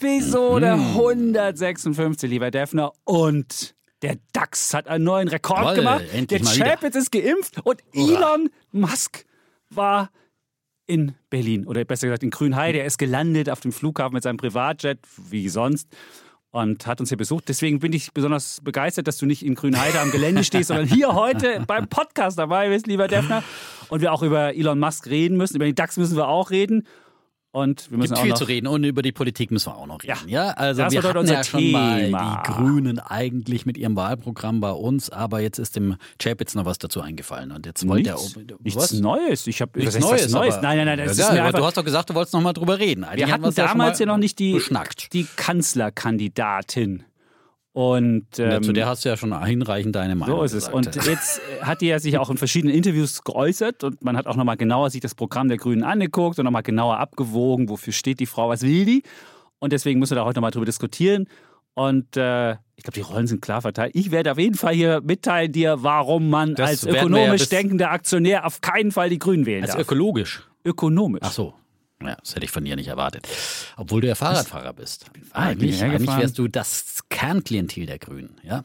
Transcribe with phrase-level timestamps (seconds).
[0.00, 2.92] Episode 156, lieber Defner.
[3.02, 6.04] Und der DAX hat einen neuen Rekord Toll, gemacht.
[6.30, 6.38] Der.
[6.38, 8.16] Chapitz ist geimpft und Hurra.
[8.16, 9.24] Elon Musk
[9.70, 10.10] war
[10.86, 12.78] in Berlin oder besser gesagt in Grünheide.
[12.78, 15.88] Er ist gelandet auf dem Flughafen mit seinem Privatjet, wie sonst.
[16.50, 17.48] Und hat uns hier besucht.
[17.48, 21.14] Deswegen bin ich besonders begeistert, dass du nicht in Grünheide am Gelände stehst, sondern hier
[21.14, 23.42] heute beim Podcast dabei bist, lieber Defner.
[23.88, 25.56] Und wir auch über Elon Musk reden müssen.
[25.56, 26.86] Über den DAX müssen wir auch reden.
[27.50, 29.76] Und wir müssen Gibt auch viel noch zu reden und über die Politik müssen wir
[29.76, 30.28] auch noch reden.
[30.28, 34.60] Ja, also Das wir hatten unser ja schon mal die Grünen eigentlich mit ihrem Wahlprogramm
[34.60, 38.16] bei uns, aber jetzt ist dem Chapitz noch was dazu eingefallen und jetzt wollte er
[38.62, 38.92] nichts was?
[38.92, 39.46] Neues.
[39.46, 40.54] Ich habe Nichts Neues, Neues.
[40.54, 41.16] aber- Nein, nein, nein.
[41.16, 43.04] Ja, einfach, du hast doch gesagt, du wolltest noch mal drüber reden.
[43.04, 45.12] Eigentlich wir hatten damals ja, noch nicht die, beschnackt.
[45.14, 47.04] die Kanzlerkandidatin.
[47.80, 50.66] Und Ja, ähm, zu der hast du ja schon hinreichend deine Meinung so ist es.
[50.66, 50.74] gesagt.
[50.74, 54.26] Und jetzt äh, hat die ja sich auch in verschiedenen Interviews geäußert und man hat
[54.26, 58.18] auch nochmal genauer sich das Programm der Grünen angeguckt und nochmal genauer abgewogen, wofür steht
[58.18, 59.04] die Frau, was will die.
[59.60, 61.28] Und deswegen müssen wir da heute nochmal drüber diskutieren.
[61.74, 63.92] Und äh, ich glaube, die Rollen sind klar verteilt.
[63.94, 67.48] Ich werde auf jeden Fall hier mitteilen dir, warum man Das als ja ökonomisch bis-
[67.50, 69.82] denkender Aktionär auf keinen Fall die Grünen wählen als darf.
[69.82, 70.42] ökologisch.
[70.64, 71.20] ökonomisch.
[71.22, 71.54] Ach so.
[72.02, 73.26] Ja, das hätte ich von dir nicht erwartet.
[73.76, 75.06] Obwohl du ja Fahrradfahrer bist.
[75.32, 78.36] Eigentlich, eigentlich wärst du das Kernklientel der Grünen.
[78.42, 78.62] Ja?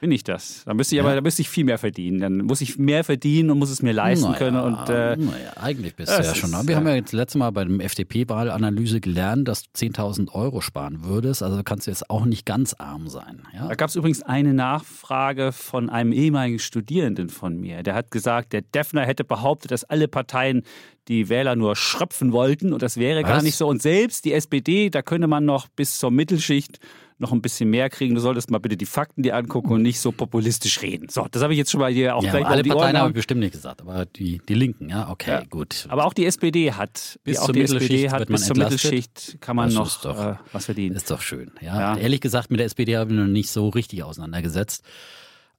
[0.00, 0.62] Bin ich das.
[0.64, 2.20] Da müsste ich aber da müsste ich viel mehr verdienen.
[2.20, 4.56] Dann muss ich mehr verdienen und muss es mir leisten Naja, können.
[4.60, 6.52] Und äh, naja, eigentlich bist du ja schon.
[6.52, 10.32] ist, Wir haben äh, ja jetzt letztes Mal bei dem FDP-Wahlanalyse gelernt, dass du 10.000
[10.32, 11.42] Euro sparen würdest.
[11.42, 13.42] Also kannst du jetzt auch nicht ganz arm sein.
[13.52, 13.68] Ja?
[13.68, 17.82] da gab es übrigens eine Nachfrage von einem ehemaligen Studierenden von mir.
[17.82, 20.62] Der hat gesagt, der Defner hätte behauptet, dass alle Parteien
[21.08, 23.42] die Wähler nur schröpfen wollten und das wäre gar Was?
[23.42, 23.66] nicht so.
[23.66, 26.78] Und selbst die SPD, da könnte man noch bis zur Mittelschicht
[27.20, 28.14] noch ein bisschen mehr kriegen.
[28.14, 31.08] Du solltest mal bitte die Fakten dir angucken und nicht so populistisch reden.
[31.08, 33.14] So, das habe ich jetzt schon mal hier auch Ja, gleich alle Parteien habe ich
[33.14, 35.42] bestimmt nicht gesagt, aber die, die Linken, ja, okay, Ja.
[35.44, 35.86] gut.
[35.88, 38.56] Aber auch die SPD hat, Bis auch zur die SPD hat bis zur.
[38.56, 40.94] Mittelschicht kann man Das noch doch- äh, was verdienen.
[40.94, 41.50] Ist doch schön.
[41.60, 41.94] Ja.
[41.94, 41.96] Ja.
[41.96, 44.84] Ehrlich gesagt, mit der SPD habe ich mich noch nicht so richtig auseinandergesetzt.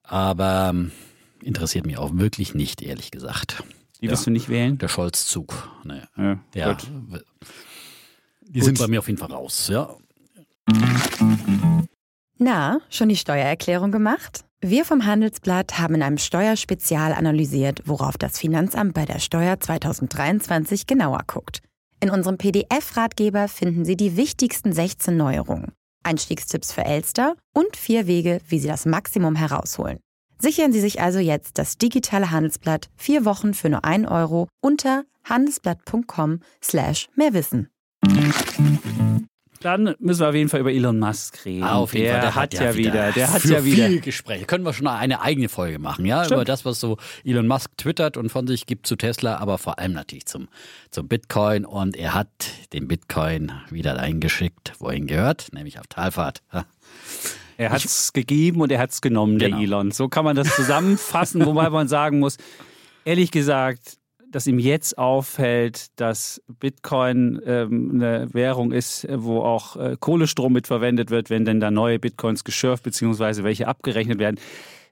[0.04, 0.92] Aber ähm,
[1.44, 3.64] interessiert mich auch wirklich nicht, ehrlich gesagt.
[4.02, 4.78] Die wirst du nicht wählen?
[4.78, 5.70] Der Scholz-Zug.
[5.84, 6.00] Nee.
[6.16, 6.72] Ja, Ja.
[6.74, 6.88] gut.
[8.48, 9.90] Die sind bei mir auf jeden Fall raus, ja.
[12.42, 14.46] Na, schon die Steuererklärung gemacht?
[14.62, 20.88] Wir vom Handelsblatt haben in einem Steuerspezial analysiert, worauf das Finanzamt bei der Steuer 2023
[20.88, 21.62] genauer guckt.
[22.00, 25.74] In unserem PDF-Ratgeber finden Sie die wichtigsten 16 Neuerungen,
[26.04, 30.00] Einstiegstipps für Elster und vier Wege, wie Sie das Maximum herausholen.
[30.38, 35.04] Sichern Sie sich also jetzt das digitale Handelsblatt vier Wochen für nur 1 Euro unter
[35.26, 37.68] handelsblatt.com slash mehrwissen.
[39.62, 41.64] Dann müssen wir auf jeden Fall über Elon Musk reden.
[41.66, 43.88] Auf jeden der, Fall, hat ja wieder, der hat ja wieder.
[43.88, 44.46] viel Gespräche.
[44.46, 46.24] Können wir schon eine eigene Folge machen, ja?
[46.24, 46.38] Stimmt.
[46.38, 49.78] Über das, was so Elon Musk twittert und von sich gibt zu Tesla, aber vor
[49.80, 50.48] allem natürlich zum,
[50.92, 51.66] zum Bitcoin.
[51.66, 52.30] Und er hat
[52.72, 56.42] den Bitcoin wieder eingeschickt, wohin gehört, nämlich auf Talfahrt.
[57.58, 59.62] Er hat es gegeben und er hat es genommen, der Genau.
[59.62, 59.92] Elon.
[59.92, 62.38] So kann man das zusammenfassen, wobei man sagen muss,
[63.04, 63.98] ehrlich gesagt,
[64.32, 71.10] dass ihm jetzt auffällt, dass Bitcoin ähm, eine Währung ist, wo auch äh, Kohlestrom mitverwendet
[71.10, 73.44] wird, wenn denn da neue Bitcoins geschürft bzw.
[73.44, 74.40] welche abgerechnet werden.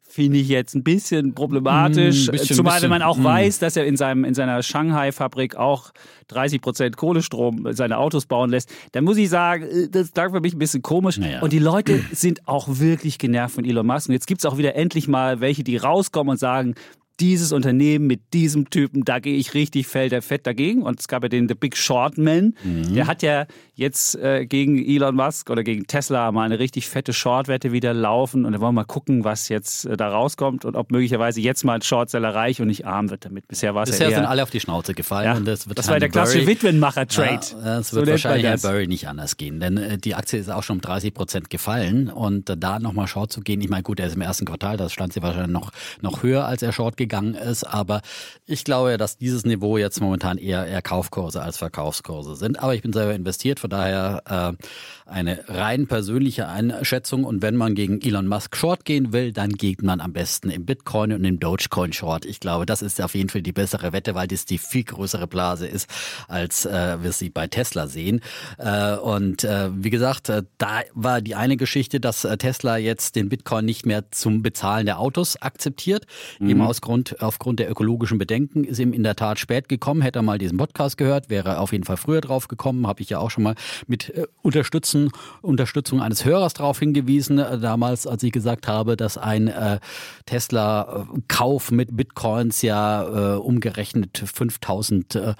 [0.09, 2.27] Finde ich jetzt ein bisschen problematisch.
[2.27, 3.35] Mm, bisschen, Zumal, wenn man auch bisschen, mm.
[3.35, 5.91] weiß, dass er in, seinem, in seiner Shanghai-Fabrik auch
[6.29, 10.39] 30 Prozent Kohlestrom seine Autos bauen lässt, dann muss ich sagen, äh, das klang für
[10.39, 11.17] mich ein bisschen komisch.
[11.17, 11.41] Naja.
[11.41, 14.07] Und die Leute sind auch wirklich genervt von Elon Musk.
[14.07, 16.75] Und jetzt gibt es auch wieder endlich mal welche, die rauskommen und sagen,
[17.19, 20.83] dieses Unternehmen mit diesem Typen, da gehe ich richtig fett, fett dagegen.
[20.83, 22.93] Und es gab ja den The Big Short Man, Mhm.
[22.93, 23.45] der hat ja
[23.75, 28.45] jetzt äh, gegen Elon Musk oder gegen Tesla mal eine richtig fette Shortwette wieder laufen.
[28.45, 31.63] Und da wollen wir mal gucken, was jetzt äh, da rauskommt und ob möglicherweise jetzt
[31.63, 33.47] mal ein Shortseller reich und nicht arm wird damit.
[33.47, 34.29] Bisher war es Bisher ja sind eher...
[34.29, 35.25] alle auf die Schnauze gefallen.
[35.25, 37.29] Ja, und das wird das war der klassische Witwenmacher-Trade.
[37.51, 38.57] Ja, das So wird man wahrscheinlich Herr.
[38.57, 42.09] Burry nicht anders gehen, denn äh, die Aktie ist auch schon um 30 Prozent gefallen
[42.09, 44.77] und äh, da nochmal Short zu gehen, ich meine, gut, er ist im ersten Quartal,
[44.77, 45.71] das stand sie wahrscheinlich noch,
[46.01, 47.63] noch höher, als er Short gegangen ist.
[47.63, 48.01] Aber
[48.45, 52.59] ich glaube, dass dieses Niveau jetzt momentan eher, eher Kaufkurse als Verkaufskurse sind.
[52.61, 54.63] Aber ich bin selber investiert, von daher äh,
[55.09, 57.23] eine rein persönliche Einschätzung.
[57.23, 60.65] Und wenn man gegen Elon Musk Short gehen will, dann geht man am besten im
[60.65, 62.25] Bitcoin und im Dogecoin Short.
[62.25, 65.27] Ich glaube, das ist auf jeden Fall die bessere Wette, weil das die viel größere
[65.27, 65.89] Blase ist,
[66.27, 68.21] als äh, wir sie bei Tesla sehen.
[68.57, 73.15] Äh, und äh, wie gesagt, äh, da war die eine Geschichte, dass äh, Tesla jetzt
[73.15, 76.05] den Bitcoin nicht mehr zum Bezahlen der Autos akzeptiert.
[76.39, 76.49] Mhm.
[76.49, 80.01] Eben aus Grund, aufgrund der ökologischen Bedenken ist ihm in der Tat spät gekommen.
[80.01, 82.87] Hätte er mal diesen Podcast gehört, wäre auf jeden Fall früher drauf gekommen.
[82.87, 83.55] Habe ich ja auch schon mal
[83.87, 85.09] mit äh, Unterstützen,
[85.41, 89.79] Unterstützung eines Hörers darauf hingewiesen, äh, damals, als ich gesagt habe, dass ein äh,
[90.25, 95.33] Tesla-Kauf mit Bitcoins ja äh, umgerechnet 5000 äh,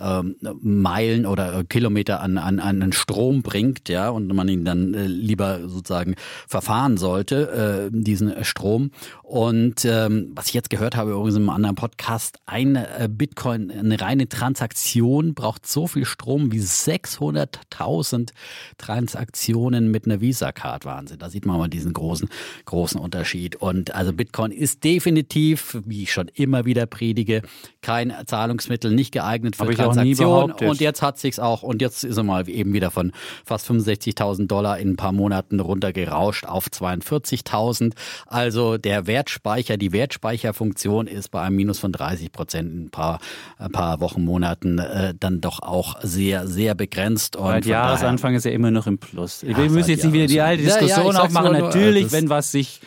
[0.00, 5.06] ähm, Meilen oder Kilometer an, an, an Strom bringt, ja, und man ihn dann äh,
[5.06, 6.14] lieber sozusagen
[6.46, 8.90] verfahren sollte, äh, diesen Strom.
[9.22, 14.00] Und ähm, was ich jetzt gehört habe, übrigens im anderen Podcast, ein äh, Bitcoin, eine
[14.00, 18.30] reine Transaktion braucht so viel Strom wie 600.000
[18.78, 20.84] Transaktionen mit einer Visa-Card.
[20.84, 21.18] Wahnsinn.
[21.18, 22.28] Da sieht man mal diesen großen,
[22.64, 23.56] großen Unterschied.
[23.56, 27.42] Und also Bitcoin ist definitiv, wie ich schon immer wieder predige,
[27.80, 30.52] kein Zahlungsmittel, nicht geeignet für Transaktionen.
[30.52, 33.12] Und jetzt hat sich's auch, und jetzt ist er mal eben wieder von
[33.44, 37.94] fast 65.000 Dollar in ein paar Monaten runtergerauscht auf 42.000.
[38.26, 43.20] Also der Wertspeicher, die Wertspeicherfunktion ist bei einem Minus von 30 Prozent in ein paar,
[43.58, 47.36] ein paar Wochen, Monaten äh, dann doch auch sehr, sehr begrenzt.
[47.36, 49.42] Und Seit Jahresanfang ist er immer noch im Plus.
[49.42, 51.52] Ja, Wir müssen jetzt nicht wieder die alte Diskussion ja, ja, aufmachen.
[51.52, 52.80] Natürlich, wenn was sich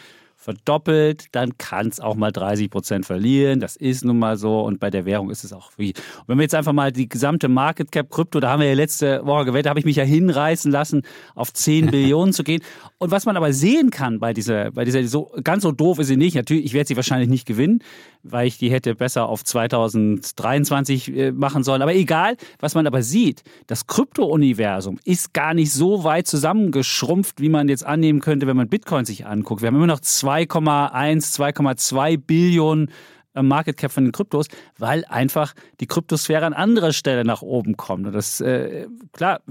[0.46, 3.60] verdoppelt, dann kann es auch mal 30 Prozent verlieren.
[3.60, 4.62] Das ist nun mal so.
[4.62, 5.90] Und bei der Währung ist es auch wie.
[5.90, 8.76] Und wenn wir jetzt einfach mal die gesamte Market Cap Krypto, da haben wir ja
[8.76, 11.02] letzte Woche gewählt, da habe ich mich ja hinreißen lassen,
[11.34, 12.62] auf 10 Billionen zu gehen.
[13.00, 16.08] Und was man aber sehen kann bei dieser, bei dieser, so ganz so doof ist
[16.08, 16.36] sie nicht.
[16.36, 17.80] Natürlich, ich werde sie wahrscheinlich nicht gewinnen,
[18.22, 21.82] weil ich die hätte besser auf 2023 äh, machen sollen.
[21.82, 27.50] Aber egal, was man aber sieht, das Krypto-Universum ist gar nicht so weit zusammengeschrumpft, wie
[27.50, 29.64] man jetzt annehmen könnte, wenn man Bitcoin sich anguckt.
[29.64, 32.92] Wir haben immer noch zwei 2,1, 2,2 Billionen
[33.34, 34.48] äh, Market Cap von den Kryptos,
[34.78, 38.08] weil einfach die Kryptosphäre an anderer Stelle nach oben kommt.
[38.08, 39.42] Und das, äh, klar,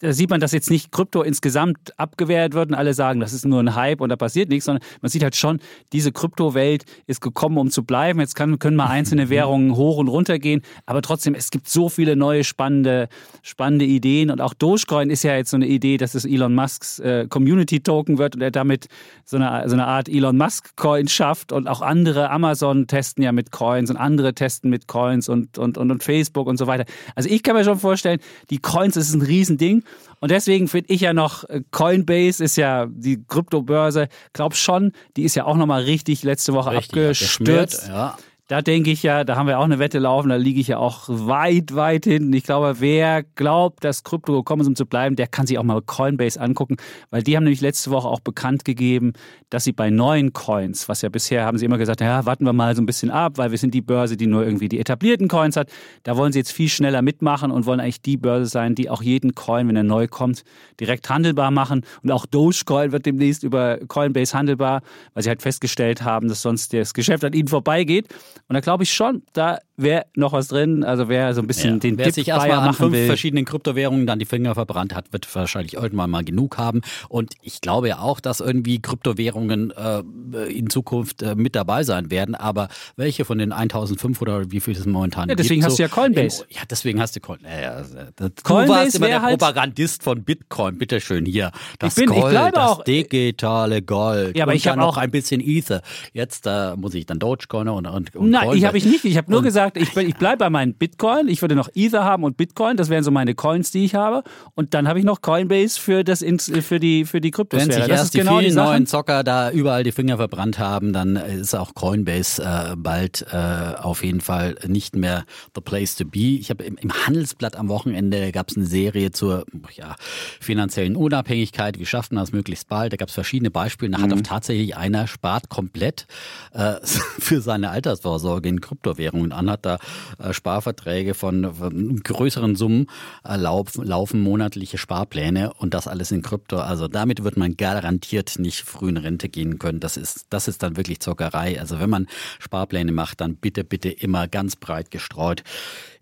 [0.00, 3.44] da sieht man, dass jetzt nicht Krypto insgesamt abgewehrt wird und alle sagen, das ist
[3.44, 5.60] nur ein Hype und da passiert nichts, sondern man sieht halt schon,
[5.92, 8.20] diese Kryptowelt ist gekommen, um zu bleiben.
[8.20, 11.88] Jetzt kann, können mal einzelne Währungen hoch und runter gehen, aber trotzdem, es gibt so
[11.88, 13.08] viele neue spannende,
[13.42, 16.98] spannende Ideen und auch Dogecoin ist ja jetzt so eine Idee, dass es Elon Musks
[16.98, 18.88] äh, Community Token wird und er damit
[19.24, 23.32] so eine, so eine Art Elon Musk Coin schafft und auch andere Amazon testen ja
[23.32, 26.84] mit Coins und andere testen mit Coins und, und, und, und Facebook und so weiter.
[27.14, 28.20] Also ich kann mir schon vorstellen,
[28.50, 29.84] die Coins ist ein Riesending Ding.
[30.20, 35.24] Und deswegen finde ich ja noch, äh, Coinbase ist ja die Kryptobörse, glaub schon, die
[35.24, 37.88] ist ja auch nochmal richtig letzte Woche richtig, abgestürzt.
[37.88, 38.16] Ja.
[38.48, 40.76] Da denke ich ja, da haben wir auch eine Wette laufen, da liege ich ja
[40.76, 42.32] auch weit, weit hinten.
[42.32, 45.62] Ich glaube, wer glaubt, dass Krypto gekommen ist, um zu bleiben, der kann sich auch
[45.62, 46.76] mal Coinbase angucken,
[47.10, 49.12] weil die haben nämlich letzte Woche auch bekannt gegeben,
[49.48, 52.52] dass sie bei neuen Coins, was ja bisher haben sie immer gesagt, ja, warten wir
[52.52, 55.28] mal so ein bisschen ab, weil wir sind die Börse, die nur irgendwie die etablierten
[55.28, 55.70] Coins hat.
[56.02, 59.02] Da wollen sie jetzt viel schneller mitmachen und wollen eigentlich die Börse sein, die auch
[59.02, 60.42] jeden Coin, wenn er neu kommt,
[60.80, 61.86] direkt handelbar machen.
[62.02, 64.82] Und auch Dogecoin wird demnächst über Coinbase handelbar,
[65.14, 68.08] weil sie halt festgestellt haben, dass sonst das Geschäft an ihnen vorbeigeht.
[68.48, 70.84] Und da glaube ich schon, da wäre noch was drin.
[70.84, 71.78] Also wer so ein bisschen ja.
[71.78, 73.06] den wer Dip sich erstmal an fünf will.
[73.06, 76.82] verschiedenen Kryptowährungen dann die Finger verbrannt hat, wird wahrscheinlich irgendwann mal genug haben.
[77.08, 80.02] Und ich glaube ja auch, dass irgendwie Kryptowährungen äh,
[80.50, 82.34] in Zukunft äh, mit dabei sein werden.
[82.34, 85.76] Aber welche von den 1500 oder wie viel es momentan ja, deswegen gibt, hast so,
[85.78, 86.44] du ja Coinbase.
[86.50, 87.62] ja, deswegen hast du Coinbase.
[87.62, 87.82] Ja,
[88.16, 90.78] du Coinbase warst immer der halt Propagandist von Bitcoin.
[90.78, 91.50] Bitteschön hier.
[91.78, 94.36] Das ich bin, Gold, ich das auch, digitale Gold.
[94.36, 95.82] Ja, aber ich habe noch ein bisschen Ether.
[96.12, 99.04] Jetzt äh, muss ich dann Dogecoin und, und, und Nein, ich habe ich nicht.
[99.04, 101.28] Ich habe nur gesagt, ich, ich bleibe bei meinen Bitcoin.
[101.28, 102.76] Ich würde noch Ether haben und Bitcoin.
[102.76, 104.22] Das wären so meine Coins, die ich habe.
[104.54, 106.24] Und dann habe ich noch Coinbase für das
[106.60, 107.70] für die für die Kryptosphäre.
[107.70, 110.92] Wenn sich erst die genau vielen die neuen Zocker da überall die Finger verbrannt haben,
[110.92, 115.24] dann ist auch Coinbase äh, bald äh, auf jeden Fall nicht mehr
[115.54, 116.38] the place to be.
[116.38, 119.96] Ich habe im, im, Handelsblatt am Wochenende gab es eine Serie zur ja,
[120.40, 121.78] finanziellen Unabhängigkeit.
[121.78, 122.92] Wie schafft man das möglichst bald?
[122.92, 123.92] Da gab es verschiedene Beispiele.
[123.92, 124.18] Da hat mhm.
[124.18, 126.06] auch tatsächlich einer spart komplett
[126.52, 126.74] äh,
[127.18, 128.11] für seine Altersvorsorge
[128.42, 129.78] in Kryptowährungen an, hat da
[130.18, 132.86] äh, Sparverträge von, größeren Summen
[133.24, 136.58] äh, laufen, laufen monatliche Sparpläne und das alles in Krypto.
[136.58, 139.80] Also damit wird man garantiert nicht früh in Rente gehen können.
[139.80, 141.58] Das ist, das ist dann wirklich Zockerei.
[141.58, 142.06] Also wenn man
[142.38, 145.42] Sparpläne macht, dann bitte, bitte immer ganz breit gestreut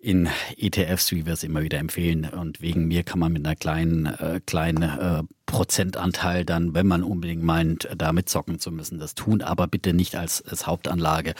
[0.00, 2.25] in ETFs, wie wir es immer wieder empfehlen.
[2.25, 7.02] Und wegen mir kann man mit einer kleinen, äh, kleinen äh, Prozentanteil dann, wenn man
[7.02, 11.35] unbedingt meint, da mitzocken zu müssen, das tun, aber bitte nicht als, als Hauptanlage.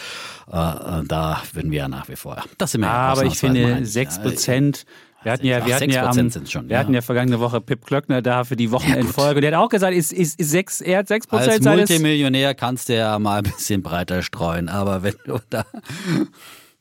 [0.51, 2.43] Äh, äh da würden wir ja nach wie vor.
[2.59, 4.85] Das sind wir ah, Aber ich finde, sechs Prozent.
[5.23, 6.79] Wir hatten ja, wir hatten ja, am, schon, wir ja.
[6.79, 9.37] hatten ja vergangene Woche Pip Klöckner da für die Wochenendfolge.
[9.37, 11.67] Ja, der hat auch gesagt, ist, ist, ist sechs, er hat sechs Prozent.
[11.67, 15.67] Als Multimillionär kannst du ja mal ein bisschen breiter streuen, aber wenn du da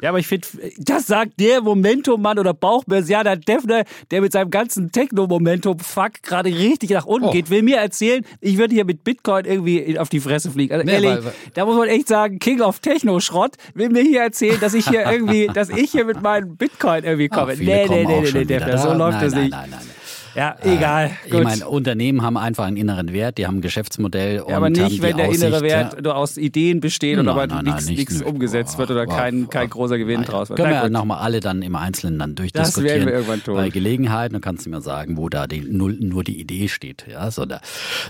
[0.01, 4.93] ja, aber ich finde, das sagt der Momentum-Mann oder Bauchbörsianer Defner, der mit seinem ganzen
[4.93, 7.31] Techno-Momentum-Fuck gerade richtig nach unten oh.
[7.31, 10.73] geht, will mir erzählen, ich würde hier mit Bitcoin irgendwie auf die Fresse fliegen.
[10.73, 14.03] Also nee, ehrlich, weil, weil, da muss man echt sagen, King of Techno-Schrott will mir
[14.03, 17.53] hier erzählen, dass ich hier irgendwie, dass ich hier mit meinem Bitcoin irgendwie komme.
[17.53, 19.51] Oh, nee, nee, nee, nee, nee, Defner, so läuft das nicht.
[19.51, 19.98] Nein, nein, nein.
[20.35, 21.11] Ja, egal.
[21.25, 24.43] Äh, ich meine, Unternehmen haben einfach einen inneren Wert, die haben ein Geschäftsmodell.
[24.47, 26.11] Ja, aber nicht, wenn der Aussicht, innere Wert ja.
[26.13, 30.57] aus Ideen besteht und aber nichts umgesetzt wird oder kein, kein großer Gewinn draus wird.
[30.57, 32.85] Können wir ja nochmal alle dann im Einzelnen dann durchdiskutieren.
[32.85, 33.55] Das werden wir irgendwann tun.
[33.55, 37.05] Bei Gelegenheit, dann kannst du mir sagen, wo da die, nur, nur die Idee steht.
[37.09, 37.61] Ja, so, da.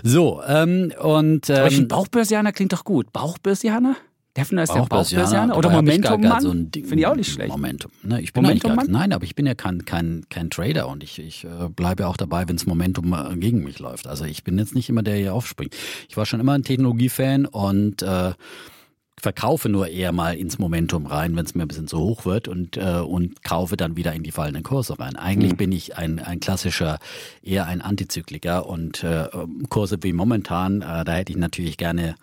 [0.02, 1.50] so ähm, und.
[1.50, 3.12] Ähm, aber Bauchbörsianer klingt doch gut.
[3.12, 3.96] Bauchbörsianer?
[4.40, 6.40] Defner ist der Bauchbörsianer oder Momentum-Mann.
[6.40, 7.50] So Finde ich auch nicht schlecht.
[7.50, 7.92] Momentum.
[8.02, 11.02] Ne, ich bin Momentum gar, nein, aber ich bin ja kein, kein, kein Trader und
[11.02, 14.06] ich, ich äh, bleibe auch dabei, wenn es Momentum äh, gegen mich läuft.
[14.06, 15.76] Also ich bin jetzt nicht immer der, der hier aufspringt.
[16.08, 18.32] Ich war schon immer ein Technologiefan und äh,
[19.20, 22.48] verkaufe nur eher mal ins Momentum rein, wenn es mir ein bisschen zu hoch wird
[22.48, 25.16] und, äh, und kaufe dann wieder in die fallenden Kurse rein.
[25.16, 25.56] Eigentlich mhm.
[25.56, 26.98] bin ich ein, ein klassischer,
[27.42, 29.28] eher ein Antizykliker und äh,
[29.68, 32.14] Kurse wie momentan, äh, da hätte ich natürlich gerne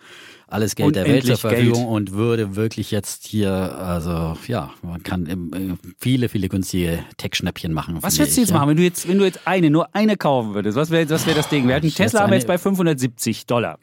[0.48, 1.88] alles Geld der Welt zur Verfügung Geld.
[1.88, 7.98] und würde wirklich jetzt hier, also ja, man kann äh, viele, viele günstige Tech-Schnäppchen machen.
[8.02, 8.58] Was würdest du jetzt ja?
[8.58, 10.78] machen, wenn du jetzt, wenn du jetzt eine, nur eine kaufen würdest?
[10.78, 11.68] Was wäre was wär das Ding?
[11.68, 13.78] Wir hatten Tesla haben wir jetzt bei 570 Dollar.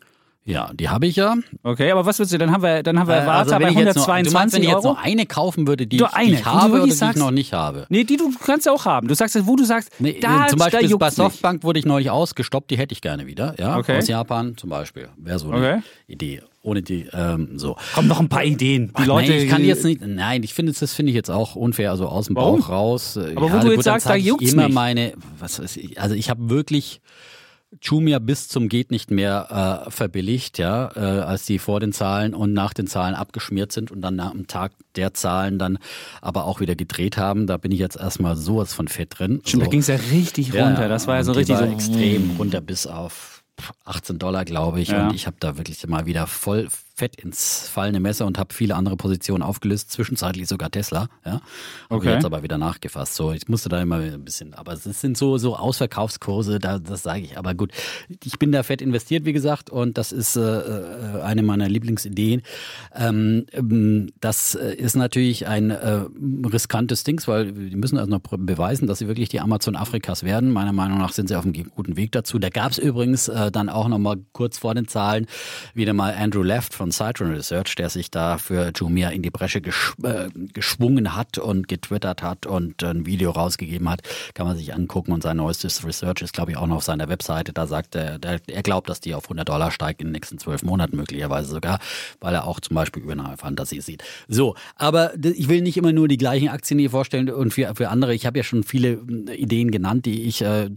[0.47, 1.37] Ja, die habe ich ja.
[1.63, 4.33] Okay, aber was würdest du, dann haben wir, dann haben wir äh, also bei 122
[4.33, 6.83] nur, meinst, wenn ich jetzt nur eine kaufen würde, die, ich, eine, die ich habe
[6.83, 7.87] oder sagst, die ich noch nicht habe?
[7.89, 9.09] Nee, die du kannst auch haben.
[9.09, 11.65] Du sagst, wo du sagst, nee, da Zum Beispiel da bei Softbank nicht.
[11.65, 13.55] wurde ich neulich ausgestoppt, die hätte ich gerne wieder.
[13.59, 13.97] Ja, okay.
[13.97, 15.09] aus Japan zum Beispiel.
[15.17, 15.83] Wäre so eine okay.
[16.09, 16.43] Idee.
[16.61, 17.77] Ohne die, ähm, so.
[17.95, 18.89] Kommen noch ein paar Ideen.
[18.89, 19.33] Die Ach, Leute.
[19.33, 22.07] Nein, ich kann jetzt nicht, nein, ich finde, das finde ich jetzt auch unfair, also
[22.07, 22.61] aus dem Warum?
[22.61, 23.19] Bauch raus.
[23.19, 24.75] Aber ja, wo du jetzt sagst, da juckt's immer nicht.
[24.75, 27.03] meine, was weiß ich, also ich habe wirklich,
[27.83, 32.35] Jumia bis zum geht nicht mehr äh, verbilligt, ja, äh, als die vor den Zahlen
[32.35, 35.79] und nach den Zahlen abgeschmiert sind und dann am Tag der Zahlen dann
[36.21, 37.47] aber auch wieder gedreht haben.
[37.47, 39.41] Da bin ich jetzt erstmal sowas von fett drin.
[39.45, 39.67] Stimmt, so.
[39.67, 40.83] da ging es ja richtig runter.
[40.83, 43.43] Ja, das war ja so richtig so extrem runter bis auf
[43.85, 44.89] 18 Dollar, glaube ich.
[44.89, 45.09] Ja.
[45.09, 48.77] Und ich habe da wirklich mal wieder voll fett ins fallende Messer und habe viele
[48.77, 51.09] andere Positionen aufgelöst, zwischenzeitlich sogar Tesla.
[51.27, 51.41] Ja.
[51.89, 52.13] Okay.
[52.13, 53.17] Jetzt aber wieder nachgefasst.
[53.17, 57.03] So, ich musste da immer ein bisschen, aber es sind so, so Ausverkaufskurse, da, das
[57.03, 57.37] sage ich.
[57.37, 57.73] Aber gut,
[58.23, 62.43] ich bin da fett investiert, wie gesagt, und das ist äh, äh eine meiner Lieblingsideen.
[62.95, 66.03] Ähm, ähm, das äh, ist natürlich ein äh,
[66.47, 70.53] riskantes Ding, weil die müssen also noch beweisen, dass sie wirklich die Amazon Afrikas werden.
[70.53, 72.39] Meiner Meinung nach sind sie auf einem guten Weg dazu.
[72.39, 75.27] Da gab es übrigens äh, dann auch noch mal kurz vor den Zahlen
[75.75, 79.31] wieder mal Andrew Left von von Citron Research, der sich da für Jumia in die
[79.31, 84.03] Bresche gesch äh, geschwungen hat und getwittert hat und ein Video rausgegeben hat.
[84.35, 87.09] Kann man sich angucken und sein neuestes Research ist, glaube ich, auch noch auf seiner
[87.09, 87.55] Webseite.
[87.55, 90.63] Da sagt er, er glaubt, dass die auf 100 Dollar steigt in den nächsten zwölf
[90.63, 91.79] Monaten möglicherweise sogar,
[92.21, 94.05] weil er auch zum Beispiel Übernahmefantasie sieht.
[94.29, 97.89] So, aber ich will nicht immer nur die gleichen Aktien hier vorstellen und für, für
[97.89, 98.15] andere.
[98.15, 99.01] Ich habe ja schon viele
[99.35, 100.69] Ideen genannt, die ich äh,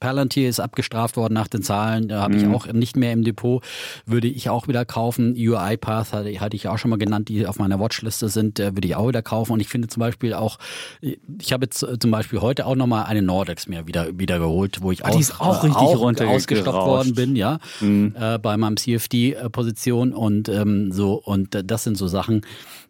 [0.00, 2.54] Palantir ist abgestraft worden nach den Zahlen, da habe ich mhm.
[2.54, 3.62] auch nicht mehr im Depot,
[4.06, 5.34] würde ich auch wieder kaufen.
[5.36, 8.96] UiPath hatte, hatte ich auch schon mal genannt, die auf meiner Watchliste sind, würde ich
[8.96, 9.52] auch wieder kaufen.
[9.52, 10.58] Und ich finde zum Beispiel auch,
[11.00, 14.92] ich habe jetzt zum Beispiel heute auch nochmal eine Nordex mir wieder, wieder geholt, wo
[14.92, 18.14] ich ah, auch, auch, richtig auch ausgestoppt worden bin, ja, mhm.
[18.18, 21.14] äh, bei meinem CFD-Position und ähm, so.
[21.14, 22.42] Und das sind so Sachen,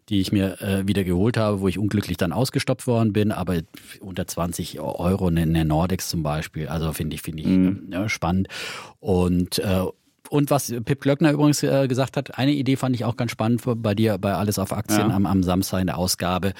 [0.09, 3.59] die ich mir äh, wieder geholt habe, wo ich unglücklich dann ausgestoppt worden bin, aber
[3.99, 6.67] unter 20 Euro in der Nordex zum Beispiel.
[6.67, 7.93] Also finde ich, finde ich mhm.
[7.93, 8.47] äh, spannend.
[8.99, 9.85] Und äh,
[10.29, 13.61] und was Pip Glöckner übrigens äh, gesagt hat, eine Idee fand ich auch ganz spannend
[13.65, 15.15] bei dir bei Alles auf Aktien ja.
[15.15, 16.53] am, am Samstag in der Ausgabe,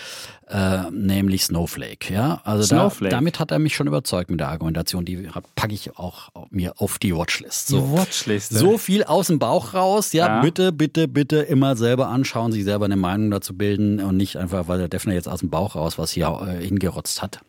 [0.47, 2.13] äh, nämlich Snowflake.
[2.13, 3.11] Ja, also Snowflake.
[3.11, 5.05] Da, damit hat er mich schon überzeugt mit der Argumentation.
[5.05, 7.67] Die packe ich auch mir auf die Watchlist.
[7.67, 8.53] So, die Watchlist.
[8.53, 10.13] So viel aus dem Bauch raus.
[10.13, 14.17] Ja, ja, bitte, bitte, bitte immer selber anschauen, sich selber eine Meinung dazu bilden und
[14.17, 17.41] nicht einfach, weil der Defner jetzt aus dem Bauch raus was hier äh, hingerotzt hat,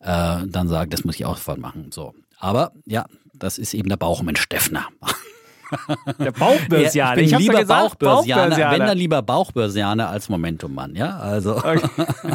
[0.00, 1.90] äh, dann sagen, das muss ich auch voll machen.
[1.92, 2.14] So.
[2.38, 4.86] Aber ja, das ist eben der Bauchmensch Defner.
[6.18, 7.20] Der Bauchbörsianer.
[7.20, 11.18] ich bin lieber gesagt, Bauchbörsianer, Bauchbörsianer, wenn dann lieber Bauchbörsianer als Momentum-Mann, ja?
[11.18, 11.80] Also okay.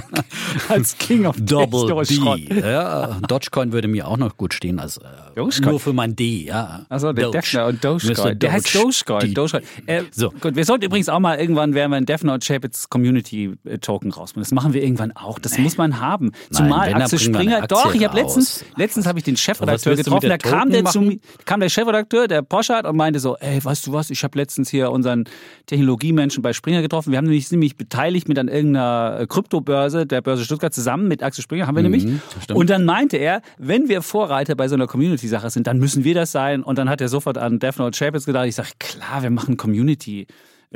[0.69, 2.59] als King of Double D.
[2.59, 5.01] Ja, Dogecoin würde mir auch noch gut stehen als äh,
[5.35, 5.69] Dogecoin.
[5.69, 6.85] Nur für mein D, ja.
[6.89, 7.37] Achso, der Doge.
[7.39, 7.83] Defner und.
[7.83, 8.39] Dogecoin.
[8.39, 8.93] Der heißt Doge.
[9.05, 9.33] Dogecoin.
[9.33, 9.63] Dogecoin.
[9.85, 10.31] Äh, So.
[10.41, 13.77] Gut, wir sollten übrigens auch mal irgendwann, werden wir ein Defner und Chapitz Community äh,
[13.79, 14.43] Token rausbringen.
[14.43, 15.39] Das machen wir irgendwann auch.
[15.39, 16.31] Das muss man haben.
[16.51, 17.63] Zumal dann Axel Springer.
[17.63, 20.29] Aktie Doch, ich habe letztens, letztens habe ich den Chefredakteur getroffen.
[20.29, 23.93] Da kam der, zu, kam der Chefredakteur, der Poschardt, und meinte so: Ey, weißt du
[23.93, 24.11] was?
[24.11, 25.23] Ich habe letztens hier unseren
[25.65, 27.11] Technologiemenschen bei Springer getroffen.
[27.11, 31.23] Wir haben nämlich nämlich beteiligt mit an irgendeiner äh, Kryptobörse, der Börse Stuttgart, zusammen mit
[31.23, 32.05] Axel Springer, haben wir nämlich.
[32.05, 32.59] Mhm, stimmt.
[32.59, 36.13] Und dann meinte er, wenn wir Vorreiter bei so einer Community-Sache sind, dann müssen wir
[36.13, 36.61] das sein.
[36.61, 38.45] Und dann hat er sofort an Defner und Chapitz gedacht.
[38.47, 40.27] Ich sage, klar, wir machen Community.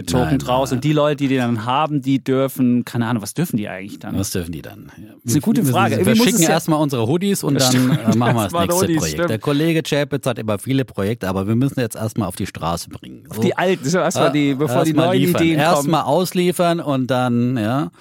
[0.05, 0.77] Token Nein, draus nein.
[0.77, 3.97] und die Leute, die den dann haben, die dürfen, keine Ahnung, was dürfen die eigentlich
[3.97, 4.17] dann?
[4.17, 4.91] Was dürfen die dann?
[4.97, 5.13] Ja.
[5.23, 5.97] ist eine gute Frage.
[5.97, 7.91] Wir, wir schicken ja- erstmal unsere Hoodies und dann stimmt.
[7.97, 9.13] äh, machen wir das nächste Hoodies, Projekt.
[9.15, 9.29] stimmt.
[9.31, 12.89] Der Kollege Chapitz hat immer viele Projekte, aber wir müssen jetzt erstmal auf die Straße
[12.89, 13.23] bringen.
[13.33, 13.41] So.
[13.41, 15.41] Die alten, das ist erstmal die, bevor die Erstmal neuen liefern.
[15.41, 15.73] Ideen kommen.
[15.75, 17.91] Erstmal ausliefern und dann, ja,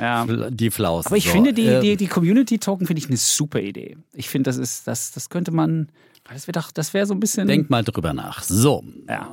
[0.00, 0.26] Ja.
[0.50, 1.08] die Flausen.
[1.08, 3.96] Aber ich So, finde, die, äh, die, die Community-Token finde ich eine super Idee.
[4.14, 5.88] Ich finde, das ist, das, das könnte man,
[6.32, 7.46] das wäre doch, das wäre so ein bisschen.
[7.46, 8.42] Denk mal drüber nach.
[8.42, 9.28] So, Ja.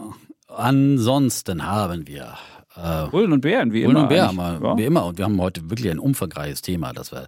[0.55, 2.33] Ansonsten haben wir
[2.75, 4.03] äh, Bullen und Bären, wie Bullen immer.
[4.03, 4.39] und Bär, eigentlich.
[4.45, 4.77] haben wir, Ja.
[4.77, 5.05] wie immer.
[5.05, 7.27] Und wir haben heute wirklich ein umfangreiches Thema, das wir,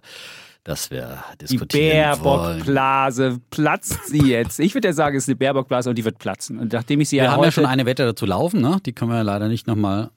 [0.64, 2.64] das wir Die diskutieren wollen.
[2.64, 4.58] Baerbock-Blase platzt sie jetzt.
[4.58, 6.58] Ich würde ja sagen, es ist eine Baerbock-Blase und die wird platzen.
[6.58, 8.78] Und nachdem ich sie Wir ja haben heute ja schon eine Wette dazu laufen, ne?
[8.84, 10.10] Die können wir ja leider nicht nochmal.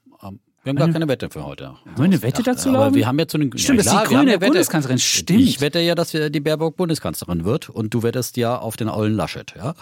[0.64, 1.68] Wir haben gar keine Wette für heute.
[1.70, 2.96] Haben wir eine Wette dazu Aber laufen?
[2.96, 3.50] wir haben jetzt so eine.
[3.56, 4.40] Stimmt, ja, dass die klar, wir haben grüne.
[4.40, 5.40] Bundeskanzlerin, stimmt.
[5.42, 8.90] Ich wette ja, dass wir die Baerbock Bundeskanzlerin wird und du wettest ja auf den
[8.90, 9.74] ollen Laschet, ja?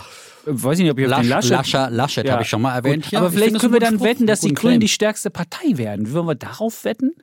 [0.46, 1.52] weiß ich nicht, ob ich auf den Lasch, Laschet...
[1.74, 2.34] Lascher, Laschet Ja.
[2.34, 3.06] habe ich schon mal erwähnt.
[3.06, 5.30] Gut, aber Ich vielleicht können wir dann guter wetten, dass die Spruch, Grünen die stärkste
[5.32, 6.14] Partei werden.
[6.14, 7.14] Wollen wir darauf wetten?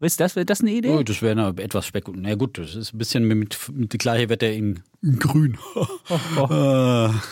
[0.00, 0.88] Ihr, das wäre das eine Idee?
[0.90, 2.26] Oh, das wäre eine etwas spekulativ.
[2.26, 5.58] Na gut, das ist ein bisschen mit, mit die gleiche Wette in, in grün.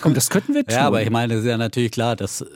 [0.02, 0.74] Komm, das könnten wir tun.
[0.74, 2.46] Ja, aber ich meine, es ist ja natürlich klar, dass, äh,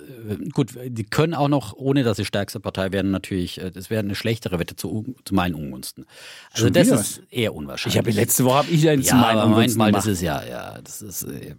[0.52, 4.00] gut, die können auch noch, ohne dass sie stärkste Partei werden, natürlich, äh, das wäre
[4.00, 6.04] eine schlechtere Wette zu, zu meinen Ungunsten.
[6.52, 7.00] Also Schon das wieder?
[7.00, 7.94] ist eher unwahrscheinlich.
[7.94, 10.14] ich habe letzte Woche habe ich einen zu ja, meinen aber Ungunsten mal, das gemacht.
[10.14, 11.54] ist ja, ja, das ist, äh,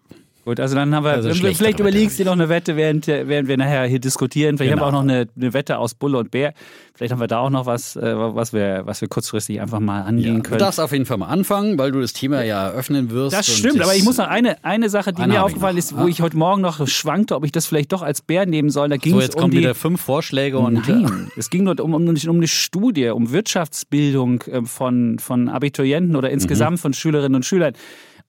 [0.45, 3.47] Gut, also dann haben wir, Also vielleicht überlegst du dir noch eine Wette, während, während
[3.47, 4.57] wir nachher hier diskutieren.
[4.57, 4.87] Vielleicht Genau.
[4.87, 6.53] haben wir auch noch eine, eine Wette aus Bulle und Bär.
[6.95, 10.01] Vielleicht haben wir da auch noch was, äh, was wir, was wir kurzfristig einfach mal
[10.01, 10.33] angehen ja.
[10.41, 10.59] Du können.
[10.59, 13.35] darfst auf jeden Fall mal anfangen, weil du das Thema ja eröffnen wirst.
[13.35, 16.01] Das stimmt, aber ich muss noch eine, eine Sache, die Eine mir aufgefallen ist, wo
[16.01, 16.07] Ah.
[16.07, 18.89] ich heute Morgen noch schwankte, ob ich das vielleicht doch als Bär nehmen soll.
[18.89, 21.49] Da ging So, es jetzt um kommen die, wieder fünf Vorschläge und äh, Nein, es
[21.49, 26.79] ging nur um, um, um eine Studie, um Wirtschaftsbildung ähm, von, von Abiturienten oder insgesamt
[26.81, 27.73] von Schülerinnen und Schülern.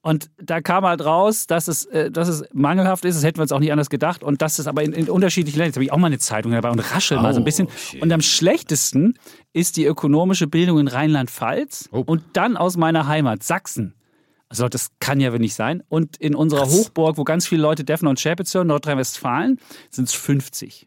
[0.05, 3.43] Und da kam halt raus, dass es, äh, dass es mangelhaft ist, das hätten wir
[3.43, 5.85] uns auch nicht anders gedacht, und dass es aber in, in unterschiedlichen Ländern, jetzt habe
[5.85, 7.69] ich auch mal eine Zeitung dabei und raschel mal so ein Oh, bisschen.
[7.75, 8.03] shit.
[8.03, 9.15] Und am schlechtesten
[9.55, 12.03] ist die ökonomische Bildung in Rheinland-Pfalz Oh.
[12.05, 13.95] und dann aus meiner Heimat, Sachsen.
[14.51, 15.83] Also das kann ja wohl nicht sein.
[15.89, 19.59] Und in unserer Hochburg, wo ganz viele Leute Defner und Chapitz hören, Nordrhein-Westfalen,
[19.91, 20.87] sind es 50.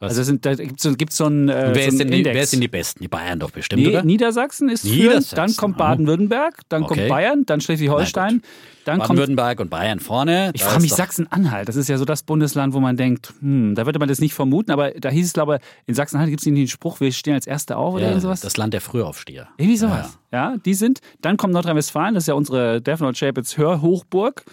[0.00, 0.10] Was?
[0.10, 2.18] Also sind, da gibt es so, gibt's so einen, äh, wer, so ist einen die,
[2.18, 2.36] Index.
[2.36, 3.00] wer sind die Besten?
[3.02, 4.04] Die Bayern doch bestimmt, Nee, oder?
[4.04, 5.76] Niedersachsen ist führend, Niedersachsen, dann kommt.
[5.76, 7.08] Baden-Württemberg, dann kommt Okay.
[7.08, 8.42] Bayern, dann Schleswig-Holstein,
[8.84, 10.52] dann kommt Baden-Württemberg und Bayern vorne.
[10.54, 11.68] ich frage ist mich Sachsen-Anhalt.
[11.68, 14.34] Das ist ja so das Bundesland, wo man denkt, hm, da würde man das nicht
[14.34, 17.10] vermuten, aber da hieß es, glaube ich, in Sachsen-Anhalt gibt es nicht den Spruch, wir
[17.10, 18.40] stehen als Erste auf oder Ja, irgend sowas.
[18.40, 19.48] das Land der Frühaufsteher.
[19.56, 20.16] Irgendwie sowas.
[20.32, 20.56] Ja.
[20.64, 21.00] die sind.
[21.22, 24.44] Dann kommt Nordrhein-Westfalen, das ist ja unsere Defner und Chapitz Hörhochburg.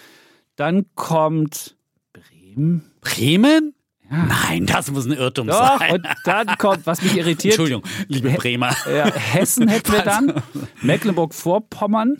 [0.56, 1.76] Dann kommt
[2.14, 2.90] Bremen.
[3.02, 3.74] Bremen?
[4.10, 5.94] Nein, das muss ein Irrtum Doch, sein.
[5.94, 8.70] und dann kommt, was mich irritiert, Entschuldigung, liebe Bremer.
[8.88, 10.34] Ja, Hessen hätten wir dann,
[10.82, 12.18] Mecklenburg-Vorpommern,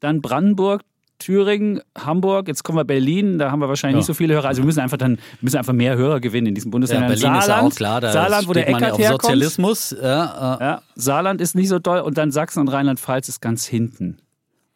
[0.00, 0.82] dann Brandenburg,
[1.18, 3.98] Thüringen, Hamburg, jetzt kommen wir Berlin, da haben wir wahrscheinlich Ja.
[3.98, 4.48] nicht so viele Hörer.
[4.48, 7.08] Also wir müssen einfach dann müssen einfach mehr Hörer gewinnen in diesen Ja, Bundesländern.
[7.10, 9.22] Berlin ist ja Saarland, auch klar, da Saarland, wo der man ja Eckart auf herkommt.
[9.22, 9.96] Sozialismus.
[10.02, 13.64] Ja, äh, Ja, Saarland ist nicht so doll und dann Sachsen und Rheinland-Pfalz ist ganz
[13.64, 14.18] hinten.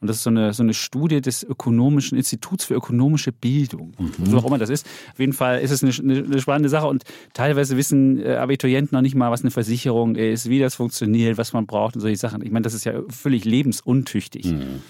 [0.06, 3.92] Und das ist so eine, so eine Studie des Ökonomischen Instituts für ökonomische Bildung.
[3.98, 4.26] Mhm.
[4.26, 4.86] So auch immer das ist.
[5.12, 7.02] Auf jeden Fall ist es eine, eine, spannende Sache und
[7.34, 11.52] teilweise wissen äh, Abiturienten noch nicht mal, was eine Versicherung ist, wie das funktioniert, was
[11.52, 12.40] man braucht und solche Sachen.
[12.42, 14.46] Ich meine, das ist ja völlig lebensuntüchtig.
[14.46, 14.82] Mhm.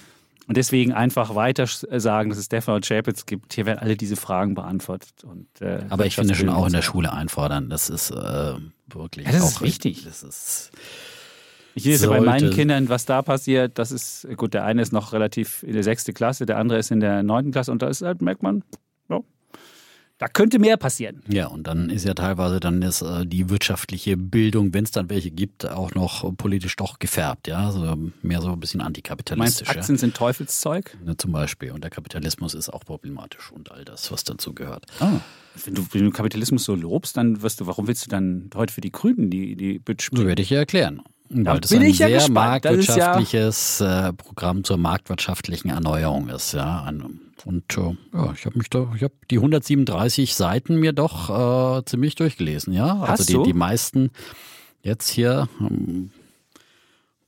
[0.48, 3.55] Und deswegen einfach weiter sagen, dass es Defner und Chapitz gibt.
[3.55, 5.24] Hier werden alle diese Fragen beantwortet.
[5.24, 7.70] Und, äh, aber ich finde schon auch in der Schule einfordern.
[7.70, 8.52] Das ist äh,
[8.87, 9.24] wirklich.
[9.24, 10.05] Ja, das auch ist wichtig.
[10.05, 10.72] Das ist,
[11.76, 13.78] Ich sehe es ja bei meinen sollte- Kindern, was da passiert.
[13.78, 16.90] Das ist, gut, der eine ist noch relativ in der sechsten Klasse, der andere ist
[16.90, 18.62] in der neunten Klasse und da ist halt, merkt man,
[19.10, 19.20] ja,
[20.18, 21.22] da könnte mehr passieren.
[21.28, 25.10] ja, und dann ist ja teilweise dann ist, äh, die wirtschaftliche Bildung, wenn es dann
[25.10, 27.46] welche gibt, auch noch politisch doch gefärbt.
[27.48, 27.80] Ja, so
[28.22, 29.68] mehr so ein bisschen Du meinst, antikapitalistisch.
[29.68, 29.74] ja.
[29.74, 30.96] Aktien sind Teufelszeug?
[31.04, 31.72] Ne, zum Beispiel.
[31.72, 34.86] Und der Kapitalismus ist auch problematisch und all das, was dazu gehört.
[35.66, 38.72] Wenn du, wenn du Kapitalismus so lobst, dann wirst du, warum willst du dann heute
[38.72, 41.02] für die Grünen die, die Bitch So werde ich ja erklären.
[41.28, 46.52] Weil das bin ein ich ja sehr ja- marktwirtschaftliches äh, Programm zur marktwirtschaftlichen Erneuerung ist.
[46.52, 46.88] Ja.
[47.44, 51.84] Und äh, ja, ich habe mich da, ich habe die 137 Seiten mir doch äh,
[51.84, 52.72] ziemlich durchgelesen.
[52.72, 53.42] Ja, also Hast die, du?
[53.44, 54.10] die meisten
[54.82, 56.12] jetzt hier ein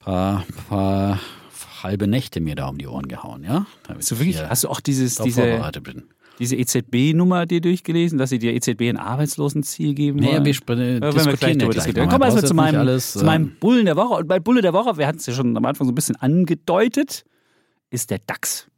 [0.00, 1.18] paar, paar
[1.82, 3.66] halbe Nächte mir da um die Ohren gehauen, ja?
[3.88, 6.04] Hast du, wirklich, hast du auch dieses, diese, bin.
[6.38, 10.44] Diese EZB-Nummer dir durchgelesen, dass sie dir EZB ein Arbeitslosenziel geben wollen?
[10.44, 12.08] wir sp- Ja, wenn wir diskutieren gleich gleich diskutieren.
[12.08, 14.14] Kommen wir erstmal zu meinem, alles, zu meinem ähm, Bullen der Woche.
[14.14, 16.16] Und bei Bulle der Woche, wir hatten es ja schon am Anfang so ein bisschen
[16.16, 17.24] angedeutet,
[17.90, 18.68] ist der DAX.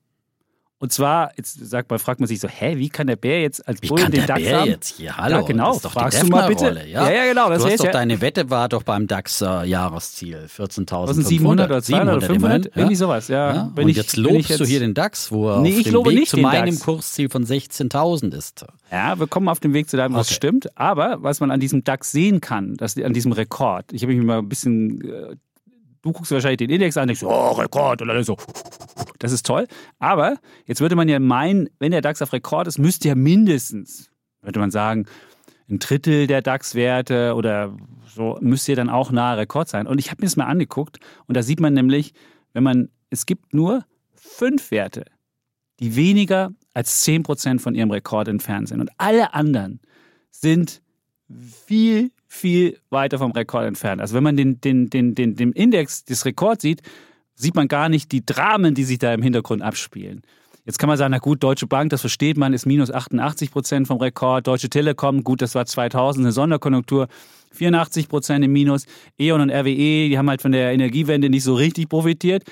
[0.83, 3.69] Und zwar, jetzt sagt man, fragt man sich so, hä, wie kann der Bär jetzt
[3.69, 4.71] als Wie Bullen kann den DAX Bär haben?
[4.71, 5.15] jetzt hier?
[5.15, 5.67] Hallo, ja, genau.
[5.67, 6.75] das ist doch Fragst du mal bitte.
[6.89, 7.07] Ja?
[7.07, 7.51] ja, ja, genau.
[7.51, 11.17] Das du hast doch ja, deine Wette war doch beim DAX äh, Jahresziel 14.500 was
[11.17, 12.35] sind 700 oder 200 oder 500?
[12.67, 13.55] immerhin, Irgendwie sowas, ja.
[13.55, 13.71] Ja?
[13.75, 15.77] Wenn und ich- jetzt lobst ich du jetzt- hier den DAX, wo er Nee, auf
[15.81, 16.81] ich dem lobe Weg nicht zu meinem DAX.
[16.81, 18.65] Kursziel von 16.000 ist.
[18.91, 20.35] Ja, wir kommen auf dem Weg zu deinem, was Okay.
[20.37, 20.79] stimmt.
[20.79, 24.25] Aber was man an diesem DAX sehen kann, dass, an diesem Rekord, ich habe mich
[24.25, 25.37] mal ein bisschen, äh,
[26.03, 28.37] du guckst wahrscheinlich den Index an, denkst, oh, Rekord, und alle so,
[29.19, 29.67] das ist toll.
[29.99, 34.11] Aber jetzt würde man ja meinen, wenn der DAX auf Rekord ist, müsste ja mindestens,
[34.43, 35.07] würde man sagen,
[35.69, 39.87] ein Drittel der DAX-Werte oder so müsste ja dann auch nahe Rekord sein.
[39.87, 42.13] Und ich habe mir das mal angeguckt und da sieht man nämlich,
[42.53, 43.85] wenn man, es gibt nur
[44.15, 45.05] fünf Werte,
[45.79, 48.81] die weniger als 10% von ihrem Rekord entfernt sind.
[48.81, 49.81] Und alle anderen
[50.31, 50.83] sind
[51.67, 54.01] viel, viel weiter vom Rekord entfernt.
[54.01, 56.81] Also wenn man den, den, den, den, den Index des Rekords sieht,
[57.35, 60.23] sieht man gar nicht die Dramen, die sich da im Hintergrund abspielen.
[60.65, 63.89] Jetzt kann man sagen, na gut, Deutsche Bank, das versteht man, ist minus 88 Prozent
[63.89, 64.47] vom Rekord.
[64.47, 67.09] Deutsche Telekom, gut, das war 2000, eine Sonderkonjunktur,
[67.53, 68.87] 84 Prozent im Minus.
[69.19, 72.45] E.ON und RWE, die haben halt von der Energiewende nicht so richtig profitiert.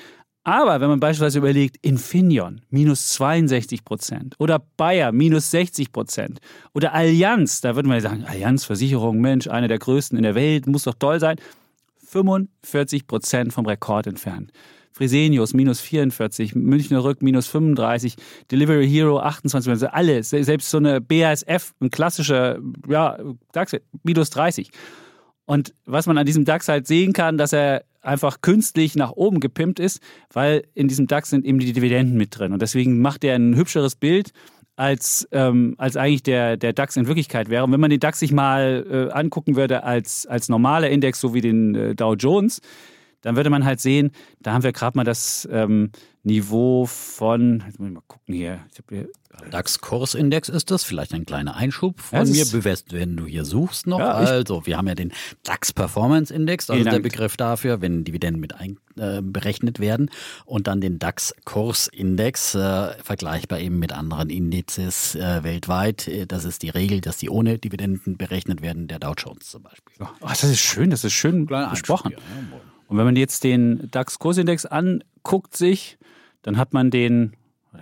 [0.49, 6.39] Aber wenn man beispielsweise überlegt, Infineon minus 62 Prozent oder Bayer minus 60 Prozent
[6.73, 10.67] oder Allianz, da würde man sagen, Allianz Versicherung, Mensch, eine der größten in der Welt,
[10.67, 11.37] muss doch toll sein.
[12.07, 14.51] 45 Prozent vom Rekord entfernt.
[14.93, 18.17] Fresenius minus 44, Münchner Rück minus 35,
[18.51, 22.59] Delivery Hero 28, also alle, se- selbst so eine BASF, ein klassischer,
[22.89, 23.17] ja,
[23.53, 24.71] DAX, minus 30.
[25.45, 29.41] Und was man an diesem DAX halt sehen kann, dass er einfach künstlich nach oben
[29.41, 30.01] gepimpt ist,
[30.33, 32.53] weil in diesem DAX sind eben die Dividenden mit drin.
[32.53, 34.33] Und deswegen macht er ein hübscheres Bild,
[34.77, 37.65] als, ähm, als eigentlich der, der DAX in Wirklichkeit wäre.
[37.65, 41.35] Und wenn man den DAX sich mal äh, angucken würde als, als normaler Index, so
[41.35, 42.61] wie den äh, Dow Jones,
[43.23, 45.91] dann würde man halt sehen, da haben wir gerade mal das ähm,
[46.23, 49.09] Niveau von, jetzt muss ich mal gucken hier, hier
[49.51, 53.45] DAX-Kursindex ist das, vielleicht ein kleiner Einschub von Ja, es mir, bewässt, wenn du hier
[53.45, 53.99] suchst noch.
[53.99, 55.13] Ja, also, wir haben ja den
[55.45, 57.05] DAX-Performance-Index, also der Dank.
[57.05, 59.23] Begriff dafür, wenn Dividenden mit ein, äh,
[59.79, 60.11] werden.
[60.45, 66.09] Und dann den DAX-Kursindex, äh, vergleichbar eben mit anderen Indizes äh, weltweit.
[66.09, 69.63] Äh, Das ist die Regel, dass die ohne Dividenden berechnet werden, der Dow Jones zum
[69.63, 69.95] Beispiel.
[70.01, 72.15] Oh, das ist schön, das ist schön besprochen.
[72.15, 72.61] Einschub hier, ne?
[72.89, 75.99] Und wenn man jetzt den DAX-Kursindex anguckt sich,
[76.43, 77.35] dann hat man den,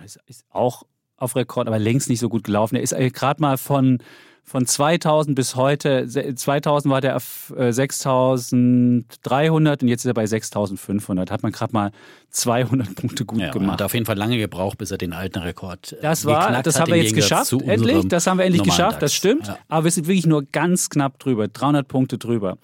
[0.05, 0.83] ist, ist auch
[1.17, 2.75] auf Rekord, aber längst nicht so gut gelaufen.
[2.75, 3.97] Er ist gerade mal von,
[4.43, 10.13] von 2000 bis heute, se- 2000 war der auf äh, 6300 und jetzt ist er
[10.13, 11.31] bei 6500.
[11.31, 11.91] Hat man gerade mal
[12.29, 13.73] 200 Punkte gut Ja, gemacht.
[13.73, 16.79] hat auf jeden Fall lange gebraucht, bis er den alten Rekord äh, Das war, das
[16.79, 18.07] haben wir jetzt geschafft, endlich.
[18.07, 19.15] Das haben wir endlich geschafft, das DAX.
[19.15, 19.47] stimmt.
[19.47, 19.57] Ja.
[19.67, 22.57] Aber wir sind wirklich nur ganz knapp drüber, 300 Punkte drüber.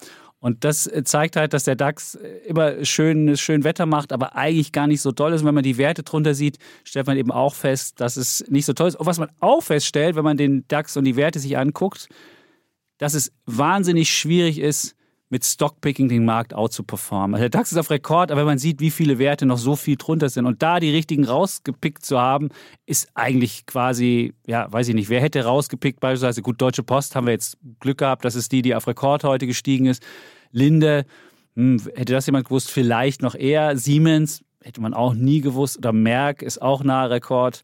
[0.43, 4.36] Und das äh, zeigt halt, dass der DAX äh, immer schön, schön Wetter macht, aber
[4.36, 5.39] eigentlich gar nicht so toll ist.
[5.39, 8.65] Und wenn man die Werte drunter sieht, stellt man eben auch fest, dass es nicht
[8.65, 8.97] so toll ist.
[8.97, 12.10] Und was man auch feststellt, wenn man den DAX und die Werte sich anguckt,
[12.97, 14.97] dass es wahnsinnig schwierig ist,
[15.34, 17.34] mit Stockpicking den Markt out zu performen.
[17.34, 19.76] Also der DAX ist auf Rekord, aber wenn man sieht, wie viele Werte noch so
[19.76, 22.50] viel drunter sind und da die richtigen rausgepickt zu haben,
[22.86, 27.26] ist eigentlich quasi, ja, weiß ich nicht, wer hätte rausgepickt, beispielsweise, gut, Deutsche Post haben
[27.26, 30.04] wir jetzt Glück gehabt, das ist die, die auf Rekord heute gestiegen ist.
[30.52, 31.08] Linde,
[31.56, 33.76] hm, hätte das jemand gewusst, vielleicht noch eher.
[33.76, 35.80] Siemens, hätte man auch nie gewusst.
[35.80, 37.63] Oder Merck ist auch nahe Rekord.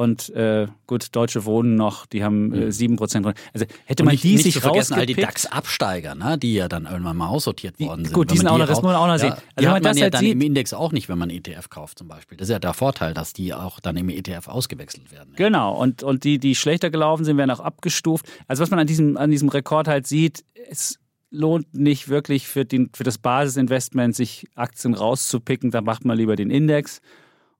[0.00, 3.34] Und äh, gut, Deutsche Wohnen noch, die haben äh, 7% drin.
[3.52, 6.68] Also hätte man nicht, die nicht sich zu vergessen, all die DAX-Absteiger, ne, die ja
[6.68, 8.14] dann irgendwann mal aussortiert worden sind.
[8.14, 9.28] gut, die sind auch noch- das muss man auch noch sehen.
[9.28, 10.92] Ja, Also die wenn man hat man das ja halt dann sieht- im Index auch
[10.92, 12.38] nicht, wenn man ETF kauft zum Beispiel.
[12.38, 15.34] Das ist ja der Vorteil, dass die auch dann im ETF ausgewechselt werden.
[15.36, 15.36] Ja.
[15.48, 18.26] Genau, und, und die, die schlechter gelaufen sind, werden auch abgestuft.
[18.48, 20.98] Also was man an diesem, an diesem Rekord halt sieht, es
[21.30, 26.36] lohnt nicht wirklich für, den, für das Basisinvestment, sich Aktien rauszupicken, da macht man lieber
[26.36, 27.02] den Index.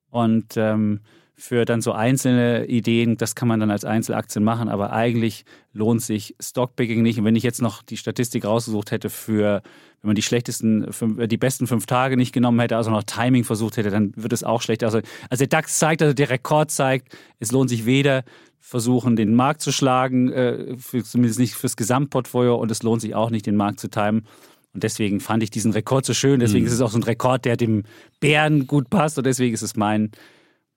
[0.08, 1.00] Und ähm,
[1.40, 6.02] für dann so einzelne Ideen, das kann man dann als Einzelaktien machen, aber eigentlich lohnt
[6.02, 7.18] sich Stockpicking nicht.
[7.18, 9.62] Und wenn ich jetzt noch die Statistik rausgesucht hätte für,
[10.02, 10.86] wenn man die schlechtesten,
[11.18, 14.34] äh, die besten fünf Tage nicht genommen hätte, also noch Timing versucht hätte, dann wird
[14.34, 14.86] es auch schlechter.
[14.86, 15.00] Also,
[15.30, 18.22] also der DAX zeigt, also der Rekord zeigt, es lohnt sich weder
[18.58, 23.14] versuchen, den Markt zu schlagen, äh, für, zumindest nicht fürs Gesamtportfolio und es lohnt sich
[23.14, 24.26] auch nicht, den Markt zu timen.
[24.74, 26.38] Und deswegen fand ich diesen Rekord so schön.
[26.38, 27.82] Deswegen ist es auch so ein Rekord, der dem
[28.20, 29.18] Bären gut passt.
[29.18, 30.12] Und deswegen ist es mein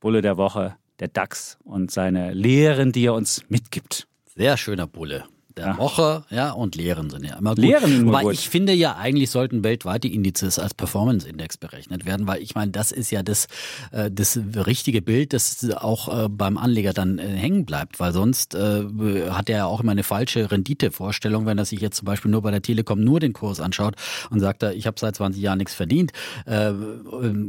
[0.04, 4.06] Bulle der Woche, der DAX und seine Lehren, die er uns mitgibt.
[4.36, 5.24] Sehr schöner Bulle.
[5.58, 5.78] Der Ja.
[5.78, 7.64] Woche, ja, und Lehren sind ja immer gut.
[7.64, 8.34] Lehren Wobei gut.
[8.34, 12.72] ich finde ja, eigentlich sollten weltweit die Indizes als Performance-Index berechnet werden, weil ich meine,
[12.72, 13.48] das ist ja das,
[13.92, 18.56] äh, das richtige Bild, das auch äh, beim Anleger dann äh, hängen bleibt, weil sonst
[18.56, 18.84] äh,
[19.30, 22.42] hat er ja auch immer eine falsche Renditevorstellung, wenn er sich jetzt zum Beispiel nur
[22.42, 23.96] bei der Telekom nur den Kurs anschaut
[24.30, 26.12] und sagt, äh, ich habe seit 20 Jahren nichts verdient
[26.46, 26.72] äh,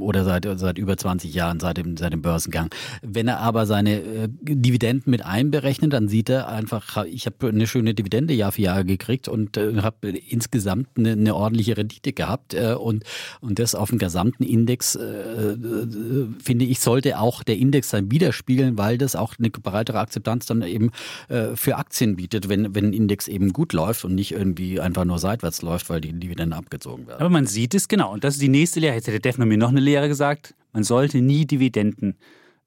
[0.01, 2.71] oder seit, seit über 20 Jahren, seit dem, seit dem Börsengang.
[3.03, 7.94] Wenn er aber seine Dividenden mit einberechnet, dann sieht er einfach, ich habe eine schöne
[7.95, 12.75] Dividende Jahr für Jahr gekriegt und äh, habe insgesamt eine, eine ordentliche Rendite gehabt äh,
[12.75, 13.05] und,
[13.41, 18.11] und das auf dem gesamten Index, äh, äh, finde ich, sollte auch der Index dann
[18.11, 20.91] widerspiegeln, weil das auch eine breitere Akzeptanz dann eben
[21.29, 25.05] äh, für Aktien bietet, wenn, wenn ein Index eben gut läuft und nicht irgendwie einfach
[25.05, 27.21] nur seitwärts läuft, weil die Dividenden abgezogen werden.
[27.21, 28.13] Aber man sieht es genau.
[28.13, 28.95] Und das ist die nächste Lehre.
[28.95, 30.55] Jetzt hätte Defner mir noch eine Lehre gesagt.
[30.73, 32.17] Man sollte nie Dividenden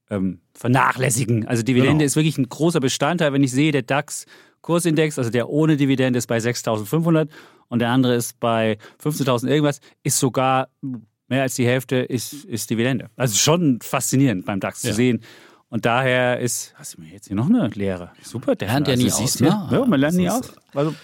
[0.09, 1.45] ähm, vernachlässigen.
[1.47, 2.05] Also Dividende Genau.
[2.05, 3.33] ist wirklich ein großer Bestandteil.
[3.33, 3.85] Wenn ich sehe, der
[4.67, 7.29] DAX-Kursindex, also der ohne Dividende ist bei 6.500
[7.69, 10.69] und der andere ist bei 15.000 irgendwas, ist sogar
[11.27, 13.09] mehr als die Hälfte ist, ist Dividende.
[13.15, 14.93] Also schon faszinierend beim DAX zu Ja.
[14.93, 15.21] sehen.
[15.69, 18.11] Und daher ist, hast du mir jetzt hier noch eine Lehre?
[18.21, 18.75] Super, Defner.
[18.75, 19.47] Lernt ja nie aus, ne?
[19.47, 20.53] Ja, man lernt nie aus.
[20.73, 20.95] Also,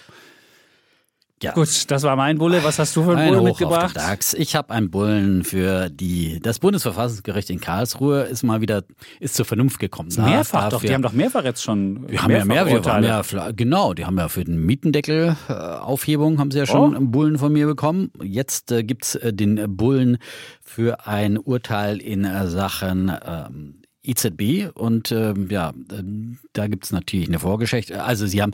[1.44, 1.52] Ja.
[1.54, 2.64] gut, das war mein Bulle.
[2.64, 3.96] Was hast du für einen Ein Bulle Hoch mitgebracht?
[3.96, 4.34] DAX.
[4.34, 6.40] Ich habe einen Bullen für die.
[6.42, 8.84] Das Bundesverfassungsgericht in Karlsruhe ist mal wieder
[9.20, 10.10] ist zur Vernunft gekommen.
[10.18, 12.08] Na, Mehrfach doch, die haben doch mehrfach jetzt schon.
[12.08, 15.54] Die haben ja mehr, wir haben ja, genau, die haben ja für den Mietendeckel äh,
[15.54, 16.96] Aufhebung haben sie ja schon Oh.
[16.96, 18.12] einen Bullen von mir bekommen.
[18.22, 20.18] Jetzt äh, gibt's äh, den Bullen
[20.62, 23.76] für ein Urteil in äh, Sachen ähm,
[24.06, 28.04] EZB und ähm, ja, ähm, da gibt's natürlich eine Vorgeschichte.
[28.04, 28.52] Also sie haben,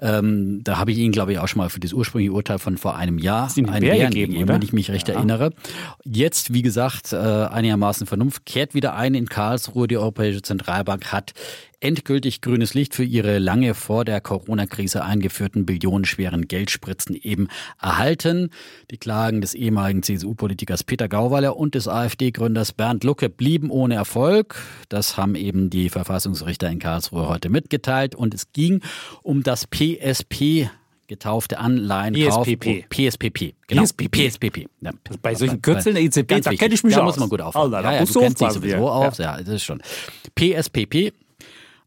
[0.00, 2.78] ähm, da habe ich Ihnen glaube ich auch schon mal für das ursprüngliche Urteil von
[2.78, 5.14] vor einem Jahr einen Bär Bären gegeben, gegeben, wenn ich mich recht Ja.
[5.14, 5.50] erinnere.
[6.04, 9.86] Jetzt, wie gesagt, äh, einigermaßen Vernunft, kehrt wieder ein in Karlsruhe.
[9.86, 11.34] Die Europäische Zentralbank hat
[11.80, 17.48] endgültig grünes Licht für ihre lange vor der Corona-Krise eingeführten billionenschweren Geldspritzen eben
[17.80, 18.50] erhalten.
[18.90, 24.62] Die Klagen des ehemaligen CSU-Politikers Peter Gauweiler und des AfD-Gründers Bernd Lucke blieben ohne Erfolg.
[24.88, 28.14] Das haben eben die Verfassungsrichter in Karlsruhe heute mitgeteilt.
[28.14, 28.80] Und es ging
[29.22, 30.70] um das PSP
[31.08, 32.46] getaufte Anleihenkauf.
[32.46, 32.86] PSPP.
[32.88, 33.54] PSPP.
[33.68, 33.82] Genau.
[33.82, 34.28] PSPP.
[34.28, 34.66] PSPP.
[34.80, 34.92] Ja.
[35.22, 37.14] Bei solchen Kürzeln der EZB, da kenne ich mich da aus.
[37.14, 37.72] muss man gut aufpassen.
[37.72, 39.18] Ja, ja, du kennst dich sowieso aus.
[39.18, 39.36] Ja.
[39.38, 39.80] das ist schon.
[40.34, 41.12] PSPP.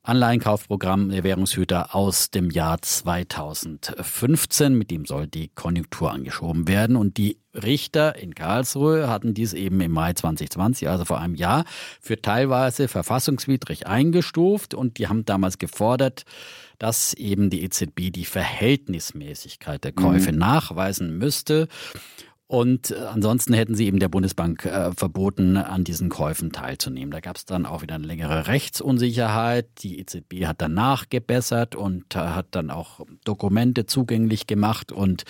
[0.10, 4.76] Anleihenkaufprogramm der Währungshüter aus dem Jahr 2015.
[4.76, 6.96] Mit dem soll die Konjunktur angeschoben werden.
[6.96, 11.64] Und die Richter in Karlsruhe hatten dies eben im Mai 2020, also vor einem Jahr,
[12.02, 14.74] für teilweise verfassungswidrig eingestuft.
[14.74, 16.24] Und die haben damals gefordert,
[16.80, 21.68] dass eben die EZB die Verhältnismäßigkeit der Käufe nachweisen müsste.
[22.52, 27.12] Und äh, ansonsten hätten sie eben der Bundesbank äh, verboten, an diesen Käufen teilzunehmen.
[27.12, 29.68] Da gab es dann auch wieder eine längere Rechtsunsicherheit.
[29.84, 35.26] Die EZB hat dann nachgebessert und äh, hat dann auch Dokumente zugänglich gemacht und,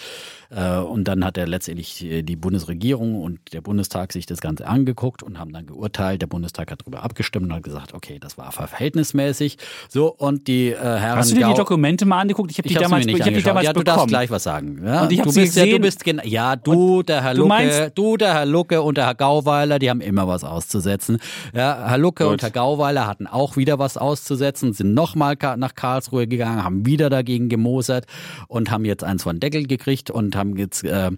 [0.50, 4.66] äh, und dann hat er letztendlich äh, die Bundesregierung und der Bundestag sich das Ganze
[4.66, 6.22] angeguckt und haben dann geurteilt.
[6.22, 9.58] Der Bundestag hat darüber abgestimmt und hat gesagt, okay, das war verhältnismäßig.
[9.90, 12.50] So und die äh, Herren Hast du dir die Dokumente mal angeguckt?
[12.50, 13.98] Ich habe die ich habe damals, ich hab die damals Ja, du bekommen.
[13.98, 14.82] darfst gleich was sagen.
[14.86, 15.82] Ja, Und ich hab du sie bist ja, du gesehen.
[15.82, 19.16] bist ja, du, der Herr du Lucke, meinst- du, der Herr Lucke und der Herr
[19.16, 21.18] Gauweiler, die haben immer was auszusetzen.
[21.54, 22.34] Ja, Herr Lucke Gut.
[22.34, 27.10] und Herr Gauweiler hatten auch wieder was auszusetzen, sind nochmal nach Karlsruhe gegangen, haben wieder
[27.10, 28.06] dagegen gemosert
[28.48, 31.12] und haben jetzt eins von Deckel gekriegt und haben jetzt, äh,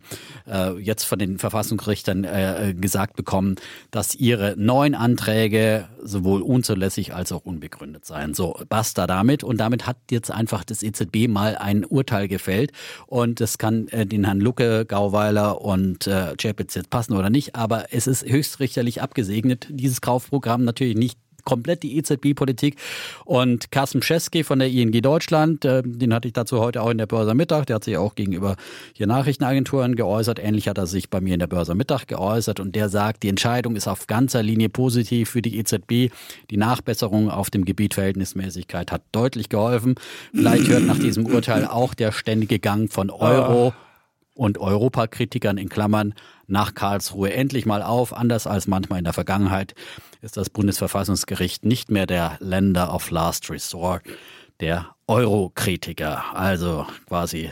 [0.50, 3.56] äh, jetzt von den Verfassungsrichtern äh, gesagt bekommen,
[3.92, 8.34] dass ihre neuen Anträge sowohl unzulässig als auch unbegründet seien.
[8.34, 9.44] So, basta damit.
[9.44, 12.72] Und damit hat jetzt einfach das EZB mal ein Urteil gefällt.
[13.08, 17.56] Und das kann äh, den Herrn Lucke, Gauweiler und äh, Chapitz jetzt passen oder nicht.
[17.56, 22.76] Aber es ist höchstrichterlich abgesegnet, dieses Kaufprogramm natürlich nicht komplett die EZB-Politik.
[23.26, 26.98] Und Carsten Scheske von der ING Deutschland, äh, den hatte ich dazu heute auch in
[26.98, 28.56] der Börse Mittag, der hat sich auch gegenüber
[28.94, 30.40] hier Nachrichtenagenturen geäußert.
[30.40, 33.30] Ähnlich hat er sich bei mir in der Börse Mittag geäußert und der sagt, die
[33.30, 36.14] Entscheidung ist auf ganzer Linie positiv für die EZB.
[36.50, 39.96] Die Nachbesserung auf dem Gebiet Verhältnismäßigkeit hat deutlich geholfen.
[40.34, 43.74] Vielleicht hört nach diesem Urteil auch der ständige Gang von Euro
[44.34, 46.14] und Europakritikern in Klammern
[46.48, 48.16] nach Karlsruhe endlich mal auf.
[48.16, 49.76] Anders als manchmal in der Vergangenheit
[50.22, 54.04] ist das Bundesverfassungsgericht nicht mehr der Länder of Last Resort,
[54.60, 56.36] der Eurokritiker.
[56.36, 57.52] Also quasi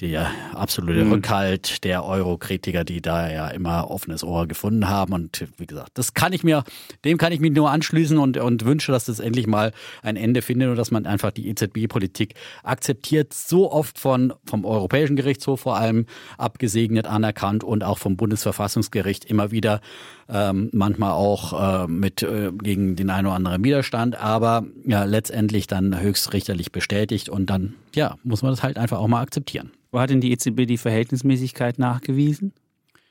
[0.00, 5.12] der absolute Rückhalt der Euro-Kritiker, die da ja immer offenes Ohr gefunden haben.
[5.12, 6.62] Und wie gesagt, das kann ich mir,
[7.04, 10.40] dem kann ich mich nur anschließen und, und wünsche, dass das endlich mal ein Ende
[10.40, 15.76] findet und dass man einfach die EZB-Politik akzeptiert, so oft von, vom Europäischen Gerichtshof vor
[15.76, 16.06] allem
[16.36, 19.80] abgesegnet, anerkannt und auch vom Bundesverfassungsgericht immer wieder
[20.28, 25.66] ähm, manchmal auch äh, mit äh, gegen den einen oder anderen Widerstand, aber ja, letztendlich
[25.66, 29.70] dann höchstrichterlich bestätigt und dann ja, muss man das halt einfach auch mal akzeptieren.
[29.90, 32.52] Wo hat denn die EZB die Verhältnismäßigkeit nachgewiesen?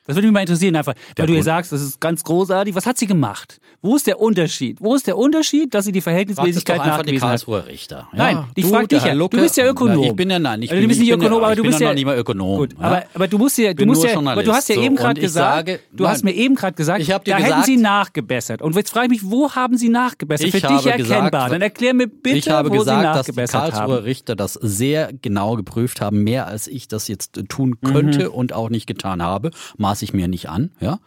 [0.08, 2.74] Das würde mich mal interessieren, einfach, weil du ja sagst, das ist ganz großartig.
[2.76, 3.60] Was hat sie gemacht?
[3.82, 4.78] Wo ist der Unterschied?
[4.80, 7.16] Wo ist der Unterschied, dass sie die Verhältnismäßigkeit Frag nachgewiesen hat?
[7.16, 8.08] die Karlsruher Richter.
[8.14, 9.14] Ja, Nein, ich frage dich der ja.
[9.14, 10.00] Lucke, du bist ja Ökonom.
[10.02, 11.80] Na, ich bin ja nein, ich Also, du bist ich nicht Ökonom, aber du bist
[11.80, 12.58] ja nicht mal Ökonom.
[12.58, 12.80] Gut, ja.
[12.80, 15.20] aber, aber du musst ja, du musst ja, aber du hast ja so, eben gerade
[15.22, 16.14] gesagt, sage, du nein.
[16.14, 18.62] hast mir eben gerade gesagt, Ich hab dir da hätten gesagt- sie nachgebessert.
[18.62, 20.48] Und jetzt frage ich mich, wo haben sie nachgebessert?
[20.48, 21.30] Ich Für dich erkennbar.
[21.32, 24.04] gesagt- Dann erklär mir bitte, ich habe wo gesagt, sie dass die nachgebessert Karlsruher.
[24.06, 28.32] Richter das sehr genau geprüft haben, mehr als ich das jetzt tun könnte Mhm.
[28.34, 29.52] und auch nicht getan habe.
[29.78, 31.00] Maß ich mir nicht an, ja.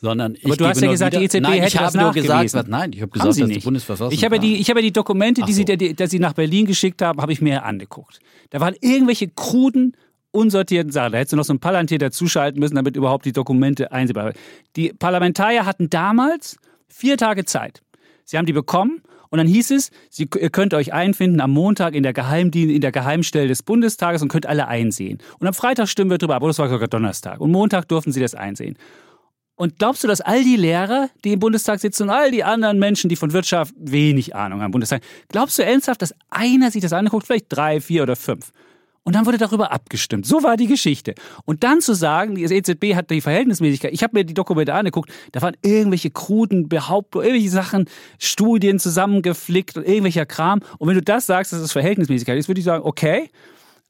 [0.00, 1.98] Sondern ich Aber du hast ja gesagt, wieder, die EZB nein, hätte ich das habe
[1.98, 2.60] nur gesagt, nachgewiesen.
[2.60, 3.64] was, nein, ich habe gesagt, sie dass die nicht.
[3.64, 4.12] Bundesverfassung.
[4.12, 5.76] Ich habe, die, ich habe die Dokumente, die sie, so.
[5.76, 8.18] die, die sie nach Berlin geschickt haben, habe ich mir angeguckt.
[8.50, 9.96] Da waren irgendwelche kruden,
[10.30, 11.12] unsortierten Sachen.
[11.12, 14.34] Da hättest du noch so ein Palantir dazuschalten müssen, damit überhaupt die Dokumente einsehbar waren.
[14.76, 17.80] Die Parlamentarier hatten damals vier Tage Zeit.
[18.24, 19.00] Sie haben die bekommen
[19.34, 22.92] und dann hieß es, Sie, ihr könnt euch einfinden am Montag in der, in der
[22.92, 25.18] Geheimstelle des Bundestages und könnt alle einsehen.
[25.40, 27.40] Und am Freitag stimmen wir drüber ab, oder das war sogar Donnerstag.
[27.40, 28.78] Und Montag durften sie das einsehen.
[29.56, 32.78] Und glaubst du, dass all die Lehrer, die im Bundestag sitzen und all die anderen
[32.78, 36.80] Menschen, die von Wirtschaft wenig Ahnung haben im Bundestag, glaubst du ernsthaft, dass einer sich
[36.80, 38.52] das anguckt, vielleicht drei, vier oder fünf?
[39.04, 40.26] Und dann wurde darüber abgestimmt.
[40.26, 41.14] So war die Geschichte.
[41.44, 43.92] Und dann zu sagen, die EZB hat die Verhältnismäßigkeit.
[43.92, 47.84] Ich habe mir die Dokumente angeguckt, da waren irgendwelche kruden Behauptungen, irgendwelche Sachen,
[48.18, 50.60] Studien zusammengeflickt und irgendwelcher Kram.
[50.78, 53.28] Und wenn du das sagst, dass es Verhältnismäßigkeit ist, würde ich sagen, okay.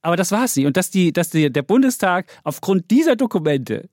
[0.03, 0.67] Aber das war es nicht.
[0.67, 3.89] Und dass, die, dass die, der Bundestag aufgrund dieser Dokumente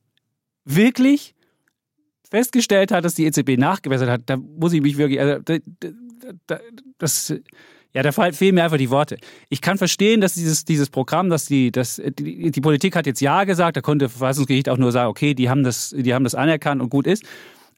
[0.65, 1.36] wirklich
[2.31, 5.89] festgestellt hat, dass die EZB nachgebessert hat, da muss ich mich wirklich, also, da, da,
[6.47, 6.60] da,
[6.97, 7.34] das,
[7.93, 9.17] ja, da fehlen mir einfach die Worte.
[9.49, 13.19] Ich kann verstehen, dass dieses, dieses Programm, dass die, dass die, die Politik hat jetzt
[13.19, 16.36] Ja gesagt, da konnte Verfassungsgericht auch nur sagen, okay, die haben das, die haben das
[16.36, 17.23] anerkannt und gut ist.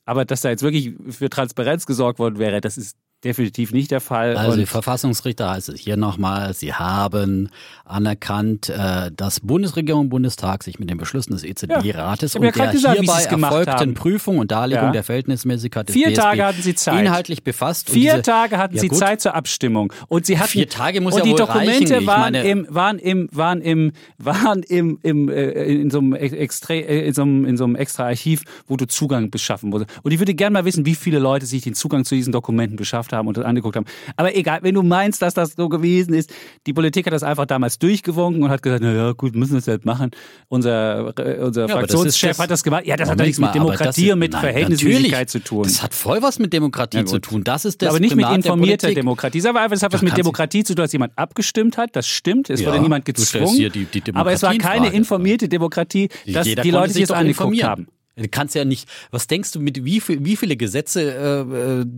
[0.05, 4.01] Aber dass da jetzt wirklich für Transparenz gesorgt worden wäre, das ist definitiv nicht der
[4.01, 4.35] Fall.
[4.37, 7.49] Also die und Verfassungsrichter heißt es hier nochmal, sie haben
[7.85, 12.67] anerkannt, äh, dass Bundesregierung und Bundestag sich mit den Beschlüssen des EZB-Rates und ja grad
[12.67, 13.93] der gesagt, hierbei erfolgten haben.
[13.93, 14.91] Prüfung und Darlegung Ja.
[14.91, 16.99] der Verhältnismäßigkeit des Vier DSB Tage hatten sie Zeit.
[16.99, 17.89] inhaltlich befasst.
[17.89, 18.89] und Vier diese- Tage hatten Ja, sie.
[18.89, 22.01] Zeit zur Abstimmung und sie hatten Vier Tage muss und ja die wohl Dokumente reichen.
[22.01, 26.13] Ich waren meine- im waren im waren im waren im, im äh, in so einem
[26.13, 29.85] extra äh, in so einem, in so einem extra Archiv, wo du Zugang beschaffen musst.
[30.03, 32.75] Und ich würde gerne mal wissen, wie viele Leute sich den Zugang zu diesen Dokumenten
[32.75, 33.85] beschafft haben und das angeguckt haben.
[34.17, 36.33] Aber egal, wenn du meinst, dass das so gewesen ist,
[36.67, 39.59] die Politik hat das einfach damals durchgewunken und hat gesagt, na ja, gut, müssen wir
[39.59, 40.11] es halt machen.
[40.49, 42.85] Unser äh, unser Ja, das Fraktionschef ist das- hat das gemacht.
[42.85, 45.63] Ja, das hat doch nichts mit Demokratie das- und mit nein, Verhältnismäßigkeit zu tun.
[45.63, 47.43] Das hat voll was mit Demokratie Ja, zu tun.
[47.43, 48.93] Das ist das aber nicht mit der informierter.
[48.93, 49.39] Demokratie.
[49.39, 51.95] Das, aber das hat was mit Demokratie zu tun, dass jemand abgestimmt hat.
[51.95, 52.49] Das stimmt.
[52.49, 53.55] Es Ja, wurde niemand gezwungen.
[53.71, 57.63] die- die aber es war keine informierte Demokratie, dass Jeder die Leute sich das angeguckt
[57.63, 57.87] haben.
[58.15, 61.01] Du kannst ja nicht, was denkst du, mit wie, viel, wie viele Gesetze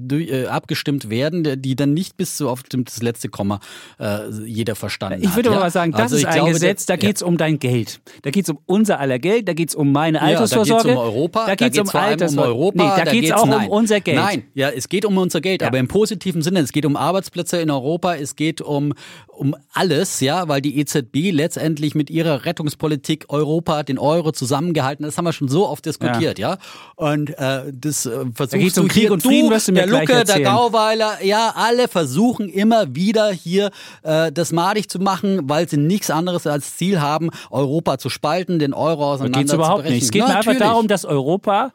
[0.09, 3.59] äh, äh, äh, abgestimmt werden, die dann nicht bis zu auf das letzte Komma
[3.99, 5.35] äh, jeder verstanden Ich hat?
[5.35, 5.55] würde ja?
[5.55, 7.59] aber mal sagen, das Also ist ich ein glaube, Gesetz, da geht es um dein
[7.59, 7.99] Geld.
[8.21, 10.53] Da geht es um unser aller Geld, da geht es um meine Ja, da geht's
[10.53, 10.91] Altersvorsorge.
[10.91, 12.49] um Europa, da geht es um um Altersvorsorge.
[12.49, 13.69] Europa, Nee, da, da geht es geht's- auch um nein.
[13.69, 14.17] unser Geld.
[14.17, 15.67] Nein, ja, es geht um unser Geld, Ja.
[15.67, 16.61] aber im positiven Sinne.
[16.61, 18.93] Es geht um Arbeitsplätze in Europa, es geht um,
[19.27, 25.09] um alles, ja, weil die EZB letztendlich mit ihrer Rettungspolitik Europa, den Euro zusammengehalten hat.
[25.09, 26.04] Das haben wir schon so oft diskutiert,
[26.37, 26.57] ja.
[26.95, 30.23] Und äh, das äh, versuchst geht's du um Krieg hier, und Frieden, du der Lucke,
[30.23, 30.41] der.
[30.41, 33.71] Gauweiler, ja, alle versuchen immer wieder hier
[34.03, 38.59] äh, das madig zu machen, weil sie nichts anderes als Ziel haben, Europa zu spalten,
[38.59, 40.03] den Euro auseinander Geht es überhaupt nicht.
[40.03, 41.71] Es geht mir einfach darum, dass Europa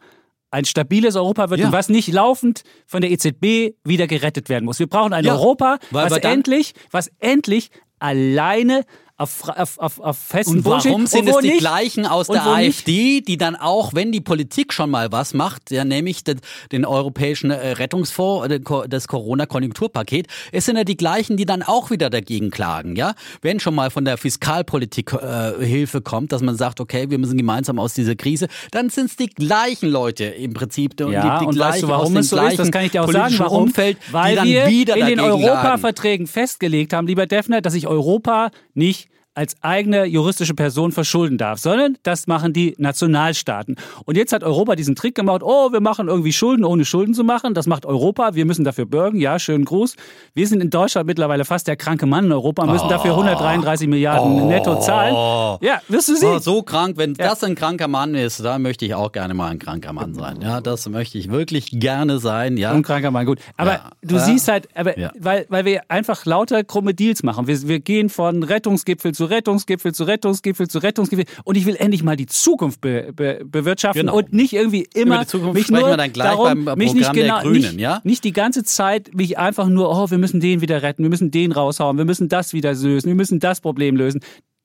[0.50, 1.66] ein stabiles Europa wird Ja.
[1.66, 4.78] und was nicht laufend von der EZB wieder gerettet werden muss.
[4.78, 8.84] Wir brauchen ein Ja, Europa, was endlich, was endlich alleine
[9.20, 12.28] auf, auf, auf, auf festen Und Boden warum sind und es die nicht, gleichen aus
[12.28, 15.70] und der wo nicht- AfD, die dann auch, wenn die Politik schon mal was macht,
[15.70, 16.40] ja nämlich den,
[16.72, 21.90] den europäischen äh, Rettungsfonds, äh, das Corona-Konjunkturpaket, es sind ja die gleichen, die dann auch
[21.90, 23.14] wieder dagegen klagen, ja?
[23.42, 27.36] Wenn schon mal von der Fiskalpolitik äh, Hilfe kommt, dass man sagt, okay, wir müssen
[27.36, 31.44] gemeinsam aus dieser Krise, dann sind es die gleichen Leute im Prinzip, die, Ja, die,
[31.44, 32.58] die und weißt gleichen du, aus warum dem es so ist?
[32.58, 33.64] Das kann ich dir auch sagen, warum.
[33.64, 35.20] Umfeld, Weil die dann wir wieder in den.
[35.20, 41.58] Europaverträgen festgelegt haben, lieber Defner, dass sich Europa nicht als eigene juristische Person verschulden darf,
[41.60, 43.76] sondern das machen die Nationalstaaten.
[44.04, 47.24] Und jetzt hat Europa diesen Trick gemacht, oh, wir machen irgendwie Schulden, ohne Schulden zu
[47.24, 47.54] machen.
[47.54, 49.20] Das macht Europa, wir müssen dafür bürgen.
[49.20, 49.94] Ja, schönen Gruß.
[50.34, 54.48] Wir sind in Deutschland mittlerweile fast der kranke Mann in Europa müssen dafür 133 Milliarden
[54.48, 55.14] netto zahlen.
[55.62, 56.40] Ja, wirst du Oh, sehen.
[56.40, 57.28] so krank, wenn Ja.
[57.28, 60.40] das ein kranker Mann ist, da möchte ich auch gerne mal ein kranker Mann sein.
[60.42, 62.56] Ja, das möchte ich wirklich gerne sein.
[62.56, 63.38] Ja, Ein kranker Mann, gut.
[63.56, 63.90] Aber Ja.
[64.02, 64.20] du Ja.
[64.24, 67.46] siehst halt, aber weil, weil wir einfach lauter krumme Deals machen.
[67.46, 71.76] Wir, wir gehen von Rettungsgipfel zu zu Rettungsgipfel zu Rettungsgipfel zu Rettungsgipfel und ich will
[71.76, 74.16] endlich mal die Zukunft be, be, bewirtschaften Genau.
[74.16, 77.60] und nicht irgendwie immer mich nur wir dann gleich darum, beim mich nicht genau, Grünen,
[77.60, 78.00] nicht, ja?
[78.02, 81.30] nicht die ganze Zeit mich einfach nur, oh, wir müssen den wieder retten, wir müssen
[81.30, 84.20] den raushauen, wir müssen das wieder lösen, wir müssen das Problem lösen.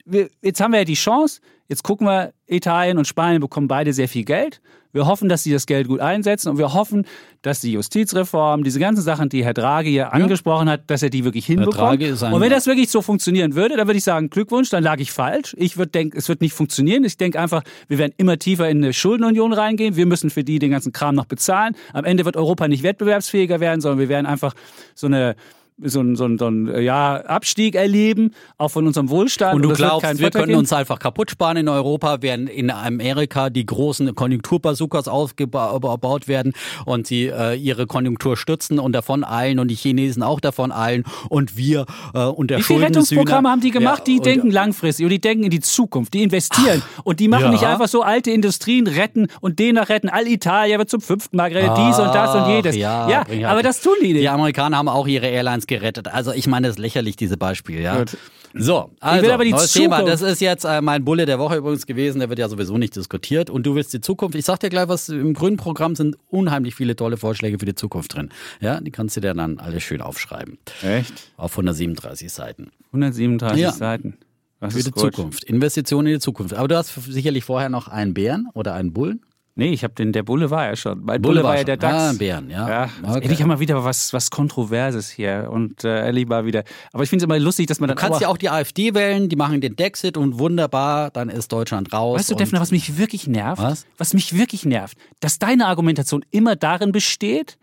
[0.06, 3.92] Wir, jetzt haben wir ja die Chance, jetzt gucken wir, Italien und Spanien bekommen beide
[3.92, 4.60] sehr viel Geld.
[4.92, 7.04] Wir hoffen, dass sie das Geld gut einsetzen und wir hoffen,
[7.42, 11.22] dass die Justizreform, diese ganzen Sachen, die Herr Draghi hier angesprochen hat, dass er die
[11.22, 12.02] wirklich hinbekommt.
[12.02, 15.12] Und wenn das wirklich so funktionieren würde, dann würde ich sagen, Glückwunsch, dann lag ich
[15.12, 15.54] falsch.
[15.58, 17.04] Ich würde denken, es wird nicht funktionieren.
[17.04, 19.96] Ich denke einfach, wir werden immer tiefer in eine Schuldenunion reingehen.
[19.96, 21.76] Wir müssen für die den ganzen Kram noch bezahlen.
[21.92, 24.54] Am Ende wird Europa nicht wettbewerbsfähiger werden, sondern wir werden einfach
[24.94, 25.36] so eine
[25.78, 29.56] so ein, so ein, so ein ja, Abstieg erleben, auch von unserem Wohlstand.
[29.56, 30.58] Und du wird glaubst, wir können weitergehen.
[30.58, 36.54] uns einfach kaputt sparen in Europa, während in Amerika die großen Konjunkturbazookas aufgebaut werden
[36.86, 41.04] und sie äh, ihre Konjunktur stützen und davon eilen und die Chinesen auch davon eilen
[41.28, 43.98] und wir äh, und der Wie viele Rettungsprogramme haben die gemacht?
[43.98, 47.28] Ja, die und- denken langfristig und die denken in die Zukunft, die investieren und die
[47.28, 47.50] machen ja.
[47.50, 50.08] nicht einfach so alte Industrien retten und den noch retten.
[50.08, 52.76] All-Italia wird zum fünften Mal gerettet, dies und das und Ach, jedes.
[52.76, 54.22] Ja, halt- aber das tun die nicht.
[54.22, 56.08] Die Amerikaner haben auch ihre Airlines gerettet.
[56.08, 57.80] Also ich meine, das ist lächerlich, diese Beispiele.
[57.80, 57.98] Ja?
[57.98, 58.16] Gut.
[58.54, 60.02] So, also, aber die neues Thema.
[60.02, 62.20] Das ist jetzt äh, mein Bulle der Woche übrigens gewesen.
[62.20, 63.50] Der wird ja sowieso nicht diskutiert.
[63.50, 64.34] Und du willst die Zukunft.
[64.34, 67.74] Ich sag dir gleich was, im grünen Programm sind unheimlich viele tolle Vorschläge für die
[67.74, 68.30] Zukunft drin.
[68.60, 70.58] Ja, die kannst du dir dann alle schön aufschreiben.
[70.82, 71.12] Echt?
[71.36, 72.70] Auf 137 Seiten.
[72.92, 73.72] 137 Ja.
[73.72, 74.16] Seiten.
[74.60, 75.14] Das Für ist die gut.
[75.14, 75.44] Zukunft.
[75.44, 76.54] Investitionen in die Zukunft.
[76.54, 79.20] Aber du hast sicherlich vorher noch einen Bären oder einen Bullen.
[79.58, 80.98] Nee, ich habe den, der Bulle war ja schon.
[81.02, 81.78] Mein Bulle Bulle, war, war ja der.
[81.78, 81.94] DAX.
[81.94, 82.68] Ah, Bären, ja.
[82.68, 83.20] Ja, Okay.
[83.22, 86.62] endlich haben wir wieder was, was Kontroverses hier und äh, mal wieder.
[86.92, 88.92] Aber ich finde es immer lustig, dass man dann Du kannst ja auch die AfD
[88.94, 92.18] wählen, die machen den Dexit und wunderbar, dann ist Deutschland raus.
[92.18, 93.62] Weißt du, Defner, was mich wirklich nervt?
[93.98, 94.12] Was?
[94.14, 97.56] mich wirklich nervt, dass deine Argumentation immer darin besteht,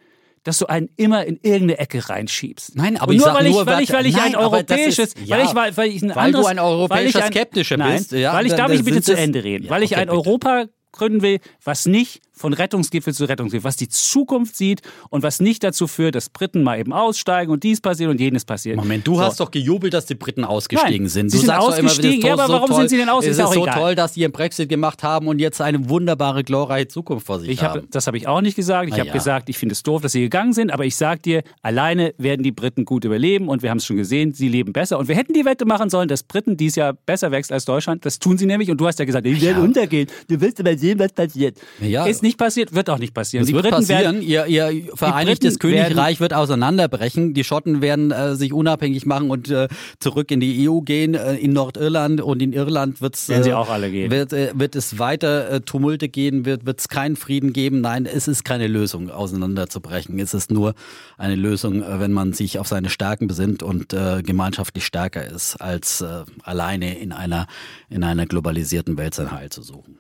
[0.44, 2.76] dass du einen immer in irgendeine Ecke reinschiebst.
[2.76, 4.36] Nein, aber Und ich nur sag weil ich, nur, weil ich, weil ich nein, ein
[4.36, 7.08] europäisches, ist- ja, weil ich, weil, weil ich ein weil anderes, du ein europäischer weil
[7.08, 9.44] ich ein, Skeptischer nein, bist, ja, weil ich da- darf da ich bitte zu Ende
[9.44, 10.18] reden, Ja, weil ich okay, ein bitte.
[10.18, 15.40] Europa gründen will, was nicht von Rettungsgipfel zu Rettungsgipfel, was die Zukunft sieht und was
[15.40, 18.76] nicht dazu führt, dass Briten mal eben aussteigen und dies passiert und jenes passiert.
[18.78, 19.22] Moment, du So.
[19.22, 21.30] hast doch gejubelt, dass die Briten ausgestiegen Nein, sind.
[21.30, 22.28] sie Du sind sagst doch immer, ausgestiegen.
[22.28, 23.24] Ja, so aber warum toll, sind sie denn aus?
[23.26, 23.76] Es Ist ist so egal.
[23.80, 27.50] toll, dass die ihren Brexit gemacht haben und jetzt eine wunderbare, glorreiche Zukunft vor sich
[27.50, 27.88] Ich hab, haben.
[27.92, 28.90] das habe ich auch nicht gesagt.
[28.90, 29.14] Ich habe ja.
[29.14, 32.42] gesagt, ich finde es doof, dass sie gegangen sind, aber ich sag dir, alleine werden
[32.44, 34.98] die Briten gut überleben und wir haben es schon gesehen, sie leben besser.
[34.98, 38.06] Und wir hätten die Wette machen sollen, dass Briten dies Jahr besser wächst als Deutschland.
[38.06, 40.08] Das tun sie nämlich und du hast ja gesagt, die werden untergehen.
[40.30, 41.58] Du willst aber sehen, was passiert.
[41.80, 42.06] Ja.
[42.06, 43.44] Ist nicht passiert, wird auch nicht passieren.
[43.44, 44.16] Das die wird Briten passieren.
[44.16, 47.34] werden Ihr, ihr Vereinigtes Königreich wird auseinanderbrechen.
[47.34, 49.68] Die Schotten werden äh, sich unabhängig machen und äh,
[50.00, 51.14] zurück in die EU gehen.
[51.14, 54.10] Äh, in Nordirland und in Irland wird's, Werden sie äh, auch alle gehen.
[54.10, 57.82] Wird, äh, wird es weiter äh, Tumulte gehen, wird es keinen Frieden geben.
[57.82, 60.18] Nein, es ist keine Lösung, auseinanderzubrechen.
[60.20, 60.74] Es ist nur
[61.18, 65.58] eine Lösung, äh, wenn man sich auf seine Stärken besinnt und äh, gemeinschaftlich stärker ist,
[65.58, 67.48] als äh, alleine in einer,
[67.90, 70.00] in einer globalisierten Welt sein Heil zu suchen.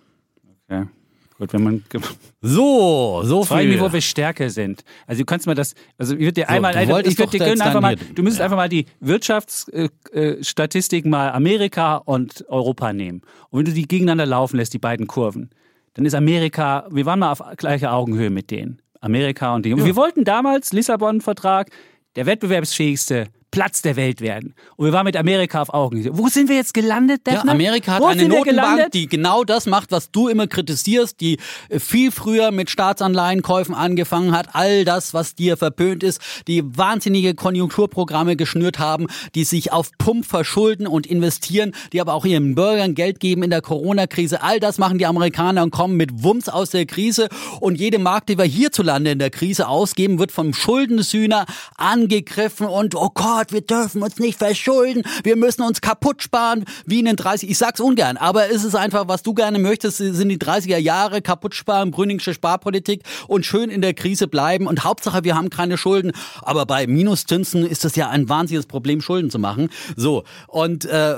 [0.69, 0.87] ja.
[1.37, 1.83] Gut, wenn man
[2.41, 3.81] So, so Vor allem, viel.
[3.81, 4.83] wo wir stärker sind.
[5.07, 7.81] Also du kannst mal das, also ich würde dir einmal, du ich würde dir einfach
[7.81, 8.45] mal, du müsstest ja.
[8.45, 13.21] einfach mal die Wirtschaftsstatistiken mal Amerika und Europa nehmen.
[13.49, 15.49] Und wenn du die gegeneinander laufen lässt, die beiden Kurven,
[15.95, 18.79] dann ist Amerika, wir waren mal auf gleicher Augenhöhe mit denen.
[19.01, 19.73] Amerika und die.
[19.73, 21.69] Und wir wollten damals, Lissabon-Vertrag,
[22.15, 24.55] der wettbewerbsfähigste Platz der Welt werden.
[24.77, 26.17] Und wir waren mit Amerika auf Augenhöhe.
[26.17, 27.51] Wo sind wir jetzt gelandet, Ja, Defner?
[27.51, 31.37] Amerika hat Wo eine Notenbank, die genau das macht, was du immer kritisierst, die
[31.69, 34.47] äh, viel früher mit Staatsanleihenkäufen angefangen hat.
[34.53, 40.25] All das, was dir verpönt ist, die wahnsinnige Konjunkturprogramme geschnürt haben, die sich auf Pump
[40.25, 44.41] verschulden und investieren, die aber auch ihren Bürgern Geld geben in der Corona-Krise.
[44.41, 47.29] All das machen die Amerikaner und kommen mit Wumms aus der Krise.
[47.59, 51.45] Und jede Mark, die wir hierzulande in der Krise ausgeben, wird vom Schuldensühner
[51.77, 56.99] angegriffen und oh Gott, wir dürfen uns nicht verschulden, wir müssen uns kaputt sparen, wie
[56.99, 60.29] in den 30 Ich sag's ungern, aber es ist einfach, was du gerne möchtest, sind
[60.29, 65.23] die 30er Jahre, kaputt sparen, Brüningsche Sparpolitik und schön in der Krise bleiben und Hauptsache,
[65.23, 66.11] wir haben keine Schulden.
[66.41, 69.69] Aber bei Minuszinsen ist das ja ein wahnsinniges Problem, Schulden zu machen.
[69.95, 71.15] So, und, äh,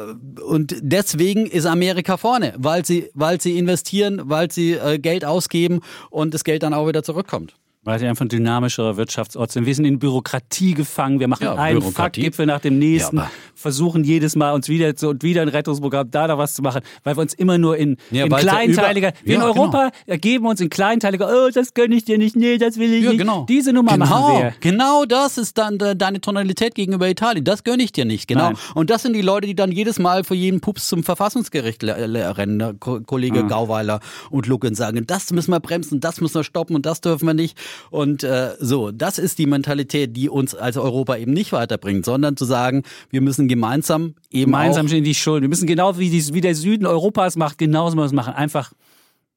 [0.48, 5.82] und deswegen ist Amerika vorne, weil sie, weil sie investieren, weil sie äh, Geld ausgeben
[6.10, 7.54] und das Geld dann auch wieder zurückkommt.
[7.86, 9.66] Weil sie einfach ein dynamischerer Wirtschaftsort sind.
[9.66, 11.20] Wir sind in Bürokratie gefangen.
[11.20, 11.82] Wir machen Ja, einen.
[11.82, 16.10] Fuckgipfel nach dem nächsten, Ja, versuchen jedes Mal uns wieder zu, und wieder ein Rettungsprogramm,
[16.12, 19.18] da noch was zu machen, weil wir uns immer nur in, Ja, in kleinteiliger, über-
[19.24, 22.78] wir in Europa ergeben uns in kleinteiliger, oh, das gönne ich dir nicht, nee, das
[22.78, 23.20] will ich nicht.
[23.20, 23.46] genau.
[23.48, 24.54] Diese Nummer genau, machen wir.
[24.60, 27.46] Genau das ist dann de- deine Tonalität gegenüber Italien.
[27.46, 28.46] Das gönne ich dir nicht, genau.
[28.50, 28.58] Nein.
[28.74, 32.80] Und das sind die Leute, die dann jedes Mal für jeden Pups zum Verfassungsgericht rennen.
[32.80, 33.46] Ko- Kollege.
[33.46, 34.00] Gauweiler
[34.32, 37.34] und und sagen, das müssen wir bremsen, das müssen wir stoppen und das dürfen wir
[37.34, 37.58] nicht.
[37.90, 42.38] Und äh, so, das ist die Mentalität, die uns als Europa eben nicht weiterbringt, sondern
[42.38, 45.44] zu sagen, wir müssen gemeinsam eben Gemeinsam auch stehen die Schulden.
[45.44, 48.34] Wir müssen genau wie, die, wie der Süden Europas macht, genauso müssen wir das machen.
[48.34, 48.72] Einfach,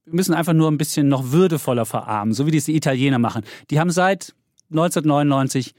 [0.04, 3.42] wir müssen einfach nur ein bisschen noch würdevoller verarmen, so wie das die Italiener machen.
[3.70, 4.34] Die haben seit
[4.70, 5.74] 1999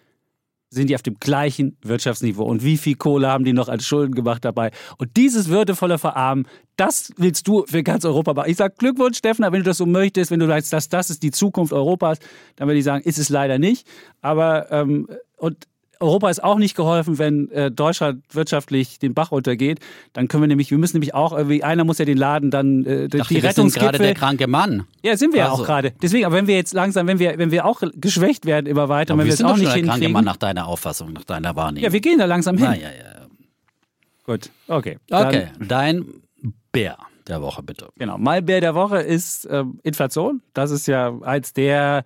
[0.70, 2.44] sind die auf dem gleichen Wirtschaftsniveau.
[2.44, 4.72] Und wie viel Kohle haben die noch als Schulden gemacht dabei?
[4.98, 8.50] Und dieses würdevolle Verarmen, das willst du für ganz Europa machen.
[8.50, 11.24] Ich sage Glückwunsch, Steffen, wenn du das so möchtest, wenn du sagst, dass das ist
[11.24, 12.20] die Zukunft Europas,
[12.56, 13.88] dann würde ich sagen, ist es leider nicht.
[14.22, 15.08] Aber ähm,
[15.38, 15.68] und
[16.00, 19.80] Europa ist auch nicht geholfen, wenn äh, Deutschland wirtschaftlich den Bach runtergeht.
[20.14, 22.86] Dann können wir nämlich, wir müssen nämlich auch irgendwie, einer muss ja den Laden dann
[22.86, 24.86] äh, Dachte, die wir sind gerade der kranke Mann.
[25.04, 25.64] Ja, sind wir ja Also.
[25.64, 25.92] auch gerade.
[26.02, 29.14] Deswegen, aber wenn wir jetzt langsam, wenn wir, wenn wir auch geschwächt werden immer weiter,
[29.14, 30.14] und Aber wenn wir es auch nicht der kranke hinkriegen.
[30.14, 31.84] Mann nach deiner Auffassung, nach deiner Wahrnehmung.
[31.84, 32.66] Ja, wir gehen da langsam hin.
[32.66, 33.28] ja, ja, ja.
[34.26, 34.98] Gut, okay.
[35.10, 36.06] Okay, dein
[36.72, 36.98] Bär
[37.28, 37.90] der Woche bitte.
[37.98, 38.18] Genau.
[38.18, 40.42] Malbär der Woche ist ähm, Inflation.
[40.54, 42.04] Das ist ja eins der,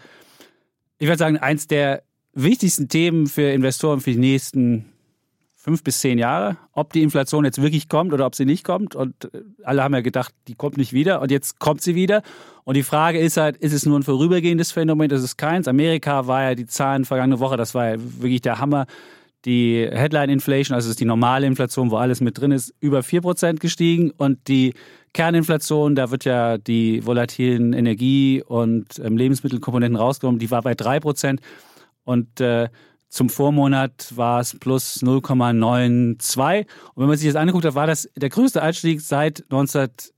[1.00, 2.04] ich würde sagen, eins der
[2.34, 4.86] wichtigsten Themen für Investoren für die nächsten
[5.64, 6.58] fünf bis zehn Jahre.
[6.74, 8.96] Ob die Inflation jetzt wirklich kommt oder ob sie nicht kommt.
[8.96, 11.22] Und äh, alle haben ja gedacht, die kommt nicht wieder.
[11.22, 12.22] Und jetzt kommt sie wieder.
[12.66, 15.08] Und die Frage ist halt, ist es nur ein vorübergehendes Phänomen?
[15.08, 15.70] Das ist keins.
[15.70, 18.88] Amerika war ja die Zahlen vergangene Woche, das war ja wirklich der Hammer.
[19.46, 23.60] Die Headline Inflation, also ist die normale Inflation, wo alles mit drin ist, über 4%
[23.60, 24.12] gestiegen.
[24.12, 24.74] Und die
[25.14, 31.40] Kerninflation, da wird ja die volatilen Energie- und ähm, Lebensmittelkomponenten rausgenommen, die war bei 3%.
[32.04, 32.70] Und äh,
[33.10, 36.66] zum Vormonat war es plus 0,92.
[36.96, 39.44] Und wenn man sich das anguckt, da war das der größte Anstieg seit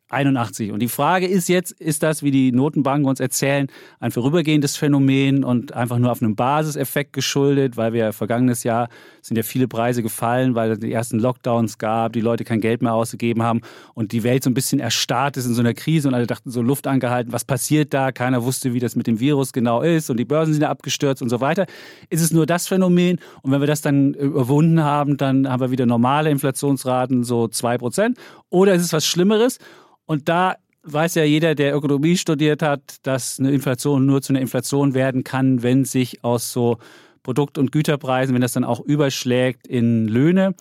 [0.09, 0.71] 1981.
[0.71, 3.67] Und die Frage ist jetzt, ist das, wie die Notenbanken uns erzählen,
[3.99, 8.87] ein vorübergehendes Phänomen und einfach nur auf einem Basiseffekt geschuldet, weil wir vergangenes Jahr
[9.23, 12.83] sind ja viele Preise gefallen, weil es die ersten Lockdowns gab, die Leute kein Geld
[12.83, 13.61] mehr ausgegeben haben
[13.95, 16.51] und die Welt so ein bisschen erstarrt ist in so einer Krise und alle dachten
[16.51, 18.11] so Luft angehalten, was passiert da?
[18.11, 21.29] Keiner wusste, wie das mit dem Virus genau ist und die Börsen sind abgestürzt und
[21.29, 21.65] so weiter.
[22.11, 25.71] Ist es nur das Phänomen und wenn wir das dann überwunden haben, dann haben wir
[25.71, 28.15] wieder normale Inflationsraten, so 2%.
[28.51, 29.57] Oder ist es was Schlimmeres?
[30.05, 34.41] Und da weiß ja jeder, der Ökonomie studiert hat, dass eine Inflation nur zu einer
[34.41, 36.77] Inflation werden kann, wenn sich aus so
[37.23, 40.53] Produkt- und Güterpreisen, wenn das dann auch überschlägt in Löhne.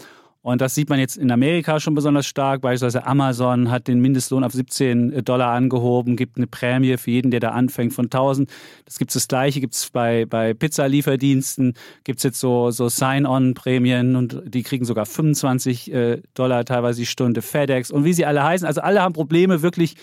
[0.45, 2.61] Und das sieht man jetzt in Amerika schon besonders stark.
[2.61, 7.41] Beispielsweise Amazon hat den Mindestlohn auf 17 Dollar angehoben, gibt eine Prämie für jeden, der
[7.41, 8.53] da anfängt von 1000.
[8.85, 11.73] Das gibt es das Gleiche, gibt es bei, bei Pizzalieferdiensten,
[12.05, 17.07] gibt es jetzt so, so Sign-on-Prämien und die kriegen sogar 25 äh, Dollar teilweise die
[17.07, 18.67] Stunde, FedEx und wie sie alle heißen.
[18.67, 19.95] Also alle haben Probleme, wirklich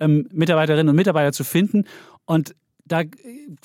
[0.00, 1.84] ähm, Mitarbeiterinnen und Mitarbeiter zu finden.
[2.26, 2.56] Und
[2.86, 3.02] da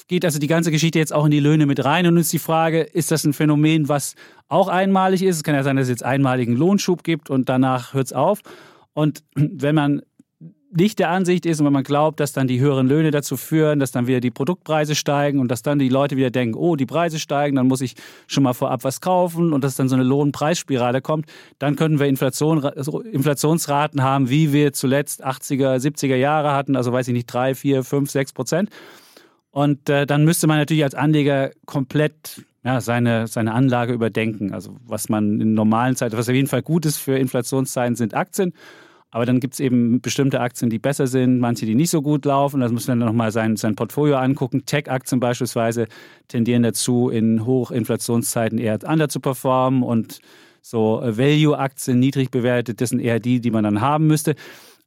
[0.08, 2.08] geht also die ganze Geschichte jetzt auch in die Löhne mit rein.
[2.08, 4.16] Und ist die Frage, ist das ein Phänomen, was
[4.48, 5.38] auch einmalig ist?
[5.38, 8.40] Es kann ja sein, dass es jetzt einmaligen Lohnschub gibt und danach hört es auf.
[8.94, 10.02] Und wenn man
[10.72, 13.80] nicht der Ansicht ist und wenn man glaubt, dass dann die höheren Löhne dazu führen,
[13.80, 16.86] dass dann wieder die Produktpreise steigen und dass dann die Leute wieder denken, oh, die
[16.86, 17.96] Preise steigen, dann muss ich
[18.28, 21.26] schon mal vorab was kaufen und dass dann so eine Lohnpreisspirale kommt,
[21.58, 26.94] dann könnten wir Inflation, also Inflationsraten haben, wie wir zuletzt 80er, 70er Jahre hatten, also
[26.94, 28.70] weiß ich nicht, drei, vier, fünf, sechs Prozent.
[29.52, 34.54] Und äh, dann müsste man natürlich als Anleger komplett ja, seine, seine Anlage überdenken.
[34.54, 38.14] Also was man in normalen Zeiten, was auf jeden Fall gut ist für Inflationszeiten, sind
[38.14, 38.54] Aktien.
[39.12, 42.26] Aber dann gibt es eben bestimmte Aktien, die besser sind, manche, die nicht so gut
[42.26, 42.60] laufen.
[42.60, 44.66] Da muss man dann nochmal sein, sein Portfolio angucken.
[44.66, 45.88] Tech-Aktien beispielsweise
[46.28, 50.20] tendieren dazu, in Hochinflationszeiten eher under zu performen und
[50.62, 54.36] so äh, Value-Aktien, niedrig bewertet, das sind eher die, die man dann haben müsste.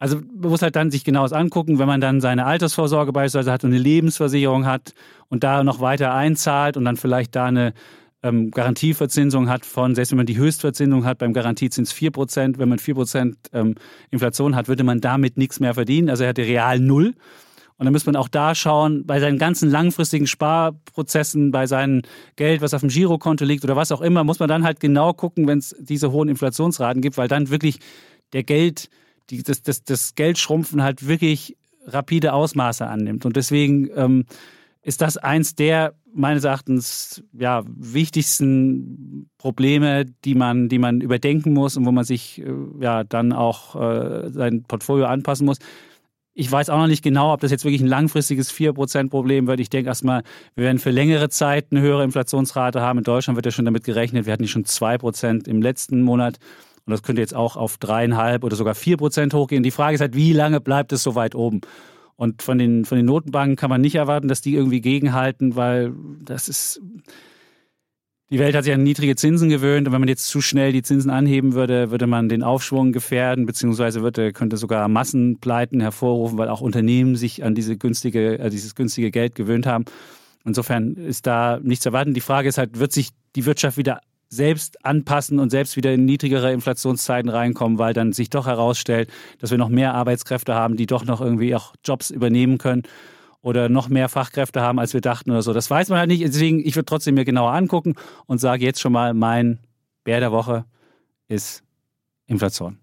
[0.02, 3.62] Also man muss halt dann sich genaues angucken, wenn man dann seine Altersvorsorge beispielsweise hat
[3.62, 4.94] und eine Lebensversicherung hat
[5.28, 7.72] und da noch weiter einzahlt und dann vielleicht da eine
[8.24, 12.80] ähm, Garantieverzinsung hat von, selbst wenn man die Höchstverzinsung hat, beim Garantiezins 4%, wenn man
[12.80, 13.76] 4% ähm,
[14.10, 16.10] Inflation hat, würde man damit nichts mehr verdienen.
[16.10, 17.14] Also er hatte real null.
[17.76, 22.02] Und dann muss man auch da schauen, bei seinen ganzen langfristigen Sparprozessen, bei seinem
[22.34, 25.12] Geld, was auf dem Girokonto liegt oder was auch immer, muss man dann halt genau
[25.12, 27.78] gucken, wenn es diese hohen Inflationsraten gibt, weil dann wirklich
[28.32, 28.88] der Geld,
[29.32, 31.56] die, das, das, das Geldschrumpfen halt wirklich
[31.86, 33.24] rapide Ausmaße annimmt.
[33.24, 34.24] Und deswegen ähm,
[34.82, 41.78] ist das eins der meines Erachtens ja, wichtigsten Probleme, die man, die man überdenken muss
[41.78, 45.58] und wo man sich äh, ja dann auch äh, sein Portfolio anpassen muss.
[46.34, 49.60] Ich weiß auch noch nicht genau, ob das jetzt wirklich ein langfristiges 4%-Problem wird.
[49.60, 50.22] Ich denke erstmal,
[50.54, 52.98] wir werden für längere Zeit eine höhere Inflationsrate haben.
[52.98, 54.26] In Deutschland wird ja schon damit gerechnet.
[54.26, 56.38] Wir hatten schon 2% im letzten Monat.
[56.84, 59.62] Und das könnte jetzt auch auf dreieinhalb oder sogar 4% hochgehen.
[59.62, 61.60] Die Frage ist halt, wie lange bleibt es so weit oben?
[62.16, 65.92] Und von den, von den Notenbanken kann man nicht erwarten, dass die irgendwie gegenhalten, weil
[66.24, 66.80] das ist.
[68.30, 70.82] Die Welt hat sich an niedrige Zinsen gewöhnt und wenn man jetzt zu schnell die
[70.82, 76.48] Zinsen anheben würde, würde man den Aufschwung gefährden, beziehungsweise würde, könnte sogar Massenpleiten hervorrufen, weil
[76.48, 79.84] auch Unternehmen sich an diese günstige, äh, dieses günstige Geld gewöhnt haben.
[80.46, 82.14] Insofern ist da nichts zu erwarten.
[82.14, 84.00] Die Frage ist halt, wird sich die Wirtschaft wieder
[84.32, 89.10] selbst anpassen und selbst wieder in niedrigere Inflationszeiten reinkommen, weil dann sich doch herausstellt,
[89.40, 92.84] dass wir noch mehr Arbeitskräfte haben, die doch noch irgendwie auch Jobs übernehmen können
[93.42, 95.52] oder noch mehr Fachkräfte haben, als wir dachten oder so.
[95.52, 96.22] Das weiß man halt nicht.
[96.22, 99.58] Deswegen, ich würde trotzdem mir genauer angucken und sage jetzt schon mal, mein
[100.02, 100.64] Bär der Woche
[101.28, 101.62] ist
[102.26, 102.81] Inflation.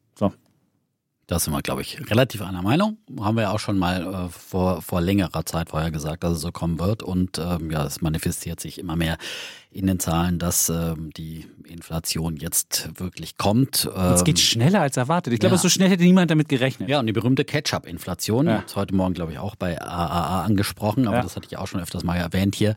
[1.30, 2.98] Da sind wir, glaube ich, relativ einer Meinung.
[3.20, 6.42] Haben wir ja auch schon mal äh, vor, vor längerer Zeit vorher gesagt, dass es
[6.42, 7.04] so kommen wird.
[7.04, 9.16] Und ähm, ja, es manifestiert sich immer mehr
[9.70, 13.88] in den Zahlen, dass ähm, die Inflation jetzt wirklich kommt.
[13.96, 15.32] Ähm, es geht schneller als erwartet.
[15.32, 15.62] Ich glaube, ja.
[15.62, 16.90] so schnell hätte niemand damit gerechnet.
[16.90, 18.64] Ja, und die berühmte Ketchup-Inflation, ja.
[18.66, 21.22] ist heute Morgen, glaube ich, auch bei AAA angesprochen, aber ja.
[21.22, 22.76] das hatte ich auch schon öfters mal erwähnt hier.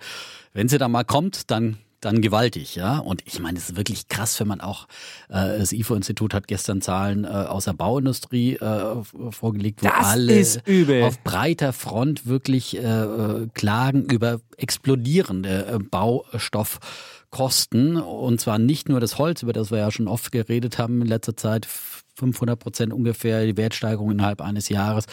[0.53, 2.99] Wenn sie da mal kommt, dann dann gewaltig, ja.
[2.99, 4.87] Und ich meine, es ist wirklich krass, wenn man auch,
[5.29, 8.97] äh, das IFO-Institut hat gestern Zahlen äh, aus der Bauindustrie äh,
[9.31, 10.45] vorgelegt, wo das alle
[11.07, 17.97] auf breiter Front wirklich äh, klagen über explodierende äh, Baustoffkosten.
[17.97, 21.09] Und zwar nicht nur das Holz, über das wir ja schon oft geredet haben in
[21.09, 21.69] letzter Zeit,
[22.15, 25.07] 500 Prozent ungefähr die Wertsteigerung innerhalb eines Jahres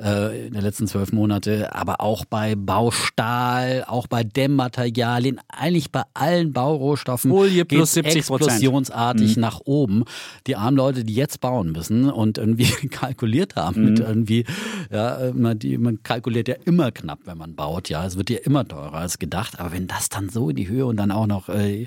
[0.00, 6.02] äh, in den letzten zwölf Monate, aber auch bei Baustahl, auch bei Dämmmaterialien, eigentlich bei
[6.12, 9.40] allen Baurohstoffen Folie plus 70 explosionsartig mhm.
[9.40, 10.04] nach oben.
[10.46, 13.88] Die armen Leute, die jetzt bauen müssen und irgendwie kalkuliert haben mhm.
[13.88, 14.44] mit irgendwie,
[14.90, 18.38] ja, man, die, man kalkuliert ja immer knapp, wenn man baut, ja, es wird ja
[18.38, 21.26] immer teurer als gedacht, aber wenn das dann so in die Höhe und dann auch
[21.26, 21.86] noch äh,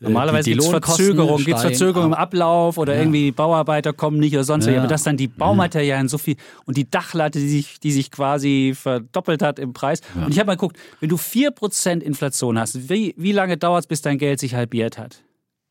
[0.00, 3.00] Normalerweise gibt es Verzögerung, gibt's Verzögerung im Ablauf oder ja.
[3.00, 4.72] irgendwie Bauarbeiter kommen nicht oder sonst was.
[4.72, 4.80] Ja.
[4.80, 6.36] Aber dass dann die Baumaterialien so viel
[6.66, 10.00] und die Dachlatte, die sich, die sich quasi verdoppelt hat im Preis.
[10.14, 10.26] Ja.
[10.26, 13.86] Und ich habe mal geguckt, wenn du 4% Inflation hast, wie, wie lange dauert es,
[13.88, 15.22] bis dein Geld sich halbiert hat?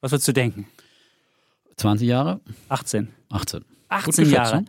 [0.02, 0.68] Was würdest du denken?
[1.78, 2.42] 20 Jahre?
[2.70, 3.08] 18.
[3.30, 3.64] 18.
[3.88, 4.66] 18 Jahre.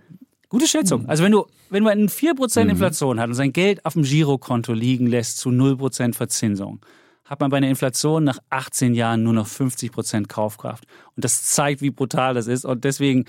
[0.49, 1.09] Gute Schätzung.
[1.09, 2.71] Also wenn du, wenn man 4% mhm.
[2.71, 6.81] Inflation hat und sein Geld auf dem Girokonto liegen lässt zu 0% Verzinsung,
[7.29, 10.85] hat man bei einer Inflation nach 18 Jahren nur noch 50 Prozent Kaufkraft.
[11.14, 12.64] Und das zeigt, wie brutal das ist.
[12.64, 13.26] Und deswegen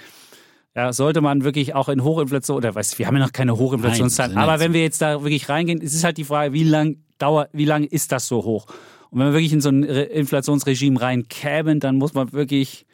[0.76, 4.38] ja, sollte man wirklich auch in Hochinflation, oder weiß, wir haben ja noch keine Hochinflationszahlen,
[4.38, 7.50] aber wenn wir jetzt da wirklich reingehen, es ist halt die Frage, wie lang dauert,
[7.54, 8.68] wie lang ist das so hoch?
[9.10, 12.86] Und wenn wir wirklich in so ein Inflationsregime reinkämen, dann muss man wirklich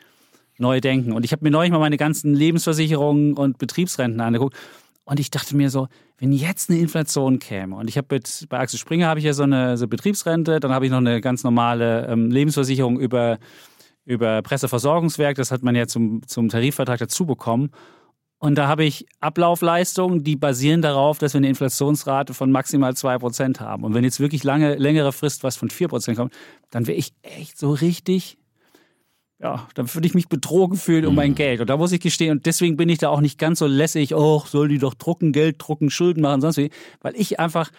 [0.57, 1.11] neu denken.
[1.11, 4.55] Und ich habe mir neulich mal meine ganzen Lebensversicherungen und Betriebsrenten angeguckt.
[5.05, 5.87] Und ich dachte mir so,
[6.17, 9.43] wenn jetzt eine Inflation käme und ich habe bei Axel Springer habe ich ja so
[9.43, 13.37] eine so Betriebsrente, dann habe ich noch eine ganz normale ähm, Lebensversicherung über
[14.03, 17.69] über Presseversorgungswerk, das hat man ja zum zum Tarifvertrag dazu bekommen.
[18.37, 23.59] Und da habe ich Ablaufleistungen, die basieren darauf, dass wir eine Inflationsrate von maximal 2%
[23.59, 23.83] haben.
[23.83, 26.33] Und wenn jetzt wirklich lange, längere Frist was von 4% kommt,
[26.69, 28.37] dann wäre ich echt so richtig
[29.39, 31.35] ja, dann würde ich mich betrogen fühlen um mein mhm.
[31.35, 31.61] Geld.
[31.61, 34.15] Und da muss ich gestehen, und deswegen bin ich da auch nicht ganz so lässig,
[34.15, 36.69] oh, soll die doch drucken, Geld drucken, Schulden machen, sonst wie,
[37.01, 37.71] weil ich einfach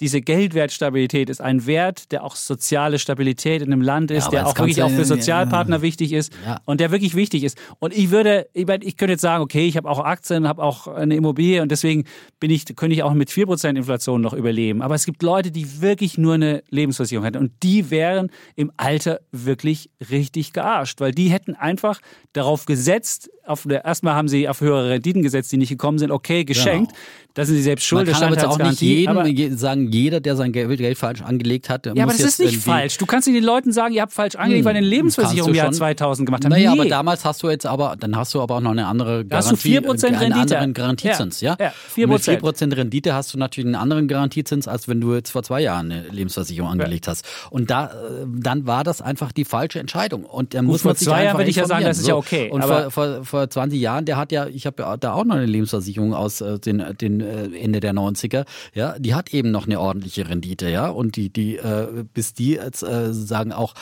[0.00, 4.46] diese Geldwertstabilität ist ein Wert, der auch soziale Stabilität in einem Land ist, ja, der
[4.46, 5.82] auch wirklich auch für Sozialpartner ja.
[5.82, 6.60] wichtig ist ja.
[6.64, 7.56] und der wirklich wichtig ist.
[7.78, 10.88] Und ich würde, ich, ich könnte jetzt sagen, okay, ich habe auch Aktien, habe auch
[10.88, 12.04] eine Immobilie und deswegen
[12.40, 14.82] bin ich, könnte ich auch mit 4% Inflation noch überleben.
[14.82, 19.20] Aber es gibt Leute, die wirklich nur eine Lebensversicherung hätten und die wären im Alter
[19.30, 22.00] wirklich richtig gearscht, weil die hätten einfach
[22.32, 26.10] darauf gesetzt, auf der, erstmal haben sie auf höhere Renditen gesetzt, die nicht gekommen sind,
[26.10, 26.92] okay, geschenkt.
[26.92, 27.02] Genau.
[27.34, 28.06] Da sind sie selbst schuld.
[28.06, 31.84] Man kann aber auch nicht jedem sagen, jeder, der sein Geld, Geld falsch angelegt hat,
[31.86, 32.96] Ja, aber das ist nicht falsch.
[32.98, 35.50] Du kannst nicht den Leuten sagen, ihr habt falsch angelegt, hm, weil ihr eine Lebensversicherung
[35.50, 36.50] im Jahr 2000 gemacht habt.
[36.50, 36.80] Naja, nee.
[36.80, 39.50] aber damals hast du jetzt aber, dann hast du aber auch noch eine andere Garantie.
[39.50, 40.16] Hast du 4% Rendite.
[40.16, 41.56] Einen anderen Garantiezins, ja?
[41.58, 41.72] ja?
[41.96, 42.06] ja 4%.
[42.06, 45.60] mit 4% Rendite hast du natürlich einen anderen Garantiezins, als wenn du jetzt vor zwei
[45.60, 47.10] Jahren eine Lebensversicherung angelegt ja.
[47.10, 47.26] hast.
[47.50, 47.90] Und da, äh,
[48.28, 50.24] dann war das einfach die falsche Entscheidung.
[50.24, 52.14] Und dann muss man sich vor zwei Jahren würde ich ja sagen, das ist ja
[52.14, 52.48] okay.
[52.50, 55.46] Und vor, vor, vor 20 Jahren, der hat ja, ich habe da auch noch eine
[55.46, 59.80] Lebensversicherung aus äh, den, den äh, Ende der 90er, ja, die hat eben noch eine
[59.80, 63.74] ordentliche Rendite, ja, und die, die, äh, bis die jetzt sagen auch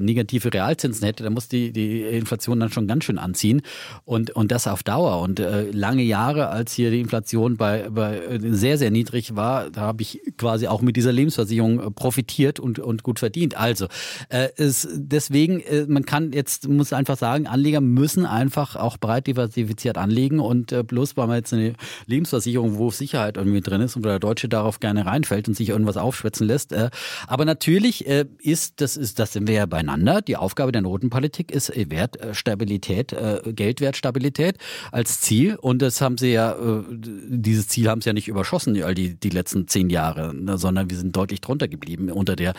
[0.00, 3.62] negative Realzinsen hätte, dann muss die, die Inflation dann schon ganz schön anziehen
[4.04, 5.42] und, und das auf Dauer und
[5.72, 10.20] lange Jahre, als hier die Inflation bei, bei sehr, sehr niedrig war, da habe ich
[10.36, 13.56] quasi auch mit dieser Lebensversicherung profitiert und, und gut verdient.
[13.56, 13.86] Also,
[14.28, 20.40] es, deswegen, man kann jetzt, muss einfach sagen, Anleger müssen einfach auch breit diversifiziert anlegen
[20.40, 21.74] und äh, bloß weil man jetzt eine
[22.06, 25.96] Lebensversicherung, wo Sicherheit irgendwie drin ist und der Deutsche darauf gerne reinfällt und sich irgendwas
[25.96, 26.72] aufschwätzen lässt.
[26.72, 26.90] Äh,
[27.26, 30.22] aber natürlich äh, ist, das ist, das sind wir ja beieinander.
[30.22, 34.58] Die Aufgabe der Notenpolitik ist äh, Wertstabilität, äh, Geldwertstabilität
[34.90, 35.56] als Ziel.
[35.56, 39.14] Und das haben sie ja, äh, dieses Ziel haben sie ja nicht überschossen, all die,
[39.14, 42.54] die letzten zehn Jahre, ne, sondern wir sind deutlich drunter geblieben unter der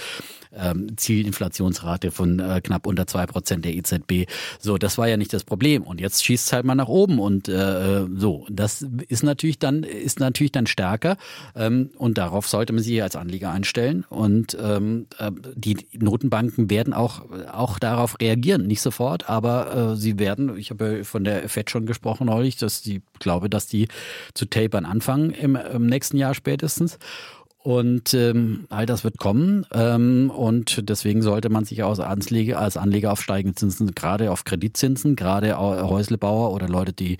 [0.55, 4.29] ähm, Zielinflationsrate von äh, knapp unter zwei Prozent der EZB.
[4.59, 5.83] So, das war ja nicht das Problem.
[5.83, 8.45] Und jetzt schießt halt mal nach oben und äh, so.
[8.49, 11.17] Das ist natürlich dann ist natürlich dann stärker
[11.55, 16.93] ähm, und darauf sollte man sich als Anleger einstellen und ähm, äh, die Notenbanken werden
[16.93, 20.57] auch auch darauf reagieren, nicht sofort, aber äh, sie werden.
[20.57, 23.87] Ich habe ja von der Fed schon gesprochen neulich, dass die glaube, dass die
[24.33, 26.97] zu tapern anfangen im, im nächsten Jahr spätestens.
[27.63, 29.65] Und ähm, all das wird kommen.
[29.73, 34.43] Ähm, und deswegen sollte man sich als Anleger, als Anleger auf steigende Zinsen, gerade auf
[34.43, 37.13] Kreditzinsen, gerade Häuslebauer oder Leute, die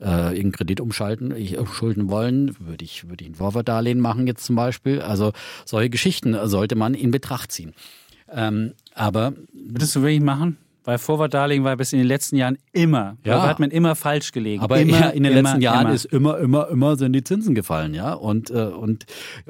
[0.00, 4.44] äh, irgendeinen Kredit umschalten, ich, umschulden wollen, würde ich, würde ich ein Vorverdarlehen machen jetzt
[4.44, 5.00] zum Beispiel.
[5.00, 5.32] Also
[5.64, 7.72] solche Geschichten sollte man in Betracht ziehen.
[8.30, 9.32] Ähm, aber
[9.68, 10.56] Würdest du wirklich machen?
[10.86, 13.16] Weil Vorwartdarlehen war bis in den letzten Jahren immer.
[13.24, 13.34] Ja.
[13.36, 14.62] Da hat man immer falsch gelegen.
[14.62, 15.94] Aber immer, in den immer, letzten Jahren immer.
[15.94, 18.14] ist immer, immer, immer sind die Zinsen gefallen, ja.
[18.14, 19.04] Und, äh, und,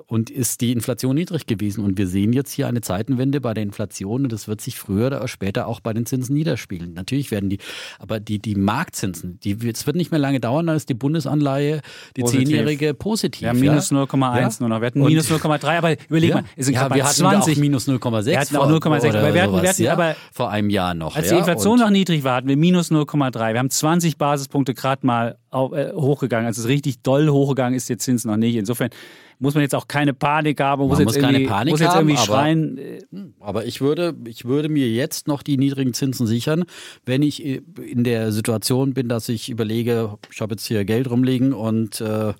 [0.06, 1.84] und ist die Inflation niedrig gewesen.
[1.84, 5.06] Und wir sehen jetzt hier eine Zeitenwende bei der Inflation und das wird sich früher
[5.08, 6.94] oder später auch bei den Zinsen niederspiegeln.
[6.94, 7.58] Natürlich werden die,
[7.98, 11.82] aber die, die Marktzinsen, die, es wird nicht mehr lange dauern, dann ist die Bundesanleihe,
[12.16, 13.42] die zehnjährige positiv.
[13.42, 13.98] Ja, minus ja?
[13.98, 14.50] 0,1 Ja.
[14.60, 14.80] nur noch.
[14.80, 16.36] Wir hatten minus 0,3, aber überleg Ja.
[16.36, 17.56] mal, es sind ja, wir hatten 20.
[17.56, 19.92] auch minus 0,6 Wir hatten auch vor- 0,6, oder aber wir hatten- wir hatten ja,
[19.92, 21.16] aber- vor einem Jahr noch.
[21.26, 23.52] Als die Inflation noch niedrig war, hatten wir minus 0,3.
[23.52, 26.46] Wir haben 20 Basispunkte gerade mal äh, hochgegangen.
[26.46, 28.56] Also es ist richtig doll hochgegangen ist der Zins noch nicht.
[28.56, 28.90] Insofern
[29.38, 31.90] muss man jetzt auch keine Panik haben, muss Man jetzt muss irgendwie, Panik muss jetzt
[31.90, 32.78] haben, irgendwie aber- schreien.
[32.78, 32.98] äh,
[33.40, 36.64] Aber ich würde, ich würde mir jetzt noch die niedrigen Zinsen sichern,
[37.04, 41.52] wenn ich in der Situation bin, dass ich überlege, ich habe jetzt hier Geld rumliegen
[41.52, 42.32] und äh,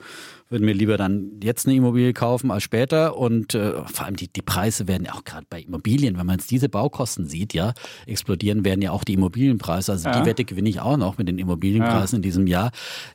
[0.48, 3.16] würde mir lieber dann jetzt eine Immobilie kaufen als später.
[3.16, 6.38] Und äh, vor allem die, die Preise werden ja auch gerade bei Immobilien, wenn man
[6.38, 7.72] jetzt diese Baukosten sieht, ja,
[8.06, 9.92] explodieren werden ja auch die Immobilienpreise.
[9.92, 10.20] Also Ja.
[10.20, 12.70] die Wette gewinne ich auch noch mit den Immobilienpreisen in diesem Jahr.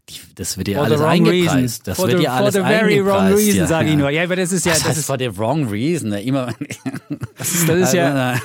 [0.09, 1.55] Die, das wird ja For alles eingepreist.
[1.55, 1.79] reason.
[1.85, 3.47] Das for wird the, ja alles For the very wrong eingepreist.
[3.47, 3.67] reason, ja.
[3.67, 4.09] sage ich nur.
[4.09, 6.11] Ja, aber das ist ja, Das das heißt ist, for the wrong reason.
[6.13, 6.47] Immer,
[7.37, 8.35] das ist, das ist ja,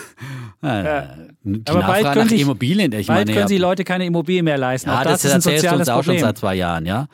[0.61, 1.03] also, äh,
[1.43, 3.85] die Aber bald Nachfrage können nach sich- Immobilien, ich bald meine, können ja, sich Leute
[3.85, 4.91] keine Immobilien mehr leisten.
[4.91, 6.21] ja, auch das, das, ist ein erzählst du soziales uns auch schon Problem.
[6.21, 7.09] seit zwei Jahren, ja.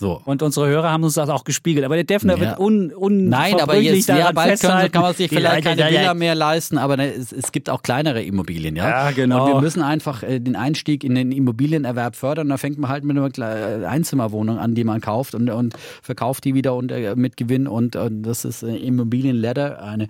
[0.00, 0.22] So.
[0.24, 1.84] Und unsere Hörer haben uns das auch gespiegelt.
[1.84, 2.40] Aber der Defner Ja.
[2.40, 4.92] wird un, un Nein, aber jetzt, ja, daran bald können, festhalten.
[4.92, 7.68] kann man sich vielleicht keine ja, ja, Villa mehr leisten, aber ne, es, es gibt
[7.68, 8.88] auch kleinere Immobilien, ja.
[8.88, 9.46] Ja, genau.
[9.46, 12.48] Und wir müssen einfach äh, den Einstieg in den Immobilienerwerb fördern.
[12.48, 16.44] Da fängt man halt mit einer äh, Einzimmerwohnung an, die man kauft und, und verkauft
[16.44, 17.66] die wieder und, äh, mit Gewinn.
[17.66, 20.06] Und, und das ist äh, Immobilienladder, eine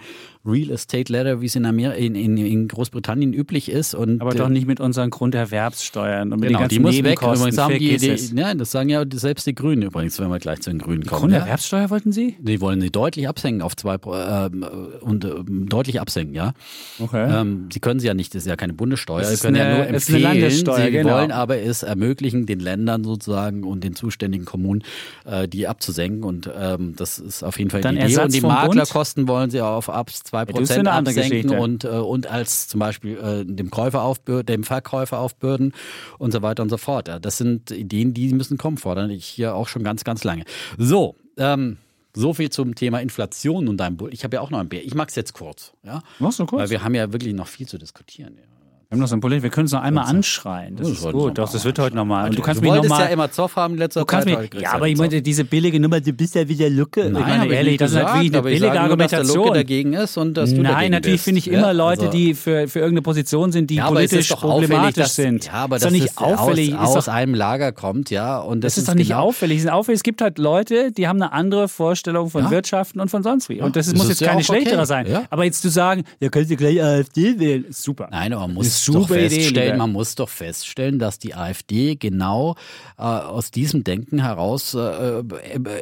[0.49, 3.95] Real Estate Ladder, wie es in, Amer in, in, in Großbritannien üblich ist.
[3.95, 7.05] Und, Aber äh, doch nicht mit unseren Grunderwerbssteuern und mit Genau, den die muss weg.
[7.05, 7.39] Nebenkosten.
[7.49, 10.61] Übrigens haben die, die, ja, das sagen ja selbst die Grünen übrigens, wenn wir gleich
[10.61, 11.31] zu den Grünen kommen.
[11.33, 11.39] Ja?
[11.39, 12.37] Grunderwerbssteuer wollten Sie?
[12.41, 14.65] Die wollen sie deutlich absenken auf zwei ähm,
[15.01, 16.53] und ähm, deutlich absenken, ja.
[16.99, 17.41] Okay.
[17.41, 19.21] Ähm, sie können sie ja nicht, das ist ja keine Bundessteuer.
[19.21, 20.41] Es Sie können ja eine- nur es ist eine empfehlen.
[20.41, 21.15] Landessteuer, sie genau.
[21.15, 24.83] wollen aber es ermöglichen, den Ländern sozusagen und den zuständigen Kommunen
[25.25, 26.25] äh, die abzusenken.
[26.25, 28.13] Und ähm, das ist auf jeden Fall Dann die Idee.
[28.13, 28.63] Ersatz und die vom Bund?
[28.77, 32.80] Maklerkosten wollen sie auf ab 2 ist Prozent andere absenken und, äh, und als zum
[32.80, 35.72] Beispiel äh, dem Käufer aufbürden, dem Verkäufer aufbürden
[36.18, 37.09] und so weiter und so fort.
[37.09, 40.45] Ja, das sind Ideen, die müssen kommen, fordern ich hier auch schon ganz, ganz lange.
[40.76, 41.78] So, ähm,
[42.14, 44.12] so viel zum Thema Inflation und deinem Bull.
[44.12, 44.84] Ich habe ja auch noch ein Bär.
[44.84, 45.72] Ich mag es jetzt kurz.
[45.84, 46.03] Ja?
[46.18, 46.61] Machst du kurz?
[46.61, 48.36] Weil wir haben ja wirklich noch viel zu diskutieren.
[48.36, 48.48] Ja.
[48.91, 49.43] Wir haben noch so ein Problem.
[49.43, 50.76] Wir können es noch einmal anschreien.
[50.76, 51.12] Das ist das gut.
[51.12, 52.30] sollten wir Doch, das mal wird heute nochmal.
[52.30, 53.07] Und du kannst du mich wolltest nochmal.
[53.09, 54.24] ja immer Zoff haben letzter Zeit.
[54.51, 57.11] kriegst ja, aber ich meine, diese billige Nummer, du bist ja wieder Lucke.
[57.11, 58.80] Nein, ich meine, ich ehrlich, nicht das ist gesagt, natürlich eine ich billige nur, der
[58.80, 59.53] Lucke Argumentation.
[59.53, 62.66] dagegen ist und dass du Nein, natürlich finde ich Ja, immer Leute, also- die für,
[62.66, 65.45] für irgendeine Position sind, die ja, politisch ist problematisch dass, sind.
[65.45, 66.74] Ja, aber ist das doch nicht ist auffällig.
[66.74, 68.39] aus, ist aus doch, einem Lager kommt, ja.
[68.39, 69.59] Und das, das ist doch nicht genau, auffällig.
[69.59, 72.51] Es ist gibt halt Leute, die haben eine andere Vorstellung von.
[72.51, 73.61] Wirtschaften und von sonst wie.
[73.61, 75.07] Und das muss ist jetzt keine schlechtere sein.
[75.28, 78.09] Aber jetzt zu sagen, ja, könnt ihr gleich AfD wählen, ist super.
[78.11, 79.79] Nein, aber man Das muss doch Idee, feststellen, lieber.
[79.79, 82.55] man muss doch feststellen, dass die AfD genau
[82.99, 85.22] äh, aus diesem Denken heraus äh, äh,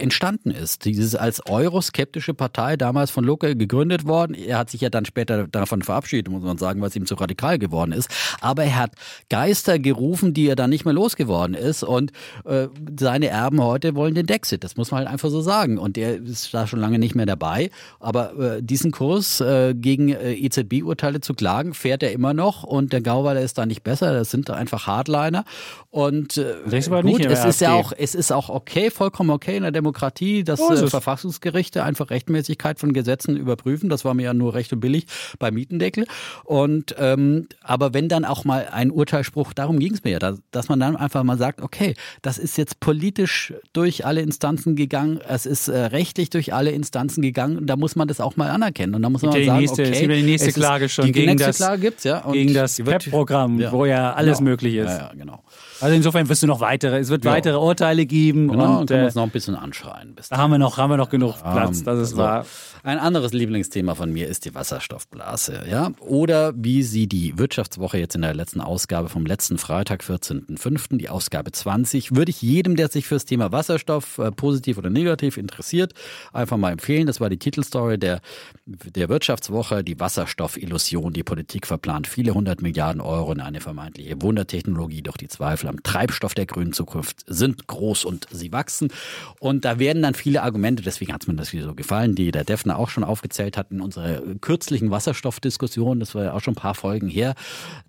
[0.01, 0.84] entstanden ist.
[0.84, 4.34] Dieses als euroskeptische Partei damals von Lucke gegründet worden.
[4.34, 7.14] Er hat sich ja dann später davon verabschiedet, muss man sagen, weil es ihm zu
[7.14, 8.11] radikal geworden ist.
[8.40, 8.92] Aber er hat
[9.28, 11.82] Geister gerufen, die er dann nicht mehr losgeworden ist.
[11.82, 12.12] Und
[12.44, 12.68] äh,
[12.99, 14.64] seine Erben heute wollen den Dexit.
[14.64, 15.78] Das muss man halt einfach so sagen.
[15.78, 17.70] Und er ist da schon lange nicht mehr dabei.
[18.01, 22.62] Aber äh, diesen Kurs äh, gegen EZB-Urteile zu klagen, fährt er immer noch.
[22.62, 24.12] Und der Gauweiler ist da nicht besser.
[24.12, 25.45] Das sind einfach Hardliner.
[25.91, 26.55] Und äh,
[27.03, 30.61] gut, es ist ja auch, es ist auch okay, vollkommen okay in der Demokratie, dass
[30.61, 30.87] äh.
[30.89, 33.89] Verfassungsgerichte einfach Rechtmäßigkeit von Gesetzen überprüfen.
[33.89, 35.07] Das war mir ja nur recht und billig
[35.39, 36.07] beim Mietendeckel.
[36.45, 40.68] Und ähm, aber wenn dann auch mal ein Urteilsspruch, darum ging es mir ja, dass,
[40.68, 45.47] man dann einfach mal sagt, okay, das ist jetzt politisch durch alle Instanzen gegangen, es
[45.47, 47.57] ist äh, rechtlich durch alle Instanzen gegangen.
[47.57, 48.95] Und da muss man das auch mal anerkennen.
[48.95, 51.07] Und da muss man die sagen, nächste- okay, es gibt ja die nächste Klage schon
[51.07, 52.18] die gegen nächste das- Klage gibt's ja.
[52.20, 54.51] Und gegen das wird- PEP-Programm, wo ja alles genau.
[54.51, 54.89] möglich ist.
[54.91, 55.43] Ja, ja, genau.
[55.81, 57.31] Also insofern wirst du noch weitere, es wird Ja.
[57.33, 60.16] weitere Urteile geben Genau, und können wir äh, uns noch ein bisschen anschreien.
[60.29, 62.45] Da haben wir noch, haben wir noch genug Platz, Ähm, das ist also, wahr.
[62.87, 65.91] Ein anderes Lieblingsthema von mir ist die Wasserstoffblase, ja?
[65.99, 71.09] Oder wie sie die Wirtschaftswoche jetzt in der letzten Ausgabe vom letzten Freitag, 14.05., die
[71.09, 75.95] Ausgabe 20, würde ich jedem, der sich fürs Thema Wasserstoff äh, positiv oder negativ interessiert,
[76.32, 77.09] einfach mal empfehlen.
[77.09, 78.20] Das war die Titelstory der,
[78.66, 81.12] der Wirtschaftswoche, die Wasserstoffillusion.
[81.12, 85.82] Die Politik verplant viele hundert Milliarden Euro in eine vermeintliche Wundertechnologie, doch die Zweifel am
[85.82, 88.93] Treibstoff der grünen Zukunft sind groß und sie wachsen.
[89.41, 92.30] Und da werden dann viele Argumente, deswegen hat es mir das wieder so gefallen, die
[92.30, 96.53] der Defner auch schon aufgezählt hat in unserer kürzlichen Wasserstoffdiskussion, das war ja auch schon
[96.53, 97.35] ein paar Folgen her,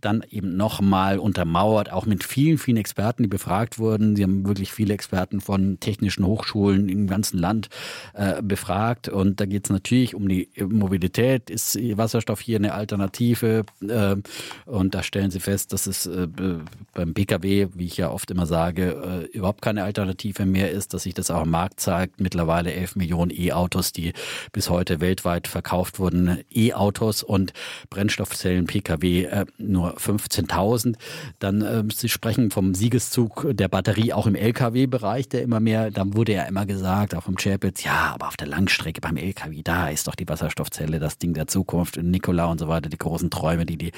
[0.01, 4.15] dann eben nochmal untermauert, auch mit vielen, vielen Experten, die befragt wurden.
[4.15, 7.69] Sie haben wirklich viele Experten von technischen Hochschulen im ganzen Land
[8.13, 9.09] äh, befragt.
[9.09, 11.49] Und da geht es natürlich um die Mobilität.
[11.49, 13.63] Ist Wasserstoff hier eine Alternative?
[13.87, 14.15] Äh,
[14.65, 16.27] und da stellen sie fest, dass es äh,
[16.93, 21.03] beim BKW, wie ich ja oft immer sage, äh, überhaupt keine Alternative mehr ist, dass
[21.03, 22.19] sich das auch am Markt zeigt.
[22.19, 24.13] Mittlerweile 11 Millionen E-Autos, die
[24.51, 27.53] bis heute weltweit verkauft wurden, E-Autos und
[27.89, 30.95] Brennstoffzellen PKW äh, nur 15.000.
[31.39, 36.03] Dann äh, Sie sprechen vom Siegeszug der Batterie auch im LKW-Bereich, der immer mehr, da
[36.05, 39.89] wurde ja immer gesagt, auch im Chapitz, ja, aber auf der Langstrecke beim LKW, da
[39.89, 41.97] ist doch die Wasserstoffzelle das Ding der Zukunft.
[41.97, 43.91] Und Nikola und so weiter, die großen Träume, die die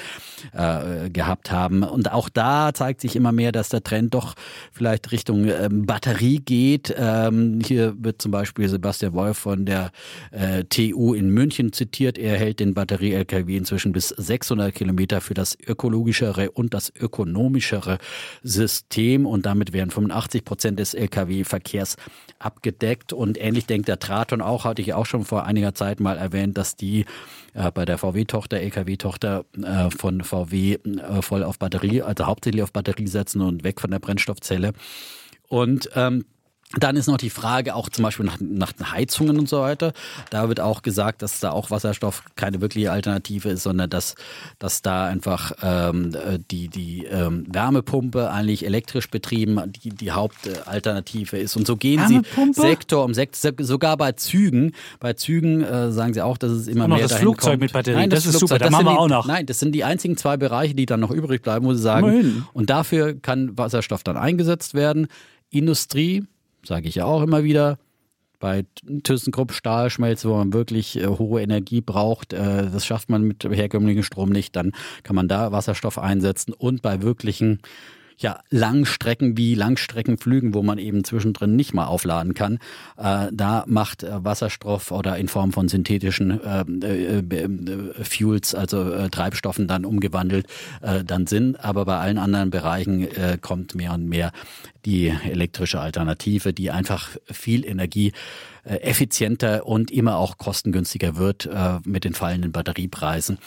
[0.54, 1.84] äh, gehabt haben.
[1.84, 4.36] Und auch da zeigt sich immer mehr, dass der Trend doch
[4.72, 6.94] vielleicht Richtung ähm, Batterie geht.
[6.98, 9.92] Ähm, hier wird zum Beispiel Sebastian Wolf von der
[10.32, 12.18] äh, TU in München zitiert.
[12.18, 17.98] Er hält den Batterie-LKW inzwischen bis 600 Kilometer für das ökologischere und das ökonomischere
[18.44, 19.26] System.
[19.26, 21.98] Und damit wären 85 Prozent des LKW-Verkehrs
[22.40, 23.14] abgedeckt.
[23.14, 26.58] Und ähnlich denkt der Traton auch, hatte ich auch schon vor einiger Zeit mal erwähnt,
[26.58, 27.06] dass die
[27.54, 32.72] äh, bei der VW-Tochter, LKW-Tochter äh, von VW äh, voll auf Batterie, also hauptsächlich auf
[32.72, 34.74] Batterie setzen und weg von der Brennstoffzelle.
[35.48, 36.26] Und ähm,
[36.78, 39.92] dann ist noch die Frage auch zum Beispiel nach, nach den Heizungen und so weiter.
[40.30, 44.14] Da wird auch gesagt, dass da auch Wasserstoff keine wirkliche Alternative ist, sondern dass,
[44.60, 46.16] dass da einfach ähm,
[46.52, 51.56] die, die ähm, Wärmepumpe eigentlich elektrisch betrieben die, die Hauptalternative ist.
[51.56, 52.22] Und so gehen sie
[52.54, 54.74] Sektor um Sektor, sogar bei Zügen.
[55.00, 57.52] Bei Zügen äh, sagen sie auch, dass es immer Und noch mehr das dahin Flugzeug
[57.54, 57.62] kommt.
[57.62, 57.96] mit Batterie.
[57.96, 59.26] Nein, Das ist super, Flugzeug, da machen sind wir auch noch.
[59.28, 62.08] Nein, das sind die einzigen zwei Bereiche, die dann noch übrig bleiben, wo sie sagen,
[62.08, 62.44] Immerhin.
[62.54, 65.08] und dafür kann Wasserstoff dann eingesetzt werden.
[65.50, 66.26] Industrie,
[66.64, 67.78] sage ich ja auch immer wieder,
[68.40, 68.66] bei
[69.04, 74.04] ThyssenKrupp Stahlschmelze, wo man wirklich äh, hohe Energie braucht, äh, das schafft man mit herkömmlichem
[74.04, 74.72] Strom nicht, dann
[75.04, 77.60] kann man da Wasserstoff einsetzen und bei wirklichen
[78.20, 82.60] ja, Langstrecken wie Langstreckenflügen, wo man eben zwischendrin nicht mal aufladen kann,
[82.98, 86.62] äh, da macht äh, Wasserstoff oder in Form von synthetischen äh,
[87.22, 90.48] äh, Fuels, also Treibstoffen dann umgewandelt,
[91.06, 91.56] dann Sinn.
[91.56, 93.08] Aber bei allen anderen Bereichen
[93.42, 94.32] kommt mehr und mehr
[94.86, 98.14] die elektrische Alternative, die einfach viel Energie
[98.64, 101.50] effizienter und immer auch kostengünstiger wird
[101.86, 103.38] mit den fallenden Batteriepreisen.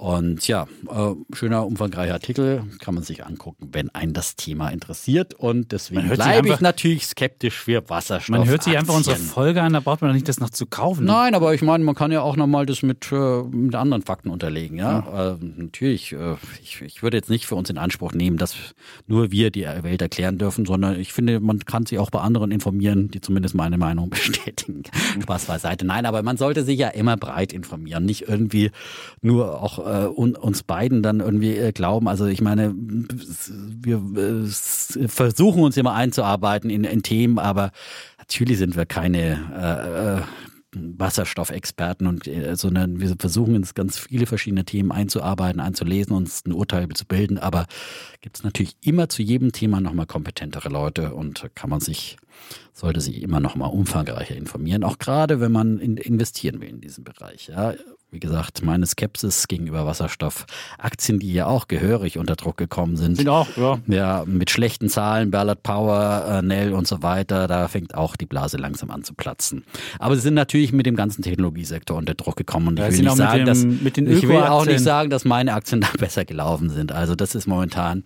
[0.00, 5.34] Und ja, äh, schöner, umfangreicher Artikel, kann man sich angucken, wenn einen das Thema interessiert.
[5.34, 8.34] Und deswegen Man hört sich bleibe ich natürlich skeptisch für Wasserstoff.
[8.34, 9.16] Man hört sich einfach unsere.
[9.16, 11.04] Folge an, da braucht man doch nicht das noch zu kaufen.
[11.04, 14.30] Nein, aber ich meine, man kann ja auch nochmal das mit, äh, mit anderen Fakten
[14.30, 14.78] unterlegen.
[14.78, 16.12] Ja, Äh, natürlich.
[16.12, 18.56] Äh, ich, ich würde jetzt nicht für uns in Anspruch nehmen, dass
[19.06, 22.52] nur wir die Welt erklären dürfen, sondern ich finde, man kann sich auch bei anderen
[22.52, 24.84] informieren, die zumindest meine Meinung bestätigen.
[25.22, 25.84] Spaß beiseite.
[25.84, 28.70] Nein, aber man sollte sich ja immer breit informieren, nicht irgendwie
[29.20, 32.08] nur auch äh, un, uns beiden dann irgendwie äh, glauben.
[32.08, 37.72] Also ich meine, wir äh, versuchen uns immer einzuarbeiten in, in Themen, aber
[38.18, 40.22] natürlich sind wir keine äh, äh,
[40.72, 46.52] Wasserstoffexperten und äh, sondern wir versuchen uns ganz viele verschiedene Themen einzuarbeiten, einzulesen, uns ein
[46.52, 47.66] Urteil zu bilden, aber
[48.20, 52.16] gibt es natürlich immer zu jedem Thema nochmal kompetentere Leute und kann man sich,
[52.72, 57.02] sollte sich immer nochmal umfangreicher informieren, auch gerade wenn man in, investieren will in diesem
[57.02, 57.48] Bereich.
[57.48, 57.74] Ja.
[58.12, 63.16] Wie gesagt, meine Skepsis gegenüber Wasserstoffaktien, die ja auch gehörig unter Druck gekommen sind.
[63.16, 63.78] Sind auch, ja.
[63.86, 68.26] Ja, mit schlechten Zahlen, Ballard Power, äh, Nell und so weiter, da fängt auch die
[68.26, 69.64] Blase langsam an zu platzen.
[69.98, 73.04] Aber sie sind natürlich mit dem ganzen Technologiesektor unter Druck gekommen und Ja, ich will
[73.04, 73.62] nicht sagen, dem- dass
[74.16, 76.92] ich will auch nicht sagen, dass meine Aktien da besser gelaufen sind.
[76.92, 78.04] Also das ist momentan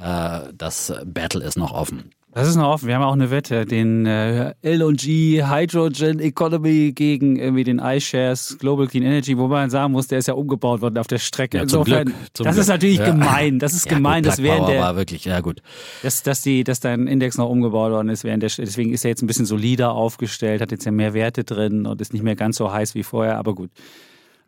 [0.00, 2.04] äh, das Battle ist noch offen.
[2.34, 2.88] Das ist noch offen.
[2.88, 8.86] Wir haben auch eine Wette, den äh, LNG Hydrogen Economy gegen irgendwie den iShares Global
[8.86, 11.58] Clean Energy, wo man sagen muss, der ist ja umgebaut worden auf der Strecke.
[11.58, 12.62] Ja, zum Insofern, Glück, zum das Glück.
[12.62, 13.04] ist natürlich Ja.
[13.10, 13.58] gemein.
[13.58, 15.60] Das ist Ja, gemein, gut, dass während der, war wirklich, ja gut.
[16.02, 19.10] dass, dass, die, dass dein Index noch umgebaut worden ist, während der, deswegen ist er
[19.10, 22.34] jetzt ein bisschen solider aufgestellt, hat jetzt ja mehr Werte drin und ist nicht mehr
[22.36, 23.70] ganz so heiß wie vorher, aber gut.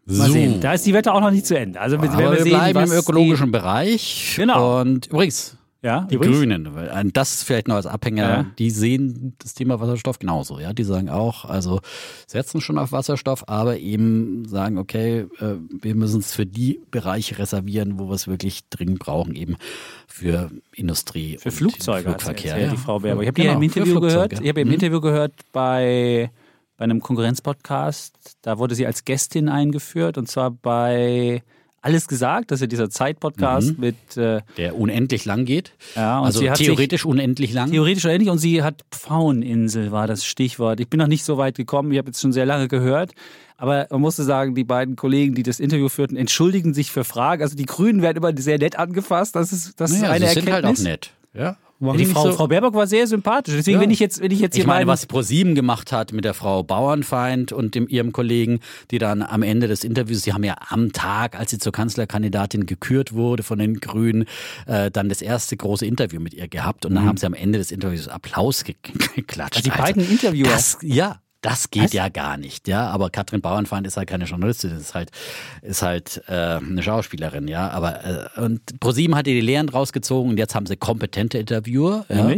[0.06, 0.32] Mal So.
[0.32, 0.60] sehen.
[0.60, 1.80] Da ist die Wette auch noch nicht zu Ende.
[1.80, 4.34] Also wir, Aber werden wir sehen, bleiben im ökologischen Bereich.
[4.36, 4.80] Genau.
[4.80, 6.38] Und übrigens, Ja, Die übrigens.
[6.38, 8.46] Grünen, äh, das vielleicht noch als Abhänger, Ja.
[8.58, 10.72] die sehen das Thema Wasserstoff genauso, ja.
[10.72, 11.80] Die sagen auch, also
[12.26, 17.38] setzen schon auf Wasserstoff, aber eben sagen, okay, äh, wir müssen es für die Bereiche
[17.38, 19.56] reservieren, wo wir es wirklich dringend brauchen, eben
[20.08, 21.36] für Industrie.
[21.38, 22.58] Für und Flugzeuge Flugverkehr.
[22.58, 22.70] ja.
[22.70, 23.22] die Frau Baerbock.
[23.24, 24.32] Ich habe Genau, die ja im Interview gehört.
[24.40, 24.74] Ich habe im Mhm.
[24.74, 26.30] Interview gehört bei,
[26.78, 28.38] bei einem Konkurrenzpodcast.
[28.40, 31.42] Da wurde sie als Gästin eingeführt und zwar bei
[31.84, 35.72] Alles gesagt, das ist ja dieser Zeitpodcast mit äh, Der unendlich lang geht.
[35.94, 37.70] ja, und also sie hat sich- theoretisch unendlich lang.
[37.70, 40.80] Theoretisch ähnlich und sie hat Pfaueninsel war das Stichwort.
[40.80, 43.12] Ich bin noch nicht so weit gekommen, ich habe jetzt schon sehr lange gehört.
[43.58, 47.42] Aber man musste sagen, die beiden Kollegen, die das Interview führten, entschuldigen sich für Fragen.
[47.42, 49.36] Also die Grünen werden immer sehr nett angefasst.
[49.36, 50.78] Das ist, das ist naja, eine sie sind Erkenntnis.
[50.80, 51.10] halt auch nett.
[51.34, 51.56] Ja.
[51.80, 53.54] Ja, die Frau, Frau Baerbock war sehr sympathisch.
[53.54, 53.82] Deswegen, Ja.
[53.82, 56.34] wenn ich jetzt, wenn ich jetzt hier Ich meine, was ProSieben gemacht hat mit der
[56.34, 58.60] Frau Bauernfeind und dem, ihrem Kollegen,
[58.90, 62.66] die dann am Ende des Interviews, sie haben ja am Tag, als sie zur Kanzlerkandidatin
[62.66, 64.24] gekürt wurde von den Grünen,
[64.66, 67.58] äh, dann das erste große Interview mit ihr gehabt und dann haben sie am Ende
[67.58, 68.76] des Interviews Applaus ge
[69.16, 69.64] geklatscht.
[69.66, 69.70] Mhm.
[69.72, 70.48] Also die beiden Interviewer.
[70.48, 71.20] Das, ja.
[71.44, 71.92] Das geht Was?
[71.92, 72.88] ja gar nicht, ja.
[72.88, 75.10] Aber Katrin Bauernfeind ist halt keine Journalistin, ist halt,
[75.60, 77.68] ist halt äh, eine Schauspielerin, ja.
[77.68, 82.06] Aber äh, und ProSieben hat ihr die Lehren rausgezogen und jetzt haben sie kompetente Interviewer,
[82.08, 82.34] ja.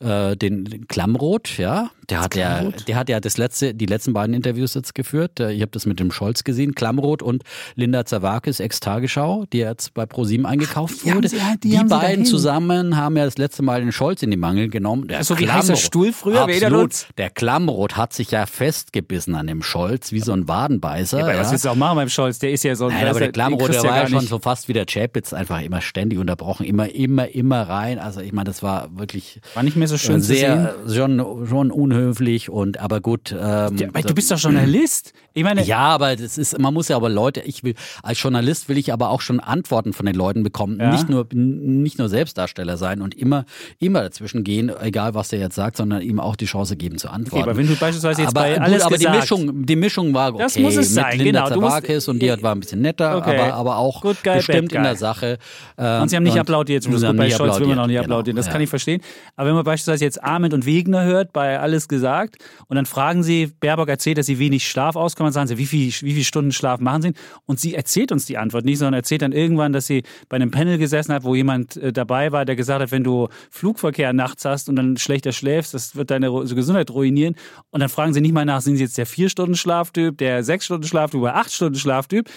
[0.00, 1.90] Äh, den, den Klammroth, ja.
[2.10, 5.40] Der hat ja, der hat ja das letzte, die letzten beiden Interviews jetzt geführt.
[5.40, 6.74] Äh, Ich habe das mit dem Scholz gesehen.
[6.74, 7.44] Klammroth und
[7.76, 11.28] Linda Zawakis, Ex-Tagesschau, die jetzt bei ProSieben eingekauft die haben wurde.
[11.28, 14.36] sie- ja, die die beiden zusammen haben ja das letzte Mal den Scholz in die
[14.36, 15.08] Mangel genommen.
[15.08, 17.06] Der So wie heißer Stuhl früher, Absolut.
[17.16, 21.18] Der Klammroth hat sich ja festgebissen an dem Scholz, wie so ein Wadenbeißer.
[21.18, 21.40] Ja, aber ja.
[21.40, 22.38] was willst du auch machen beim Scholz?
[22.38, 22.92] Der ist ja so ein.
[22.94, 24.28] Nein, aber der Klammroth, der war ja schon nicht.
[24.28, 27.98] so fast wie der Chapitz, einfach immer ständig unterbrochen, immer, immer, immer rein.
[27.98, 30.68] Also ich meine, das war wirklich War nicht mehr so schön zu sehen.
[30.86, 33.32] sehr, schon, schon unhöflich und aber gut.
[33.32, 35.12] Ähm, Ja, aber du bist doch Journalist.
[35.36, 37.74] Ich meine, ja, aber das ist, man muss ja aber Leute, ich will,
[38.04, 40.78] als Journalist will ich aber auch schon Antworten von den Leuten bekommen.
[40.80, 40.92] Ja.
[40.92, 43.44] Nicht nur, nicht nur Selbstdarsteller sein und immer,
[43.80, 47.08] immer dazwischen gehen, egal was der jetzt sagt, sondern ihm auch die Chance geben zu
[47.10, 47.42] antworten.
[47.48, 50.14] aber wenn du beispielsweise jetzt aber, bei gut, alles aber die gesagt- Mischung, die Mischung
[50.14, 50.42] war okay.
[50.44, 51.68] Das muss es mit sein, Linda genau.
[51.68, 53.36] Zawakis und die hat, war ein bisschen netter, Okay.
[53.36, 55.38] aber, aber auch Good guy, bestimmt in der Sache.
[55.76, 56.86] Ähm, Und sie haben nicht applaudiert.
[56.86, 58.36] Gut, haben bei Scholz will man auch nicht genau, applaudieren.
[58.36, 58.52] Das ja.
[58.52, 59.00] kann ich verstehen.
[59.34, 62.36] Aber wenn man beispielsweise jetzt Ahmed und Wegner hört, bei Alles gesagt,
[62.68, 65.66] und dann fragen sie, Baerbock erzählt, dass sie wenig Schlaf auskommen, dann sagen sie, wie,
[65.66, 67.12] viel, wie viele Stunden Schlaf machen sie?
[67.46, 70.50] Und sie erzählt uns die Antwort nicht, sondern erzählt dann irgendwann, dass sie bei einem
[70.50, 74.44] Panel gesessen hat, wo jemand äh, dabei war, der gesagt hat, wenn du Flugverkehr nachts
[74.44, 77.34] hast und dann schlechter schläfst, das wird deine Gesundheit ruinieren.
[77.70, 81.36] Und dann fragen sie nicht mal nach, sind sie jetzt der Vier-Stunden-Schlaftyp, der Sechs-Stunden-Schlaftyp oder
[81.36, 82.28] Acht-Stunden-Schlaftyp?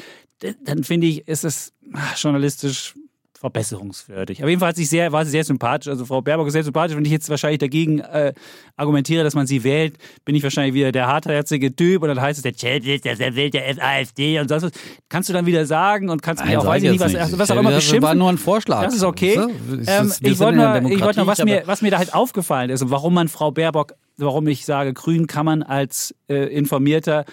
[0.41, 2.93] D- Dann finde ich, ist es ah, journalistisch
[3.39, 4.41] verbesserungswürdig.
[4.41, 5.87] Aber jedenfalls hat sich sehr, war sie sehr sympathisch.
[5.87, 6.97] Also Frau Baerbock ist sehr sympathisch.
[6.97, 8.33] Wenn ich jetzt wahrscheinlich dagegen äh,
[8.75, 12.39] argumentiere, dass man sie wählt, bin ich wahrscheinlich wieder der hartherzige Typ und dann heißt
[12.39, 14.71] es, der Chat ist, der wählt der AfD und sonst was.
[15.09, 17.39] Kannst du dann wieder sagen und kannst Nein, auch, sag weiß ich nicht, was, nicht.
[17.39, 18.03] was auch immer das beschimpfen.
[18.03, 18.83] war nur ein Vorschlag.
[18.83, 19.39] Das ist okay.
[19.85, 22.89] Ähm, ich wollte nur, ich nur was, mir, was mir da halt aufgefallen ist und
[22.89, 27.25] warum man Frau Baerbock, warum ich sage, Grün kann man als äh, informierter,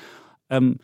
[0.51, 0.79] ähm,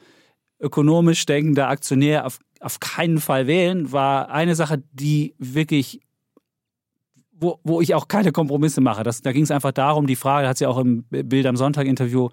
[0.60, 6.00] ökonomisch denkender Aktionär auf, auf keinen Fall wählen, war eine Sache, die wirklich
[7.40, 9.02] wo, wo ich auch keine Kompromisse mache.
[9.02, 12.28] Das, da ging es einfach darum, die Frage, hat sie auch im Bild am Sonntag-Interview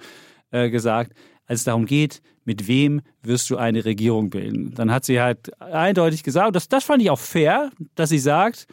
[0.51, 1.13] äh, gesagt,
[1.45, 4.73] als es darum geht, mit wem wirst du eine Regierung bilden.
[4.75, 8.67] Dann hat sie halt eindeutig gesagt, das, das fand ich auch fair, dass sie sagt,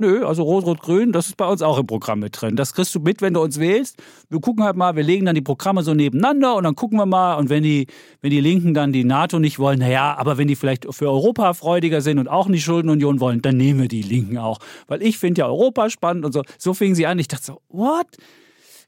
[0.00, 2.56] nö, also Rot-Rot-Grün, das ist bei uns auch im Programm mit drin.
[2.56, 4.02] Das kriegst du mit, wenn du uns wählst.
[4.28, 7.06] Wir gucken halt mal, wir legen dann die Programme so nebeneinander und dann gucken wir
[7.06, 7.34] mal.
[7.34, 7.86] Und wenn die,
[8.20, 11.52] wenn die Linken dann die NATO nicht wollen, naja, aber wenn die vielleicht für Europa
[11.54, 14.58] freudiger sind und auch nicht Schuldenunion wollen, dann nehmen wir die Linken auch.
[14.88, 16.42] Weil ich finde ja Europa spannend und so.
[16.58, 17.18] So fingen sie an.
[17.18, 18.06] Ich dachte so, what?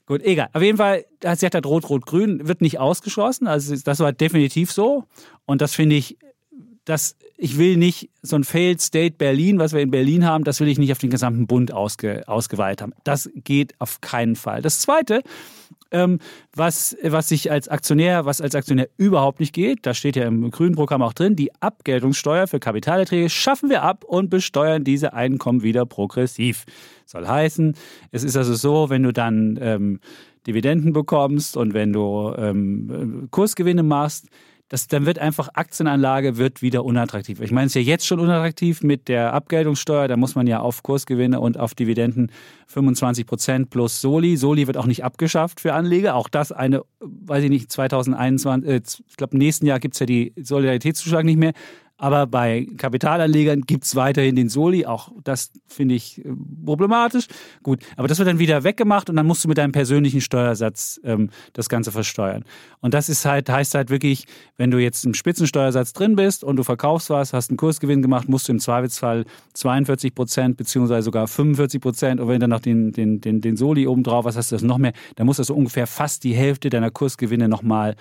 [0.06, 0.48] Gut, egal.
[0.52, 1.04] Auf jeden Fall,
[1.36, 3.46] sie hat halt Rot-Rot-Grün, wird nicht ausgeschlossen.
[3.46, 5.04] Also das war definitiv so.
[5.46, 6.18] Und das finde ich,
[6.85, 10.61] das, ich will nicht so ein Failed State Berlin, was wir in Berlin haben, das
[10.61, 12.93] will ich nicht auf den gesamten Bund ausge, ausgeweitet haben.
[13.05, 14.62] Das geht auf keinen Fall.
[14.62, 15.22] Das Zweite,
[15.93, 16.18] ähm,
[16.55, 20.51] was, was sich als Aktionär, was als Aktionär überhaupt nicht geht, da steht ja im
[20.51, 25.62] grünen Programm auch drin, die Abgeltungssteuer für Kapitalerträge schaffen wir ab und besteuern diese Einkommen
[25.62, 26.64] wieder progressiv.
[27.07, 27.74] Soll heißen,
[28.11, 30.01] es ist also so, wenn du dann ähm,
[30.47, 34.26] Dividenden bekommst und wenn du ähm, Kursgewinne machst,
[34.72, 37.42] das, dann wird einfach Aktienanlage wird wieder unattraktiv.
[37.42, 40.08] Ich meine, es ist ja jetzt schon unattraktiv mit der Abgeltungssteuer.
[40.08, 42.32] Da muss man ja auf Kursgewinne und auf Dividenden
[42.68, 44.38] 25 Prozent plus Soli.
[44.38, 46.14] Soli wird auch nicht abgeschafft für Anleger.
[46.14, 50.06] Auch das eine, weiß ich nicht, 2021, äh, ich glaube, nächsten Jahr gibt es ja
[50.06, 51.52] die Solidaritätszuschlag nicht mehr.
[52.03, 54.86] Aber bei Kapitalanlegern gibt es weiterhin den Soli.
[54.86, 56.32] Auch das finde ich äh,
[56.66, 57.28] problematisch.
[57.62, 61.00] Gut, aber das wird dann wieder weggemacht und dann musst du mit deinem persönlichen Steuersatz
[61.05, 62.44] ähm, das Ganze versteuern.
[62.80, 64.26] Und das ist halt, heißt halt wirklich,
[64.57, 68.28] wenn du jetzt im Spitzensteuersatz drin bist und du verkaufst was, hast einen Kursgewinn gemacht,
[68.28, 69.24] musst du im Zweifelsfall
[69.55, 73.57] 42 Prozent beziehungsweise sogar 45 Prozent und wenn du dann noch den, den, den, den
[73.57, 76.24] Soli oben drauf hast, hast du das noch mehr, dann musst du so ungefähr fast
[76.24, 77.94] die Hälfte deiner Kursgewinne nochmal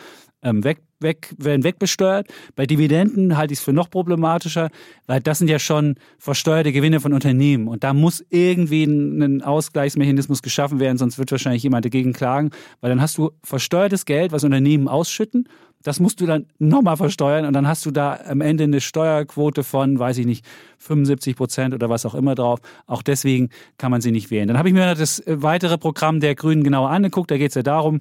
[0.44, 2.28] ähm, weg, weg, werden wegbesteuert.
[2.56, 4.70] Bei Dividenden halte ich es für noch problematischer,
[5.08, 7.68] weil das sind ja schon versteuerte Gewinne von Unternehmen.
[7.68, 12.90] Und da muss irgendwie ein Ausgleichsmechanismus geschaffen werden, sonst wird wahrscheinlich jemand dagegen klagen, weil
[12.90, 15.48] dann hast du versteuertes Geld, was Unternehmen ausschütten.
[15.84, 19.64] Das musst du dann nochmal versteuern und dann hast du da am Ende eine Steuerquote
[19.64, 20.46] von, weiß ich nicht,
[20.78, 22.60] 75 Prozent oder was auch immer drauf.
[22.86, 24.48] Auch deswegen kann man sie nicht wählen.
[24.48, 27.32] Dann habe ich mir das weitere Programm der Grünen genauer angeguckt.
[27.32, 28.00] Da geht es ja darum, äh,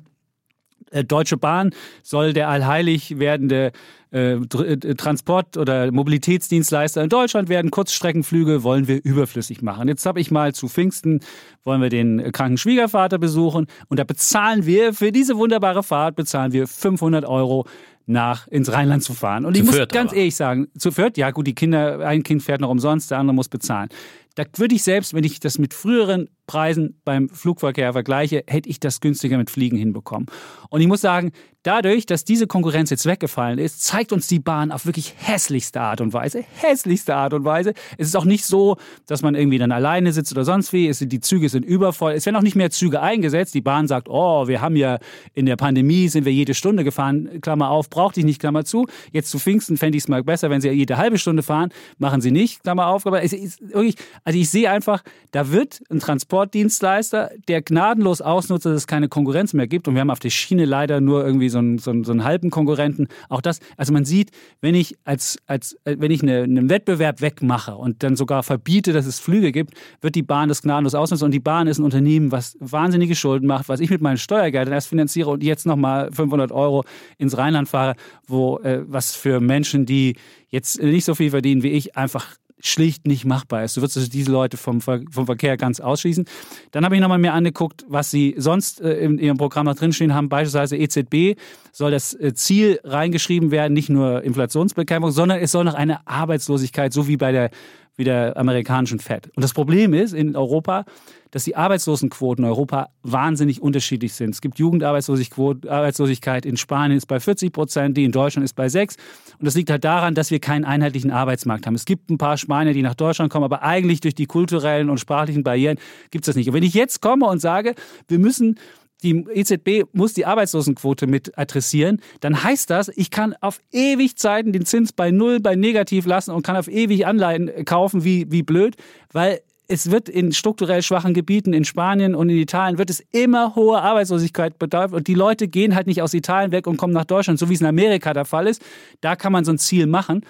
[1.07, 1.71] Deutsche Bahn
[2.03, 3.73] soll der allheilig werdende
[4.13, 7.71] äh, äh, Transport- oder Mobilitätsdienstleister in Deutschland werden.
[7.71, 9.87] Kurzstreckenflüge wollen wir überflüssig machen.
[9.87, 11.21] Jetzt habe ich mal zu Pfingsten,
[11.63, 16.53] wollen wir den kranken Schwiegervater besuchen und da bezahlen wir für diese wunderbare Fahrt, bezahlen
[16.53, 17.67] wir 500 Euro
[18.07, 19.45] nach ins Rheinland zu fahren.
[19.45, 20.17] Und zu ich muss ganz aber.
[20.17, 23.35] ehrlich sagen, zu Fürth, ja gut, die Kinder, ein Kind fährt noch umsonst, der andere
[23.35, 23.91] muss bezahlen.
[24.35, 28.81] Da würde ich selbst, wenn ich das mit früheren Preisen beim Flugverkehr vergleiche, hätte ich
[28.81, 30.27] das günstiger mit Fliegen hinbekommen.
[30.69, 31.31] Und ich muss sagen,
[31.63, 36.01] dadurch, dass diese Konkurrenz jetzt weggefallen ist, zeigt uns die Bahn auf wirklich hässlichste Art
[36.01, 36.43] und Weise.
[36.57, 37.75] Hässlichste Art und Weise.
[37.99, 40.89] Es ist auch nicht so, dass man irgendwie dann alleine sitzt oder sonst wie.
[40.89, 42.13] Es, die Züge sind übervoll.
[42.13, 43.55] Es werden auch nicht mehr Züge eingesetzt.
[43.55, 44.99] Die Bahn sagt, oh, wir haben ja
[45.35, 47.41] in der Pandemie sind wir jede Stunde gefahren.
[47.43, 48.87] Klammer auf, brauchte ich nicht, Klammer zu.
[49.13, 51.71] Jetzt zu Pfingsten fände ich es mal besser, wenn sie jede halbe Stunde fahren.
[51.99, 53.07] Machen sie nicht, Klammer auf.
[53.07, 53.95] Aber es ist wirklich,
[54.25, 59.09] also ich sehe einfach, da wird ein Transport Transportdienstleister, der gnadenlos ausnutzt, dass es keine
[59.09, 59.89] Konkurrenz mehr gibt.
[59.89, 62.25] Und wir haben auf der Schiene leider nur irgendwie so einen, so einen, so einen
[62.25, 63.09] halben Konkurrenten.
[63.29, 64.31] Auch das, also man sieht,
[64.61, 68.93] wenn ich als, als äh, wenn ich eine, einen Wettbewerb wegmache und dann sogar verbiete,
[68.93, 71.27] dass es Flüge gibt, wird die Bahn das gnadenlos ausnutzen.
[71.27, 74.73] Und die Bahn ist ein Unternehmen, was wahnsinnige Schulden macht, was ich mit meinen Steuergeldern
[74.73, 76.85] erst finanziere und jetzt nochmal 500 Euro
[77.19, 80.17] ins Rheinland fahre, wo äh, was für Menschen, die
[80.49, 83.77] jetzt nicht so viel verdienen wie ich, einfach schlicht nicht machbar ist.
[83.77, 86.25] Du wirst also diese Leute vom, Ver vom Verkehr ganz ausschließen.
[86.71, 90.15] Dann habe ich nochmal mir angeguckt, was sie sonst äh, in ihrem Programm noch drinstehen
[90.15, 90.29] haben.
[90.29, 91.39] Beispielsweise EZB
[91.73, 96.93] soll das äh, Ziel reingeschrieben werden, nicht nur Inflationsbekämpfung, sondern es soll noch eine Arbeitslosigkeit,
[96.93, 97.51] so wie bei der,
[97.97, 99.31] wie der amerikanischen Fed.
[99.35, 100.85] Und das Problem ist in Europa,
[101.31, 104.31] dass die Arbeitslosenquoten in Europa wahnsinnig unterschiedlich sind.
[104.31, 108.97] Es gibt Jugendarbeitslosigkeit in Spanien ist bei 40 Prozent, die in Deutschland ist bei 6.
[109.39, 111.75] Und das liegt halt daran, dass wir keinen einheitlichen Arbeitsmarkt haben.
[111.75, 114.99] Es gibt ein paar Spanier, die nach Deutschland kommen, aber eigentlich durch die kulturellen und
[114.99, 115.79] sprachlichen Barrieren
[116.11, 116.49] gibt es das nicht.
[116.49, 117.75] Und wenn ich jetzt komme und sage,
[118.09, 118.59] wir müssen
[119.03, 124.53] die EZB muss die Arbeitslosenquote mit adressieren, dann heißt das, ich kann auf ewig Zeiten
[124.53, 128.43] den Zins bei Null, bei Negativ lassen und kann auf ewig Anleihen kaufen, wie, wie
[128.43, 128.77] blöd,
[129.13, 133.55] weil es wird in strukturell schwachen Gebieten in Spanien und in Italien wird es immer
[133.55, 137.05] hohe Arbeitslosigkeit bedarf und die Leute gehen halt nicht aus Italien weg und kommen nach
[137.05, 138.63] Deutschland, so wie es in Amerika der Fall ist.
[139.01, 140.23] Da kann man so ein Ziel machen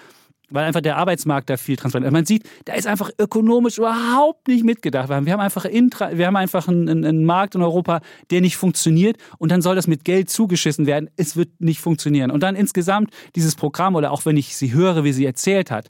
[0.53, 2.11] weil einfach der Arbeitsmarkt da viel transparent ist.
[2.11, 5.07] Man sieht, da ist einfach ökonomisch überhaupt nicht mitgedacht.
[5.07, 9.49] Wir haben einfach, wir haben einfach einen, einen, Markt in Europa, der nicht funktioniert und
[9.49, 11.09] dann soll das mit Geld zugeschissen werden.
[11.15, 12.31] Es wird nicht funktionieren.
[12.31, 15.87] Und dann insgesamt dieses Programm oder auch wenn ich sie höre, wie sie erzählt hat,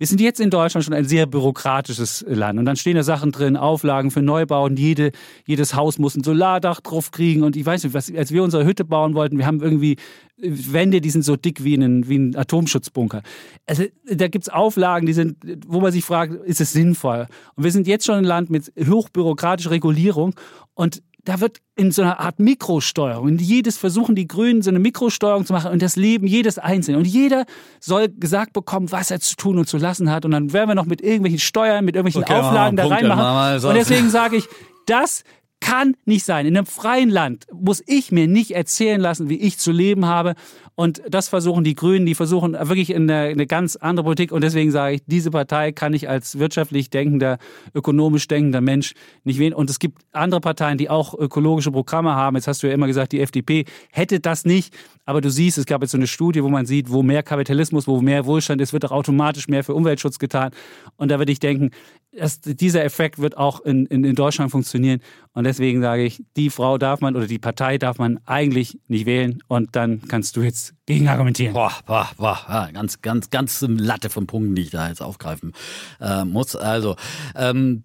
[0.00, 2.58] wir sind jetzt in Deutschland schon ein sehr bürokratisches Land.
[2.58, 4.78] Und dann stehen da Sachen drin, Auflagen für Neubauten.
[4.78, 5.12] Jede,
[5.46, 7.42] jedes Haus muss ein Solardach drauf kriegen.
[7.42, 9.96] Und ich weiß nicht, was, als wir unsere Hütte bauen wollten, wir haben irgendwie
[10.38, 13.20] Wände, die sind so dick wie ein, wie ein Atomschutzbunker.
[13.66, 15.36] Also da gibt's Auflagen, die sind,
[15.66, 17.26] wo man sich fragt, ist es sinnvoll?
[17.56, 20.34] Und wir sind jetzt schon ein Land mit hochbürokratischer Regulierung.
[20.72, 24.78] Und da wird in so einer Art Mikrosteuerung, in jedes versuchen die Grünen so eine
[24.78, 26.98] Mikrosteuerung zu machen und das Leben jedes Einzelnen.
[27.00, 27.44] Und jeder
[27.80, 30.24] soll gesagt bekommen, was er zu tun und zu lassen hat.
[30.24, 33.68] Und dann werden wir noch mit irgendwelchen Steuern, mit irgendwelchen okay, Auflagen da reinmachen.
[33.68, 34.48] Und deswegen sage ich,
[34.86, 35.24] das
[35.60, 36.46] kann nicht sein.
[36.46, 40.34] In einem freien Land muss ich mir nicht erzählen lassen, wie ich zu leben habe.
[40.80, 44.32] Und das versuchen die Grünen, die versuchen wirklich eine, eine ganz andere Politik.
[44.32, 47.36] Und deswegen sage ich, diese Partei kann ich als wirtschaftlich denkender,
[47.74, 49.52] ökonomisch denkender Mensch nicht wählen.
[49.52, 52.36] Und es gibt andere Parteien, die auch ökologische Programme haben.
[52.36, 54.72] Jetzt hast du ja immer gesagt, die FDP hätte das nicht.
[55.04, 57.86] Aber du siehst, es gab jetzt so eine Studie, wo man sieht, wo mehr Kapitalismus,
[57.86, 60.50] wo mehr Wohlstand ist, wird auch automatisch mehr für Umweltschutz getan.
[60.96, 61.72] Und da würde ich denken,
[62.12, 65.00] dass dieser Effekt wird auch in, in, in Deutschland funktionieren.
[65.32, 69.06] Und deswegen sage ich, die Frau darf man oder die Partei darf man eigentlich nicht
[69.06, 69.42] wählen.
[69.46, 71.54] Und dann kannst du jetzt gegen argumentieren.
[71.54, 72.38] Boah, boah, boah.
[72.48, 75.52] Ja, ganz, ganz, ganz Latte von Punkten, die ich da jetzt aufgreifen
[76.00, 76.56] äh, muss.
[76.56, 76.96] Also,
[77.36, 77.82] ähm,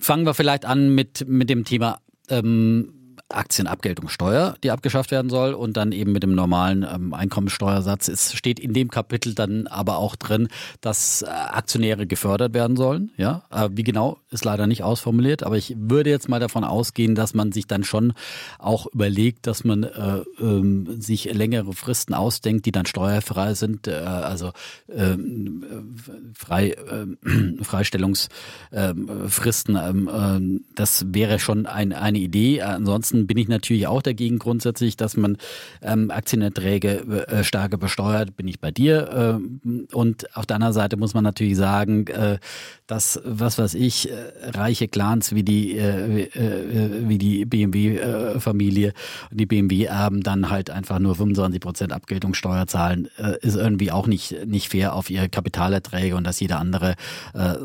[0.00, 3.03] fangen wir vielleicht an mit, mit dem Thema ähm,
[3.34, 8.08] Aktienabgeltungssteuer, die abgeschafft werden soll und dann eben mit dem normalen ähm, Einkommensteuersatz.
[8.08, 10.48] Es steht in dem Kapitel dann aber auch drin,
[10.80, 13.12] dass äh, Aktionäre gefördert werden sollen.
[13.16, 17.14] Ja, äh, wie genau ist leider nicht ausformuliert, aber ich würde jetzt mal davon ausgehen,
[17.14, 18.12] dass man sich dann schon
[18.58, 23.92] auch überlegt, dass man äh, ähm, sich längere Fristen ausdenkt, die dann steuerfrei sind, äh,
[23.92, 24.52] also
[24.88, 25.94] ähm,
[26.34, 27.06] frei, äh,
[27.62, 29.76] Freistellungsfristen.
[29.76, 30.40] Ähm, äh,
[30.74, 32.62] das wäre schon ein, eine Idee.
[32.62, 35.36] Ansonsten bin ich natürlich auch dagegen grundsätzlich, dass man
[35.82, 38.36] ähm, Aktienerträge äh, stärker besteuert.
[38.36, 39.40] Bin ich bei dir.
[39.64, 42.38] Äh, und auf der anderen Seite muss man natürlich sagen, äh,
[42.86, 44.14] dass was weiß ich äh,
[44.50, 48.92] reiche Clans wie die äh, äh, wie die BMW Familie
[49.30, 53.08] und die BMW Erben dann halt einfach nur 25 Prozent Abgeltungssteuer zahlen,
[53.40, 56.94] ist irgendwie auch nicht nicht fair auf ihre Kapitalerträge und dass jeder andere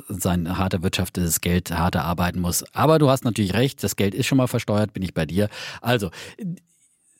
[0.07, 2.63] sein hart erwirtschaftetes Geld hart erarbeiten muss.
[2.73, 5.38] Aber du hast natürlich recht, das Geld ist schon mal versteuert, bin ich bei dir.
[5.81, 6.11] Also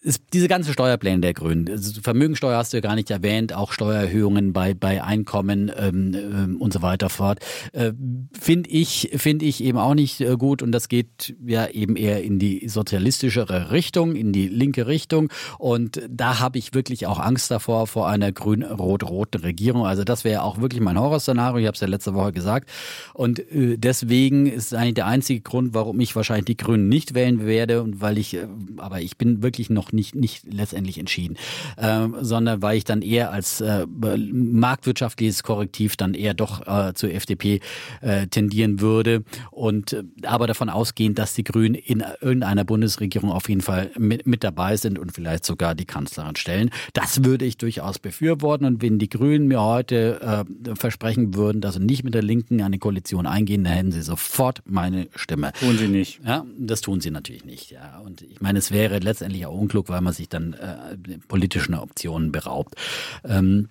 [0.01, 3.73] ist diese ganze Steuerpläne der Grünen, also Vermögensteuer hast du ja gar nicht erwähnt, auch
[3.73, 7.39] Steuererhöhungen bei, bei Einkommen ähm, ähm, und so weiter fort,
[7.73, 7.91] äh,
[8.39, 12.23] finde ich, finde ich eben auch nicht äh, gut und das geht ja eben eher
[12.23, 17.51] in die sozialistischere Richtung, in die linke Richtung und da habe ich wirklich auch Angst
[17.51, 19.85] davor, vor einer grün-rot-roten Regierung.
[19.85, 22.69] Also das wäre auch wirklich mein Horrorszenario, ich habe es ja letzte Woche gesagt
[23.13, 27.45] und äh, deswegen ist eigentlich der einzige Grund, warum ich wahrscheinlich die Grünen nicht wählen
[27.45, 28.47] werde und weil ich, äh,
[28.77, 31.37] aber ich bin wirklich noch nicht letztendlich entschieden,
[31.77, 37.11] ähm, sondern weil ich dann eher als äh, marktwirtschaftliches Korrektiv dann eher doch äh, zur
[37.11, 37.59] FDP
[38.01, 43.49] äh, tendieren würde und äh, aber davon ausgehend, dass die Grünen in irgendeiner Bundesregierung auf
[43.49, 46.69] jeden Fall mit, mit dabei sind und vielleicht sogar die Kanzlerin stellen.
[46.93, 51.75] Das würde ich durchaus befürworten und wenn die Grünen mir heute äh, versprechen würden, dass
[51.75, 55.51] sie nicht mit der Linken eine Koalition eingehen, dann hätten sie sofort meine Stimme.
[55.59, 56.21] Tun sie nicht.
[56.25, 57.71] Ja, das tun sie natürlich nicht.
[57.71, 61.75] Ja, und ich meine, es wäre letztendlich auch unklug, weil man sich dann äh, politischen
[61.75, 62.75] Optionen beraubt.
[63.23, 63.69] Ähm,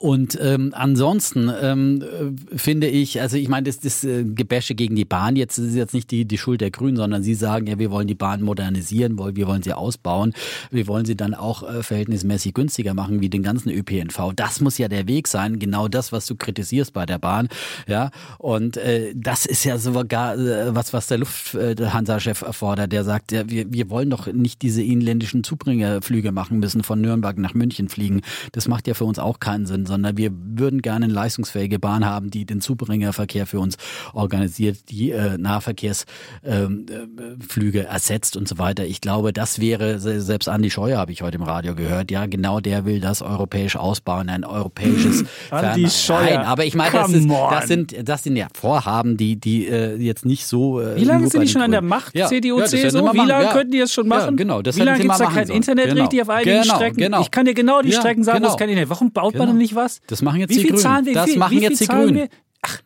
[0.00, 4.96] und ähm, ansonsten ähm, äh, finde ich, also ich meine, das, das äh, Gebäsche gegen
[4.96, 7.78] die Bahn jetzt ist jetzt nicht die, die Schuld der Grünen, sondern sie sagen, ja,
[7.78, 10.32] wir wollen die Bahn modernisieren, wir wollen sie ausbauen,
[10.70, 14.32] wir wollen sie dann auch äh, verhältnismäßig günstiger machen wie den ganzen ÖPNV.
[14.34, 17.48] Das muss ja der Weg sein, genau das, was du kritisierst bei der Bahn,
[17.86, 18.10] ja.
[18.38, 23.48] Und äh, das ist ja sogar äh, was, was der Lufthansa-Chef erfordert, der sagt, ja,
[23.48, 28.22] wir, wir wollen doch nicht diese inländischen Zubringerflüge machen müssen, von Nürnberg nach München fliegen.
[28.50, 32.04] Das macht ja für uns auch keinen Sinn sondern wir würden gerne eine leistungsfähige Bahn
[32.04, 33.76] haben, die den Zubringerverkehr für uns
[34.12, 36.08] organisiert, die äh, Nahverkehrsflüge
[36.44, 36.86] ähm,
[37.74, 38.84] äh, ersetzt und so weiter.
[38.84, 42.60] Ich glaube, das wäre, selbst Andi Scheuer habe ich heute im Radio gehört, ja, genau
[42.60, 46.38] der will das europäisch ausbauen, ein europäisches Andi Scheuer.
[46.38, 49.96] Nein, aber ich meine, das, ist, das, sind, das sind ja Vorhaben, die, die äh,
[49.96, 50.80] jetzt nicht so.
[50.80, 52.26] Äh, Wie lange sind die schon an der Macht, ja.
[52.26, 53.12] CDU, ja, CSU?
[53.12, 53.52] Wie lange ja.
[53.52, 54.36] könnten die das schon machen?
[54.36, 56.02] Genau, das Wie lange gibt es da kein Internet genau.
[56.02, 56.96] richtig auf einigen genau, Strecken?
[56.96, 57.20] Genau.
[57.20, 58.50] Ich kann dir genau die Strecken sagen, genau.
[58.50, 60.00] wo es kein Internet Warum baut man denn nicht was?
[60.06, 60.78] Das machen jetzt wie die Grünen.
[60.78, 62.14] Zahlen wir, das wie, machen jetzt die Grünen.
[62.14, 62.28] Wir?
[62.62, 62.80] Ach,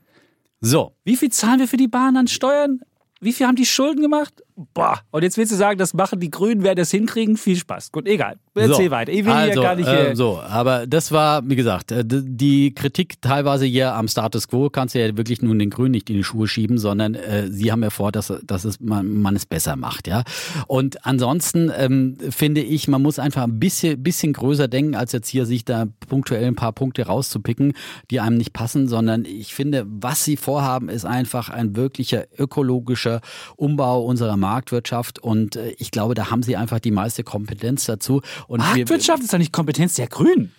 [0.61, 0.93] so.
[1.05, 2.81] Wie viel zahlen wir für die Bahn an Steuern?
[3.21, 4.43] Wie viel haben die Schulden gemacht?
[4.75, 5.01] Boah.
[5.11, 7.37] Und jetzt willst du sagen, das machen die Grünen, wer das hinkriegen?
[7.37, 7.91] Viel Spaß.
[7.91, 8.39] Gut, egal.
[8.59, 9.13] Erzähl so, weiter.
[9.13, 9.89] Ich will also, hier gar nicht.
[9.89, 14.71] Äh, so, aber das war, wie gesagt, äh, die Kritik teilweise hier am Status quo
[14.71, 17.73] kannst du ja wirklich nun den Grünen nicht in die Schuhe schieben, sondern äh, sie
[17.73, 20.25] haben ja vor, dass, dass es, man, man es besser macht, ja.
[20.67, 25.29] Und ansonsten ähm, finde ich, man muss einfach ein bisschen, bisschen größer denken, als jetzt
[25.29, 27.75] hier sich da punktuell ein paar Punkte rauszupicken,
[28.11, 33.21] die einem nicht passen, sondern ich finde, was sie vorhaben, ist einfach ein wirklicher ökologischer
[33.57, 38.23] Umbau unserer Marktwirtschaft und äh, ich glaube, da haben sie einfach die meiste Kompetenz dazu.
[38.49, 40.53] Und Marktwirtschaft wir, ist doch nicht Kompetenz der Grünen.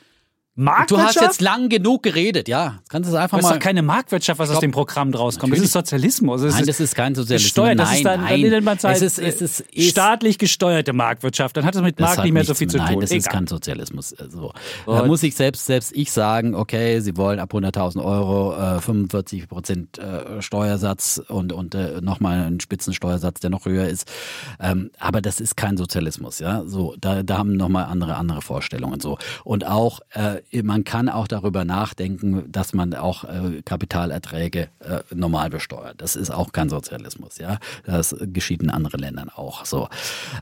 [0.59, 1.15] Marktwirtschaft?
[1.15, 2.79] Du hast jetzt lang genug geredet, ja.
[2.79, 3.49] Das kannst du einfach das mal.
[3.49, 5.53] Das ist doch keine Marktwirtschaft, was aus dem Programm rauskommt.
[5.53, 6.41] Das ist Sozialismus.
[6.41, 7.47] Das nein, das ist kein Sozialismus.
[7.47, 7.79] Gesteuert.
[7.79, 8.51] Das nein, ist dann, nein.
[8.51, 11.55] dann man es ist, es ist, ist, staatlich gesteuerte Marktwirtschaft.
[11.55, 12.85] Dann hat es mit Markt nicht mehr so viel zu tun.
[12.85, 13.19] Nein, das Egal.
[13.19, 14.09] ist kein Sozialismus.
[14.09, 14.51] So.
[14.85, 19.47] Da muss ich selbst, selbst ich sagen, okay, Sie wollen ab 100.000 Euro äh, 45
[19.47, 24.11] Prozent äh, Steuersatz und, und äh, nochmal einen Spitzensteuersatz, der noch höher ist.
[24.59, 26.63] Ähm, aber das ist kein Sozialismus, ja.
[26.65, 29.17] So, da, da haben nochmal andere, andere Vorstellungen so.
[29.43, 35.49] Und auch, äh, man kann auch darüber nachdenken, dass man auch äh, Kapitalerträge äh, normal
[35.49, 36.01] besteuert.
[36.01, 37.59] Das ist auch kein Sozialismus, ja.
[37.85, 39.65] Das geschieht in anderen Ländern auch.
[39.65, 39.87] So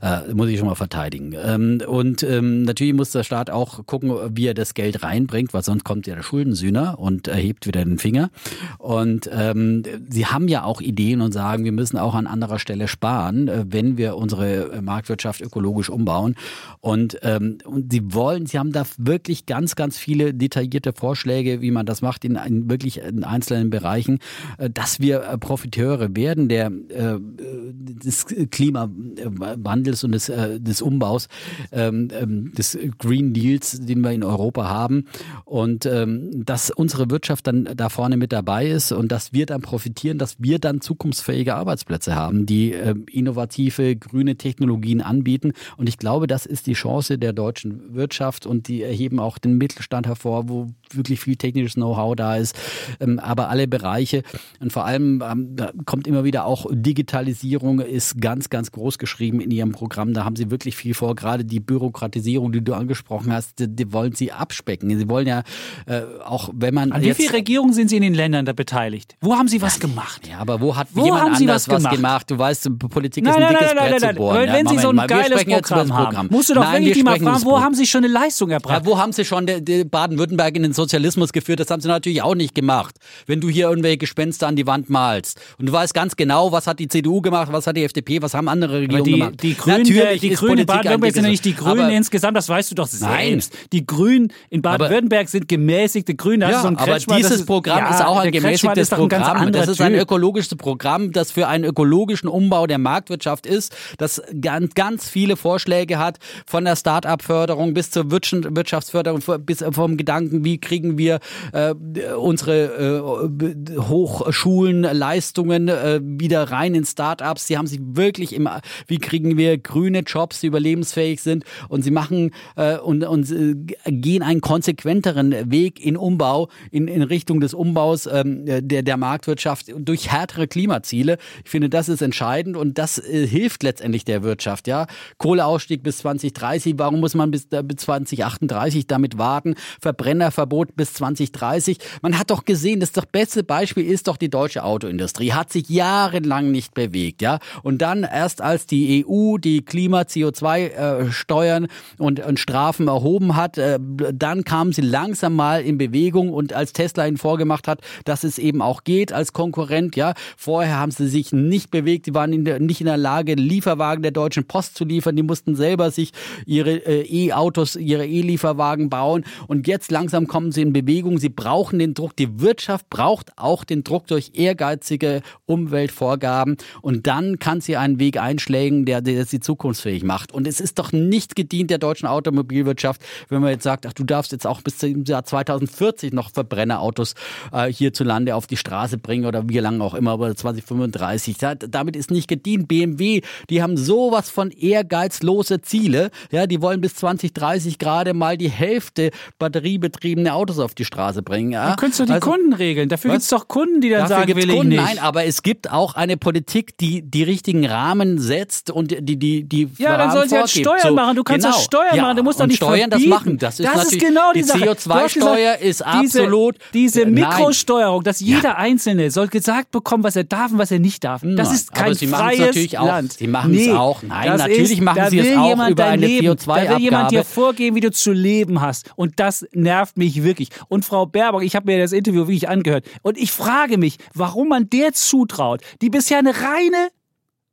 [0.02, 1.34] äh, muss ich schon mal verteidigen.
[1.36, 5.62] Ähm, und ähm, natürlich muss der Staat auch gucken, wie er das Geld reinbringt, weil
[5.62, 8.30] sonst kommt ja der Schuldensühner und erhebt wieder den Finger.
[8.78, 12.88] Und ähm, sie haben ja auch Ideen und sagen, wir müssen auch an anderer Stelle
[12.88, 16.34] sparen, äh, wenn wir unsere Marktwirtschaft ökologisch umbauen.
[16.80, 21.70] Und, ähm, und sie wollen, sie haben da wirklich ganz, ganz viele detaillierte Vorschläge, wie
[21.70, 24.18] man das macht in, in wirklich in einzelnen Bereichen,
[24.58, 31.28] äh, dass wir äh, Profiteure werden der äh, des Klimawandels und des, des Umbaus,
[31.72, 35.06] ähm, ähm, des Green Deals, den wir in Europa haben.
[35.44, 39.62] Und ähm, dass unsere Wirtschaft dann da vorne mit dabei ist und dass wir dann
[39.62, 42.74] profitieren, dass wir dann zukunftsfähige Arbeitsplätze haben, die
[43.10, 45.52] innovative grüne Technologien anbieten.
[45.76, 49.58] Und ich glaube, das ist die Chance der deutschen Wirtschaft und die erheben auch den
[49.78, 50.66] Mittelstand hervor, wo
[50.96, 52.56] wirklich viel technisches Know-how da ist.
[53.00, 54.22] Ähm, aber alle Bereiche
[54.60, 55.56] und vor allem ähm,
[55.86, 60.14] kommt immer wieder auch Digitalisierung ist ganz, ganz groß geschrieben in ihrem Programm.
[60.14, 61.14] Da haben sie wirklich viel vor.
[61.14, 64.96] Gerade die Bürokratisierung, die du angesprochen hast, die, die wollen sie abspecken.
[64.98, 65.42] Sie wollen ja
[65.86, 66.92] äh, auch, wenn man.
[66.92, 69.16] An wie viele Regierungen sind Sie in den Ländern da beteiligt?
[69.20, 70.26] Wo haben Sie was gemacht?
[70.28, 71.84] Ja, aber wo hat wo jemand anders was gemacht?
[71.84, 72.30] was gemacht?
[72.30, 74.48] Du weißt, Politik nein, ist ein dickes nein, nein, Brett zu bohren.
[74.48, 77.44] Wenn ja, Sie so ein geiles Programm, haben, musst du doch nein, wirklich mal fragen,
[77.44, 78.84] wo haben Sie schon eine Leistung erbracht?
[78.84, 81.60] Ja, wo haben Sie schon Baden-Württemberg in den Sozialismus geführt?
[81.60, 82.96] Das haben Sie natürlich auch nicht gemacht.
[83.26, 86.66] Wenn du hier irgendwelche Gespenster an die Wand malst und du weißt ganz genau, was
[86.66, 89.42] hat die CDU gemacht, was hat die FDP, was haben andere Regierungen die, gemacht.
[89.42, 92.70] Die Grünen, Natürlich die Grünen in Baden-Württemberg sind ja nicht die Grünen insgesamt, das weißt
[92.70, 93.52] du doch selbst.
[93.52, 93.68] Nein.
[93.72, 96.50] Die Grünen in Baden-Württemberg sind gemäßigte Grüne.
[96.50, 99.22] Ja, so aber dieses Programm ja, ist auch ein gemäßigtes ist Programm.
[99.22, 104.22] Ein das ist ein ökologisches Programm, das für einen ökologischen Umbau der Marktwirtschaft ist, das
[104.40, 110.58] ganz, ganz viele Vorschläge hat, von der Start-up-Förderung bis zur Wirtschaftsförderung, bis vom Gedanken, wie
[110.68, 111.20] kriegen wir
[111.52, 111.74] äh,
[112.14, 117.46] unsere äh, Hochschulen, Leistungen äh, wieder rein in Start-ups.
[117.46, 118.48] Sie haben sich wirklich im,
[118.86, 123.54] wie kriegen wir grüne Jobs, die überlebensfähig sind und sie machen äh, und, und äh,
[123.86, 129.72] gehen einen konsequenteren Weg in Umbau, in, in Richtung des Umbaus ähm, der, der Marktwirtschaft
[129.78, 131.16] durch härtere Klimaziele.
[131.44, 134.66] Ich finde, das ist entscheidend und das äh, hilft letztendlich der Wirtschaft.
[134.66, 134.86] Ja,
[135.16, 136.74] Kohleausstieg bis 2030.
[136.76, 139.54] Warum muss man bis, äh, bis 2038 damit warten?
[139.80, 141.78] Verbrennerverbot bis 2030.
[142.02, 145.32] Man hat doch gesehen, das, das beste Beispiel ist doch die deutsche Autoindustrie.
[145.32, 147.38] Hat sich jahrelang nicht bewegt, ja.
[147.62, 151.68] Und dann erst als die EU die Klima-CO2-Steuern äh,
[151.98, 156.72] und, und Strafen erhoben hat, äh, dann kamen sie langsam mal in Bewegung und als
[156.72, 160.14] Tesla ihnen vorgemacht hat, dass es eben auch geht als Konkurrent, ja.
[160.36, 164.02] Vorher haben sie sich nicht bewegt, sie waren in der, nicht in der Lage, Lieferwagen
[164.02, 166.12] der Deutschen Post zu liefern, die mussten selber sich
[166.46, 171.78] ihre äh, E-Autos, ihre E-Lieferwagen bauen und jetzt langsam kommen sie in Bewegung, sie brauchen
[171.78, 177.76] den Druck, die Wirtschaft braucht auch den Druck durch ehrgeizige Umweltvorgaben und dann kann sie
[177.76, 180.32] einen Weg einschlägen, der, der sie zukunftsfähig macht.
[180.32, 184.04] Und es ist doch nicht gedient der deutschen Automobilwirtschaft, wenn man jetzt sagt, ach, du
[184.04, 187.14] darfst jetzt auch bis zum Jahr 2040 noch Verbrennerautos
[187.52, 191.40] äh, hierzulande auf die Straße bringen oder wie lange auch immer, aber 2035.
[191.40, 192.68] Ja, damit ist nicht gedient.
[192.68, 196.10] BMW, die haben sowas von ehrgeizlose Ziele.
[196.30, 201.50] Ja, die wollen bis 2030 gerade mal die Hälfte batteriebetriebene Autos auf die Straße bringen.
[201.50, 201.70] Ja?
[201.70, 202.88] Du könntest doch die also, Kunden regeln.
[202.88, 204.94] Dafür gibt es doch Kunden, die dann dafür sagen, will Kunden, ich nicht.
[204.94, 209.42] Nein, aber es gibt auch eine Politik, die die richtigen Rahmen setzt und die die
[209.44, 211.16] die Ja, dann sollen sie halt Steuern so, machen.
[211.16, 211.56] Du kannst genau.
[211.56, 212.16] auch Steuern ja, machen.
[212.16, 213.10] Du musst doch nicht Steuern verbieten.
[213.10, 213.38] das machen.
[213.38, 218.50] Das ist, das ist genau die, die CO2-Steuer ist absolut diese, diese Mikrosteuerung, dass jeder
[218.50, 218.56] ja.
[218.56, 221.22] Einzelne soll gesagt bekommen, was er darf und was er nicht darf.
[221.24, 223.14] Das ist kein aber sie freies natürlich auch, Land.
[223.14, 224.02] Sie machen nee, es auch.
[224.02, 226.66] Nein, natürlich ist, machen sie es auch über eine CO2-Abgabe.
[226.66, 228.90] Da will jemand dir vorgeben, wie du zu leben hast.
[228.96, 230.27] Und das nervt mich wirklich.
[230.68, 232.86] Und Frau Baerbock, ich habe mir das Interview wirklich angehört.
[233.02, 236.90] Und ich frage mich, warum man der zutraut, die bisher eine reine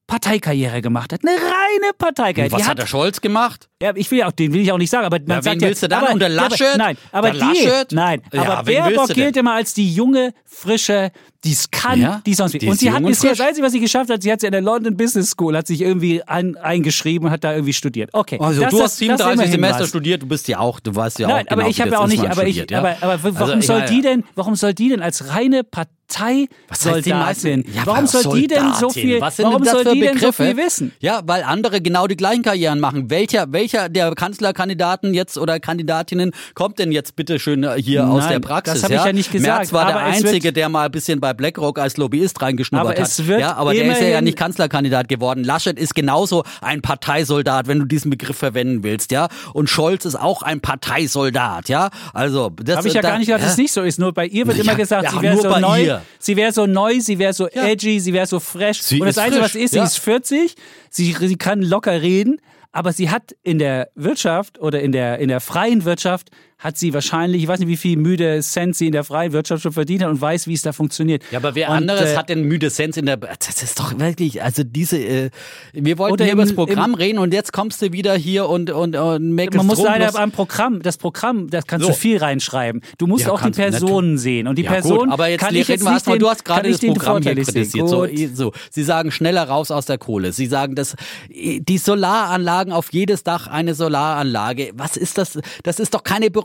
[0.07, 1.21] Parteikarriere gemacht hat.
[1.23, 2.53] Eine reine Parteikarriere.
[2.53, 3.69] Und was hat der Scholz gemacht?
[3.85, 5.61] Ja, ich will ja auch, den will ich auch nicht sagen, aber man ja, sagt
[5.61, 6.59] wen willst du dann aber, unter Laschet?
[6.59, 7.91] Ja, aber, nein, aber die, Laschet?
[7.91, 11.11] nein, ja, aber Baerbock gilt immer als die junge, frische,
[11.43, 12.67] die es kann, ja, die sonst wie.
[12.67, 14.61] Und sie hat bisher, das Einzige, was sie geschafft hat, sie hat sie an der
[14.61, 18.09] London Business School, hat sich irgendwie an, eingeschrieben und hat da irgendwie studiert.
[18.13, 18.39] Okay.
[18.39, 19.89] Also das, du hast 37 Semester was.
[19.89, 21.99] studiert, du bist ja auch, du weißt ja nein, auch genau, aber ich habe ja
[21.99, 25.03] auch nicht, aber ich, aber, aber warum also, soll die denn, warum soll die denn
[25.03, 27.65] als reine Partei Parteisoldatin.
[27.73, 28.41] Ja, warum soll Soldatin?
[28.41, 30.93] die denn so viel, warum soll die denn so viel wissen?
[30.99, 33.09] Ja, weil andere genau die gleichen Karrieren machen.
[33.09, 38.27] Welcher, welcher der Kanzlerkandidaten jetzt oder Kandidatinnen kommt denn jetzt bitte schön hier Nein, aus
[38.27, 38.75] der Praxis?
[38.75, 38.99] Das habe ja?
[39.01, 39.57] ich ja nicht gesagt.
[39.59, 43.39] Merz war der Einzige, der mal ein bisschen bei BlackRock als Lobbyist reingeschnuppert aber hat.
[43.39, 45.43] ja, aber der ist ja, ja nicht Kanzlerkandidat geworden.
[45.43, 49.27] Laschet ist genauso ein Parteisoldat, wenn du diesen Begriff verwenden willst, ja.
[49.53, 51.89] Und Scholz ist auch ein Parteisoldat, ja.
[52.13, 53.99] Also das habe ich ja da, gar nicht gedacht, dass es nicht so ist.
[53.99, 55.83] Nur bei ihr wird immer gesagt, sie wäre so neu.
[55.83, 56.01] Ihr.
[56.19, 58.81] Sie wäre so neu, sie wäre so edgy, sie wäre so fresh.
[58.81, 60.55] Sie Und das Einzige, was ist, sie ist 40,
[60.89, 62.39] sie, sie kann locker reden,
[62.75, 66.93] aber sie hat in der Wirtschaft oder in der, in der freien Wirtschaft hat sie
[66.93, 70.03] wahrscheinlich, ich weiß nicht, wie viel müde Cent sie in der freien Wirtschaft schon verdient
[70.03, 71.21] hat und weiß, wie es da funktioniert.
[71.29, 73.17] Ja, aber wer und, anderes äh, hat denn müde Cent in der.
[73.17, 74.97] Das ist doch wirklich, also diese.
[74.97, 75.29] Äh,
[75.73, 78.47] wir wollten hier im- über das Programm im- reden und jetzt kommst du wieder hier
[78.47, 81.91] und und, und make Man muss leider beim Programm, das Programm, das kannst So.
[81.91, 82.81] du viel reinschreiben.
[82.97, 84.47] Du musst Ja, auch die Personen sehen.
[84.47, 86.71] Und die Ja, Person gut, aber jetzt kann ich jetzt nicht den, du hast gerade
[86.71, 87.89] das Programm hier kritisiert.
[87.89, 90.31] So, so, Sie sagen schneller raus aus der Kohle.
[90.31, 90.95] Sie sagen, dass
[91.29, 94.71] die Solaranlagen auf jedes Dach eine Solaranlage.
[94.75, 95.37] Was ist das?
[95.63, 96.44] Das ist doch keine Bürokratie.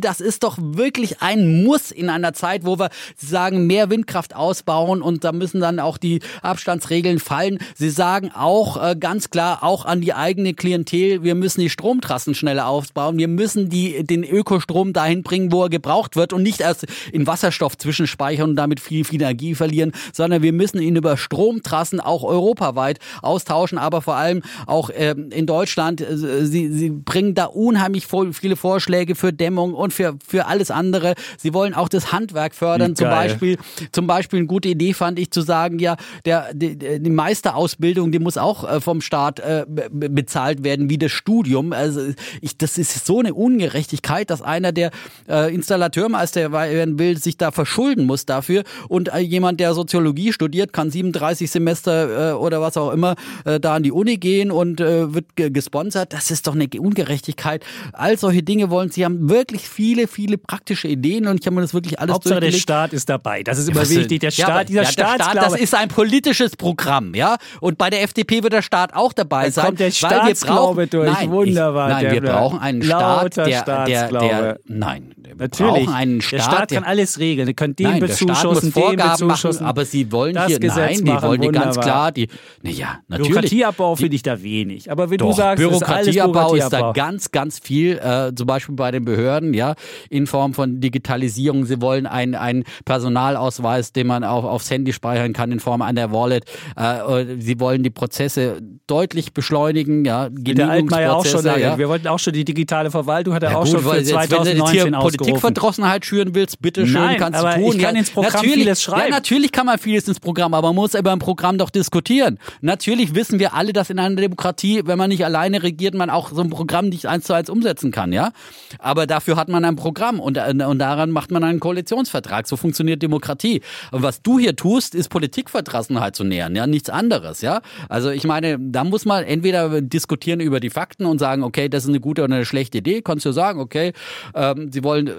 [0.00, 5.02] Das ist doch wirklich ein Muss in einer Zeit, wo wir sagen, mehr Windkraft ausbauen
[5.02, 7.58] und da müssen dann auch die Abstandsregeln fallen.
[7.74, 12.34] Sie sagen auch äh, ganz klar, auch an die eigene Klientel, wir müssen die Stromtrassen
[12.34, 13.18] schneller aufbauen.
[13.18, 17.26] Wir müssen die, den Ökostrom dahin bringen, wo er gebraucht wird und nicht erst in
[17.26, 22.22] Wasserstoff zwischenspeichern und damit viel, viel Energie verlieren, sondern wir müssen ihn über Stromtrassen auch
[22.22, 26.00] europaweit austauschen, aber vor allem auch ähm, in Deutschland.
[26.00, 26.16] Äh,
[26.52, 31.14] Sie, sie bringen da unheimlich viele Vorschläge für Dämmung und für, für alles andere.
[31.38, 33.08] Sie wollen auch das Handwerk fördern, Wie zum.
[33.08, 33.58] Beispiel,
[33.92, 38.18] zum Beispiel eine gute Idee fand ich zu sagen, ja, der, die, die Meisterausbildung, die
[38.18, 41.72] muss auch äh, vom Staat äh, be- bezahlt werden, wie das Studium.
[41.72, 42.00] Also
[42.40, 44.90] ich, das ist so eine Ungerechtigkeit, dass einer, der
[45.28, 50.72] äh, Installateurmeister werden will, sich da verschulden muss dafür und äh, jemand, der Soziologie studiert,
[50.72, 53.14] kann 37 Semester äh, oder was auch immer
[53.44, 56.12] äh, da an die Uni gehen und äh, wird ge gesponsert.
[56.12, 57.64] Das ist doch eine Ungerechtigkeit.
[57.92, 61.62] All solche Dinge wollen sie haben wirklich viele, viele praktische Ideen und ich habe mir
[61.62, 62.52] das wirklich alles Hauptsache der.
[62.52, 63.42] Staat ist dabei.
[63.42, 64.20] Das ist immer wichtig.
[64.20, 64.30] Der?
[64.30, 67.36] Ja, Staat, aber- dieser ja, der Staat, das ist ein politisches Programm, ja.
[67.60, 69.64] Und bei der FDP wird der Staat auch dabei Da sein.
[69.66, 71.12] kommt der Staatsglaube brauchen, durch.
[71.12, 75.84] Nein, Wunderbar, Ich, nein, wir brauchen einen Staat, der, der, der, nein, wir Natürlich.
[75.86, 77.48] brauchen einen Staat, der Staat kann alles regeln.
[77.48, 78.96] Er kann den Nein, bezuschussen, den Vorgaben
[79.26, 79.66] machen, bezuschussen.
[79.66, 81.84] aber sie wollen das hier, Gesetz nein, die machen, wollen hier ganz wunderbar.
[81.84, 82.28] klar, die,
[82.62, 83.30] naja, natürlich.
[83.30, 84.90] Bürokratieabbau finde ich da wenig.
[84.90, 86.92] Aber wenn du Doch, sagst, das ist Bürokratieabbau ist da Bürokratieabbau.
[86.92, 89.74] ganz, ganz viel, äh, zum Beispiel bei den Behörden, ja,
[90.08, 91.66] in Form von Digitalisierung.
[91.66, 96.12] Sie wollen einen, einen Personalausweis, den man auch aufs Handy speichern kann in Form einer
[96.12, 96.44] Wallet.
[96.76, 101.42] Äh, sie wollen die Prozesse deutlich beschleunigen, ja, der Altmaier auch schon.
[101.42, 101.78] Genehmigungsprozesse, ja.
[101.78, 104.08] Wir wollten auch schon die digitale Verwaltung, hat er Ja auch gut, schon für jetzt,
[104.08, 104.98] wenn du jetzt 2019 hier.
[104.98, 107.76] Politikverdrossenheit schüren willst, bitte schön, Nein, kannst aber du tun.
[107.76, 109.10] ich kann ja, ins Programm natürlich, vieles schreiben.
[109.10, 112.38] Ja, natürlich kann man vieles ins Programm, aber man muss über ein Programm doch diskutieren.
[112.60, 116.30] Natürlich wissen wir alle, dass in einer Demokratie, wenn man nicht alleine regiert, man auch
[116.32, 118.32] so ein Programm nicht eins zu eins umsetzen kann, ja.
[118.78, 122.46] Aber dafür hat man ein Programm und, äh, und daran macht man einen Koalitionsvertrag.
[122.46, 123.62] So funktioniert Demokratie.
[123.90, 127.60] Und was du hier tust, ist Politikverdrossenheit zu nähern, ja, nichts anderes, ja.
[127.88, 131.84] Also ich meine, da muss man entweder diskutieren über die Fakten und sagen, okay, das
[131.84, 133.02] ist eine gute oder eine schlechte Idee.
[133.02, 133.92] Kannst du sagen, okay,
[134.34, 135.12] ähm, sie wollen, äh,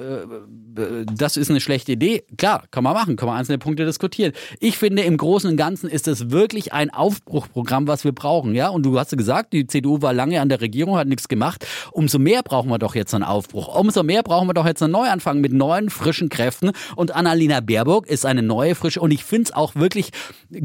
[0.81, 2.23] äh, das ist eine schlechte Idee.
[2.37, 4.33] Klar, kann man machen, kann man einzelne Punkte diskutieren.
[4.59, 8.69] Ich finde, im Großen und Ganzen ist es wirklich ein Aufbruchprogramm, was wir brauchen, ja.
[8.69, 11.65] Und du hast gesagt, die CDU war lange an der Regierung, hat nichts gemacht.
[11.91, 13.72] Umso mehr brauchen wir doch jetzt einen Aufbruch.
[13.73, 16.71] Umso mehr brauchen wir doch jetzt einen Neuanfang mit neuen, frischen Kräften.
[16.95, 19.01] Und Annalena Baerbock ist eine neue, frische.
[19.01, 20.11] Und ich finde es auch wirklich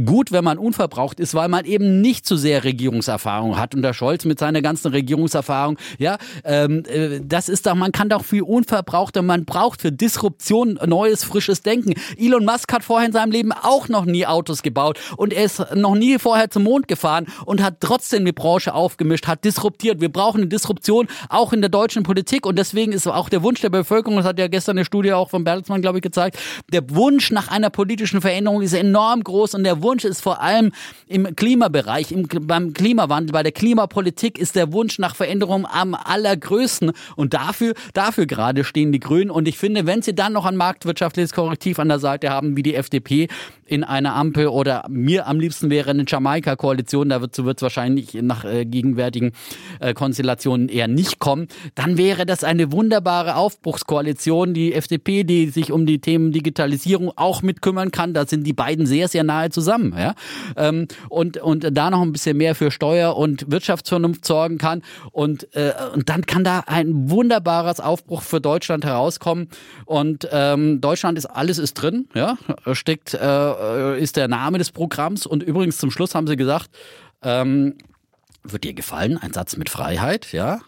[0.04, 3.74] gut, wenn man unverbraucht ist, weil man eben nicht zu sehr Regierungserfahrung hat.
[3.74, 8.08] Und der Scholz mit seiner ganzen Regierungserfahrung, ja, ähm, äh, das ist doch, man kann
[8.08, 11.94] doch viel unverbrauchter, man braucht für Disruption neues, frisches Denken.
[12.16, 15.74] Elon Musk hat vorher in seinem Leben auch noch nie Autos gebaut und er ist
[15.74, 20.00] noch nie vorher zum Mond gefahren und hat trotzdem die Branche aufgemischt, hat disruptiert.
[20.00, 23.60] Wir brauchen eine Disruption auch in der deutschen Politik und deswegen ist auch der Wunsch
[23.60, 26.38] der Bevölkerung, das hat ja gestern eine Studie auch von Bertelsmann, glaube ich, gezeigt,
[26.72, 30.72] der Wunsch nach einer politischen Veränderung ist enorm groß und der Wunsch ist vor allem
[31.06, 36.92] im Klimabereich, im, beim Klimawandel, bei der Klimapolitik ist der Wunsch nach Veränderung am allergrößten
[37.16, 40.56] und dafür, dafür gerade stehen die Grünen und ich finde, wenn sie dann noch ein
[40.56, 43.28] marktwirtschaftliches Korrektiv an der Seite haben, wie die FDP
[43.68, 48.44] in einer Ampel oder mir am liebsten wäre eine Jamaika-Koalition, dazu wird es wahrscheinlich nach
[48.44, 49.32] äh, gegenwärtigen
[49.80, 54.54] äh, Konstellationen eher nicht kommen, dann wäre das eine wunderbare Aufbruchskoalition.
[54.54, 58.86] Die FDP, die sich um die Themen Digitalisierung auch mitkümmern kann, da sind die beiden
[58.86, 59.94] sehr, sehr nahe zusammen.
[59.96, 60.14] Ja?
[60.56, 64.82] Ähm, und, und da noch ein bisschen mehr für Steuer- und Wirtschaftsvernunft sorgen kann.
[65.12, 69.48] Und, äh, und dann kann da ein wunderbares Aufbruch für Deutschland herauskommen.
[69.84, 72.38] Und ähm, Deutschland ist alles ist drin, ja,
[72.72, 73.18] steckt, äh,
[73.98, 75.26] ist der Name des Programms.
[75.26, 76.70] Und übrigens zum Schluss haben sie gesagt,
[77.22, 77.76] ähm,
[78.42, 80.60] wird dir gefallen, ein Satz mit Freiheit, ja?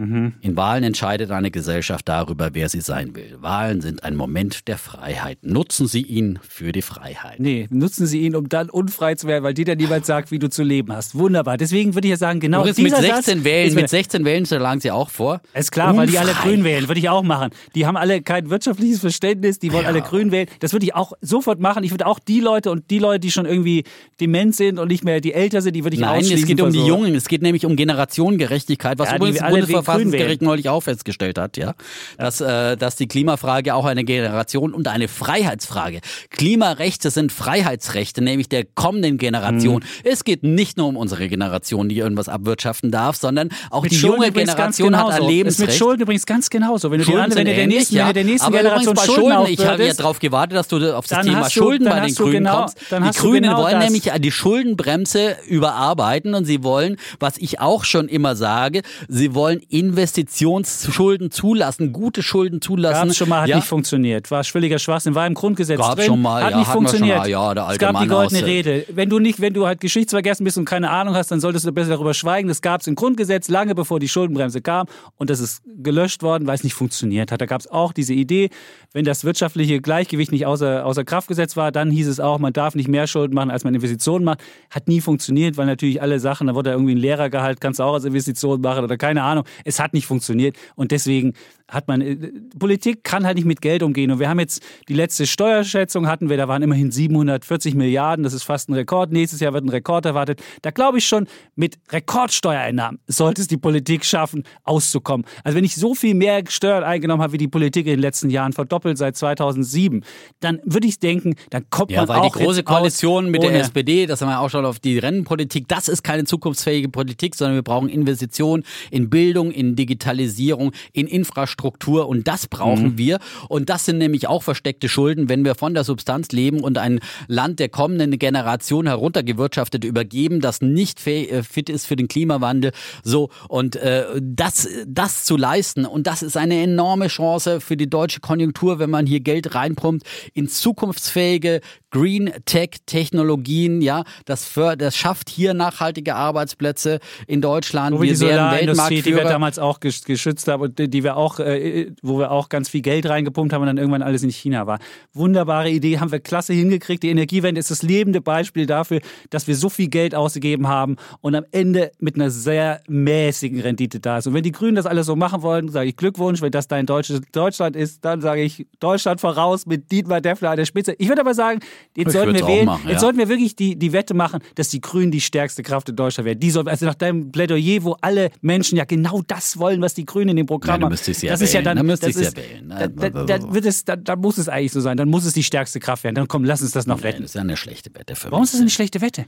[0.00, 3.36] In Wahlen entscheidet eine Gesellschaft darüber, wer sie sein will.
[3.40, 5.38] Wahlen sind ein Moment der Freiheit.
[5.42, 7.40] Nutzen Sie ihn für die Freiheit.
[7.40, 10.38] Nee, nutzen Sie ihn, um dann unfrei zu werden, weil dir dann niemand sagt, wie
[10.38, 11.16] du zu leben hast.
[11.16, 11.56] Wunderbar.
[11.56, 14.80] Deswegen würde ich ja sagen, genau mit dieser 16 Satz Wählen, mit 16 Wählen schlagen
[14.80, 15.40] Sie auch vor.
[15.52, 16.48] Ist klar, weil die alle Unfrei.
[16.50, 16.86] grün wählen.
[16.86, 17.50] Würde ich auch machen.
[17.74, 20.46] Die haben alle kein wirtschaftliches Verständnis, die wollen alle grün wählen.
[20.60, 21.82] Das würde ich auch sofort machen.
[21.82, 23.82] Ich würde auch die Leute und die Leute, die schon irgendwie
[24.20, 26.38] dement sind und nicht mehr die älter sind, die würde ich Nein, ausschließen.
[26.38, 30.42] es geht um die Jungen, es geht nämlich um Generationengerechtigkeit, was Ja, übrigens Bundesverfassung Bundesverfassungsgericht
[30.42, 31.74] neulich auch festgestellt hat, ja,
[32.16, 36.00] dass, äh, dass die Klimafrage auch eine Generation und eine Freiheitsfrage.
[36.30, 39.76] Klimarechte sind Freiheitsrechte, nämlich der kommenden Generation.
[39.82, 40.04] Mhm.
[40.04, 43.96] Es geht nicht nur um unsere Generation, die irgendwas abwirtschaften darf, sondern auch mit die
[43.96, 45.68] Schulden junge Generation hat ein Lebensrecht.
[45.70, 46.90] Ist mit Schulden übrigens ganz genauso.
[46.90, 48.08] Wenn du Schulden die, wenn du der nächsten, ja.
[48.08, 50.96] wenn der nächsten Aber Generation bei Schulden, Schulden ich habe ja darauf gewartet, dass du
[50.96, 52.78] auf das Thema du- Schulden bei den Grünen genau- kommst.
[52.90, 53.84] Die Grünen genau wollen das.
[53.84, 59.60] nämlich die Schuldenbremse überarbeiten und sie wollen, was ich auch schon immer sage, sie wollen
[59.78, 63.08] Investitionsschulden zulassen, gute Schulden zulassen.
[63.08, 63.56] Gab schon mal, hat ja?
[63.56, 64.30] nicht funktioniert.
[64.30, 66.06] War schwilliger Schwachsinn, war im Grundgesetz Gab drin.
[66.06, 67.18] schon mal, hat ja, nicht funktioniert.
[67.18, 68.84] mal, ja, es gab Mann die goldene Rede.
[68.92, 71.72] Wenn du nicht, wenn du halt geschichtsvergessen bist und keine Ahnung hast, dann solltest du
[71.72, 72.48] besser darüber schweigen.
[72.48, 74.86] Das gab es im Grundgesetz lange bevor die Schuldenbremse kam
[75.16, 77.40] und das ist gelöscht worden, weil es nicht funktioniert hat.
[77.40, 78.50] Da gab es auch diese Idee,
[78.92, 82.52] wenn das wirtschaftliche Gleichgewicht nicht außer, außer Kraft gesetzt war, dann hieß es auch, man
[82.52, 84.40] darf nicht mehr Schulden machen, als man Investitionen macht.
[84.70, 87.94] Hat nie funktioniert, weil natürlich alle Sachen, da wurde irgendwie ein Lehrergehalt, kannst du auch
[87.94, 89.44] als Investition machen oder keine Ahnung.
[89.68, 91.34] Es hat nicht funktioniert und deswegen
[91.68, 92.16] hat man, äh,
[92.58, 94.10] Politik kann halt nicht mit Geld umgehen.
[94.10, 98.32] Und wir haben jetzt die letzte Steuerschätzung hatten wir, da waren immerhin 740 Milliarden, das
[98.32, 99.12] ist fast ein Rekord.
[99.12, 100.42] Nächstes Jahr wird ein Rekord erwartet.
[100.62, 101.26] Da glaube ich schon,
[101.56, 105.26] mit Rekordsteuereinnahmen sollte es die Politik schaffen, auszukommen.
[105.44, 108.30] Also wenn ich so viel mehr Steuern eingenommen habe, wie die Politik in den letzten
[108.30, 110.04] Jahren, verdoppelt seit 2007,
[110.40, 113.54] dann würde ich denken, dann kommt Ja, man weil auch die große Koalition mit der
[113.54, 117.56] SPD, das haben wir auch schon auf die Rennenpolitik, das ist keine zukunftsfähige Politik, sondern
[117.56, 122.98] wir brauchen Investitionen in Bildung, in Digitalisierung, in Infrastruktur und das brauchen Mhm.
[122.98, 123.18] wir.
[123.48, 127.00] Und das sind nämlich auch versteckte Schulden, wenn wir von der Substanz leben und ein
[127.26, 132.72] Land der kommenden Generation heruntergewirtschaftet übergeben, das nicht äh, fit ist für den Klimawandel.
[133.02, 137.90] So und äh, das, das zu leisten und das ist eine enorme Chance für die
[137.90, 141.60] deutsche Konjunktur, wenn man hier Geld reinpumpt in zukunftsfähige
[141.90, 143.80] Green Tech Technologien.
[143.80, 147.96] Ja, das, für, das schafft hier nachhaltige Arbeitsplätze in Deutschland.
[147.96, 151.16] Wo wir die Solarindustrie, die wir damals auch gesch- geschützt haben und die die wir
[151.16, 154.30] auch, äh, wo wir auch ganz viel Geld reingepumpt haben und dann irgendwann alles in
[154.30, 154.78] China war.
[155.12, 157.02] Wunderbare Idee, haben wir klasse hingekriegt.
[157.02, 159.00] Die Energiewende ist das lebende Beispiel dafür,
[159.30, 164.00] dass wir so viel Geld ausgegeben haben und am Ende mit einer sehr mäßigen Rendite
[164.00, 164.26] da ist.
[164.26, 166.42] Und wenn die Grünen das alles so machen wollen, sage ich Glückwunsch.
[166.42, 170.56] Wenn das dein deutsches Deutschland ist, dann sage ich Deutschland voraus mit Dietmar Deffler an
[170.56, 170.94] der Spitze.
[170.98, 171.60] Ich würde aber sagen,
[171.96, 172.98] jetzt Ich sollten wir wählen, machen, jetzt ja.
[173.00, 176.26] sollten wir wirklich die, die Wette machen, dass die Grünen die stärkste Kraft in Deutschland
[176.26, 176.40] werden.
[176.40, 180.04] Die soll, also nach deinem Plädoyer, wo alle Menschen ja genau das wollen, was die
[180.06, 180.98] Grünen in dem Programm dann haben.
[181.06, 181.64] ja das ist ja wählen.
[181.64, 182.68] dann, Dann müsste ich ja wählen.
[182.68, 184.96] Da, da, da, wird es, da, da muss es eigentlich so sein.
[184.96, 186.14] Dann muss es die stärkste Kraft werden.
[186.14, 187.22] Dann komm, lass uns das noch Nein, wetten.
[187.22, 188.48] das ist ja eine schlechte Wette für Warum mich.
[188.48, 189.26] ist das eine schlechte Wette?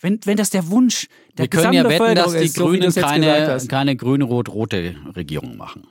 [0.00, 1.06] Wenn, wenn das der Wunsch
[1.38, 5.84] der Wir können ja wetten, dass die so Grünen gesagt keine, keine grün-rot-rote Regierung machen.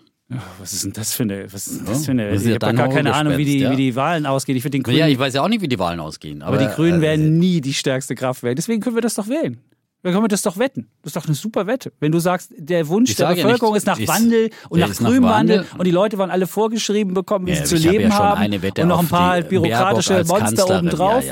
[0.60, 2.76] Was ist denn das für eine, was ist das für eine, ist ich ja habe
[2.76, 3.72] gar keine Ahnung, wie die, ja.
[3.72, 4.56] wie die Wahlen ausgehen.
[4.56, 6.42] Ich finde den Grünen, Ja, ich weiß ja auch nicht, wie die Wahlen ausgehen.
[6.42, 8.56] Aber, aber die Grünen äh, werden nie die stärkste Kraft werden.
[8.56, 9.60] Deswegen können wir das doch wählen.
[10.04, 10.88] Dann können wir das doch wetten.
[11.04, 11.92] Das ist doch eine super Wette.
[12.00, 14.80] Wenn du sagst, der Wunsch der sage ja Bevölkerung nicht, ist nach ich- Wandel und
[14.80, 15.78] nach ist nach grünem Wandel Wandel.
[15.80, 18.62] und die Leute wollen alle vorgeschrieben bekommen, wie Ja, sie zu leben ja haben eine
[18.64, 21.24] Wette und noch ein paar halt bürokratische Monster obendrauf.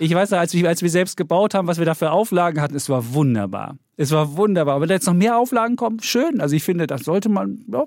[0.00, 2.74] Ich weiß, als wir, als wir selbst gebaut haben, was wir da für Auflagen hatten,
[2.74, 3.76] es war wunderbar.
[4.00, 4.76] Es war wunderbar.
[4.76, 6.40] Aber wenn da jetzt noch mehr Auflagen kommen, schön.
[6.40, 7.84] Also ich finde, das sollte man, ja,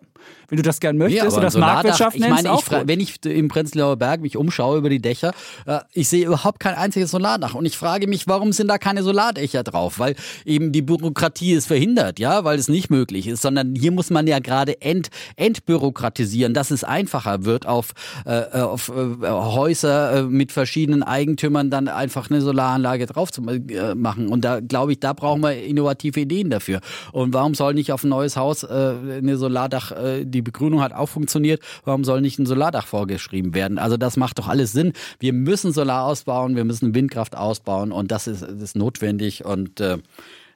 [0.48, 2.80] wenn du das gern möchtest Ja, und das Marktwirtschaft ich nennst, meine, auch ich fra-
[2.80, 2.88] gut.
[2.88, 5.34] wenn ich im Prenzlauer Berg mich umschaue über die Dächer,
[5.66, 7.56] äh, ich sehe überhaupt kein einziges Solardach.
[7.56, 9.98] Und ich frage mich, warum sind da keine Solardächer drauf?
[9.98, 10.16] Weil
[10.46, 14.28] eben die Bürokratie es verhindert, ja, weil es nicht möglich ist, sondern hier muss man
[14.28, 17.94] ja gerade ent, entbürokratisieren, dass es einfacher wird, auf,
[18.26, 23.96] äh, auf äh, Häuser äh, mit verschiedenen Eigentümern dann einfach eine Solaranlage drauf zu äh,
[23.96, 24.28] machen.
[24.28, 26.82] Und da glaube ich, da brauchen wir innovative Ideen dafür.
[27.12, 30.94] Und warum soll nicht auf ein neues Haus äh, eine Solardach, äh, die Begrünung hat
[30.94, 33.78] auch funktioniert, warum soll nicht ein Solardach vorgeschrieben werden?
[33.78, 34.94] Also das macht doch alles Sinn.
[35.20, 39.98] Wir müssen Solar ausbauen, wir müssen Windkraft ausbauen und das ist, ist notwendig und äh,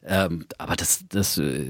[0.10, 1.66] ähm, aber das, das äh,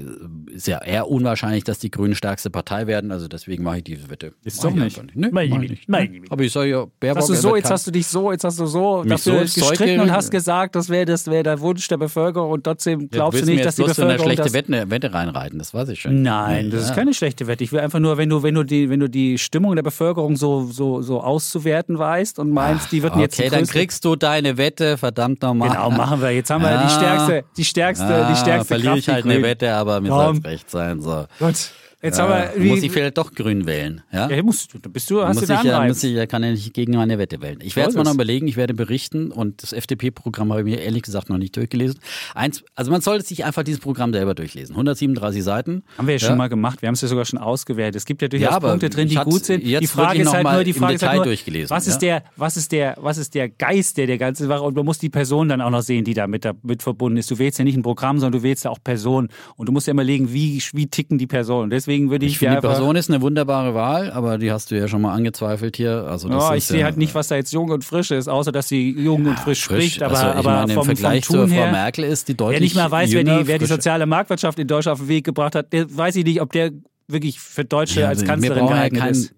[0.52, 3.10] ist ja eher unwahrscheinlich, dass die Grünen stärkste Partei werden.
[3.10, 4.32] Also deswegen mache ich diese Wette.
[4.44, 4.98] Ist Mach doch ich nicht.
[5.00, 5.88] einfach Ne, Nein, mach ich nicht.
[5.88, 6.22] nein.
[6.30, 8.58] Aber ich sage ja, Baerbock Hast du so, jetzt hast du dich so, jetzt hast
[8.60, 11.96] du so dafür so gestritten und hast gesagt, das wäre das wäre der Wunsch der
[11.96, 15.12] Bevölkerung und trotzdem glaubst du nicht, dass die so eine Bevölkerung schlechte das Wette, Wette
[15.14, 16.22] reinreiten, das weiß ich schon.
[16.22, 16.94] Nein, das ist Ja.
[16.94, 17.64] keine schlechte Wette.
[17.64, 20.36] Ich will einfach nur, wenn du, wenn du die, wenn du die Stimmung der Bevölkerung
[20.36, 24.14] so, so, so auszuwerten weißt und meinst, die wird Okay, jetzt die dann kriegst du
[24.16, 25.70] deine Wette, verdammt nochmal.
[25.70, 26.30] Genau, machen wir.
[26.30, 26.84] Jetzt haben wir Ja.
[26.86, 29.42] die stärkste, die stärkste, Ah, die stärkste verliere ich halt eine.
[29.42, 31.00] Wette, aber mir soll recht sein.
[31.00, 31.26] So.
[31.38, 31.70] Gut.
[32.00, 34.02] Jetzt Ja, haben wir, wie, muss ich vielleicht doch grün wählen.
[34.12, 34.30] Ja?
[34.30, 36.52] ja, musst du, bist du, hast muss du ich, ja, muss ich, ja, kann ja
[36.52, 37.58] nicht gegen meine Wette wählen.
[37.60, 40.80] Ich werde es mal noch überlegen, ich werde berichten und das FDP-Programm habe ich mir
[40.80, 41.98] ehrlich gesagt noch nicht durchgelesen.
[42.36, 44.74] Eins, also man sollte sich einfach dieses Programm selber durchlesen.
[44.76, 45.82] 137 Seiten.
[45.96, 46.82] Haben wir ja schon mal gemacht.
[46.82, 47.96] Wir haben es ja sogar schon ausgewertet.
[47.96, 49.64] Es gibt ja durchaus Ja, aber Punkte drin, die gut sind.
[49.64, 52.56] Die Frage wirklich ist halt nur, die Frage ist halt nur, was ist der, was
[52.56, 55.48] ist der, was ist der Geist, der der ganzen Sache und man muss die Person
[55.48, 57.28] dann auch noch sehen, die da mit, mit verbunden ist.
[57.28, 59.88] Du wählst ja nicht ein Programm, sondern du wählst ja auch Personen und du musst
[59.88, 61.64] ja immer legen, wie, wie ticken die Personen.
[61.64, 64.70] Und deswegen würde ich, Ich finde, die Person ist eine wunderbare Wahl, aber die hast
[64.70, 66.04] du ja schon mal angezweifelt hier.
[66.04, 68.10] Also das Ja, ist ich sehe ja, halt nicht, was da jetzt jung und frisch
[68.10, 69.84] ist, außer dass sie jung und frisch frisch.
[69.94, 72.36] spricht, aber, also, ich aber meine, vom, Vergleich vom Tun zur Frau Merkel ist die
[72.36, 75.06] deutlich wer nicht mal weiß, wer jünger, die, wer die soziale Marktwirtschaft in Deutschland auf
[75.06, 76.70] den Weg gebracht hat, der weiß ich nicht, ob der
[77.08, 79.34] wirklich für Deutsche Ja, als Kanzlerin ja geeignet ist.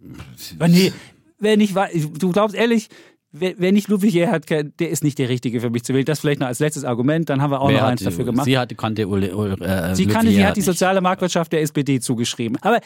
[0.59, 0.93] Aber nee,
[1.39, 2.89] wer nicht weiß, du glaubst ehrlich,
[3.32, 6.05] wer, wer nicht Ludwig Erhard kennt, der ist nicht der Richtige für mich zu wählen.
[6.05, 8.24] Das vielleicht noch als letztes Argument, dann haben wir auch Wer noch eins die- dafür
[8.24, 8.44] gemacht.
[8.44, 11.62] Sie hat, kannte Uli, Uli, äh, Sie, kann, Ludwig sie hat die soziale Marktwirtschaft der
[11.62, 12.57] SPD zugeschrieben.
[12.62, 12.81] Aber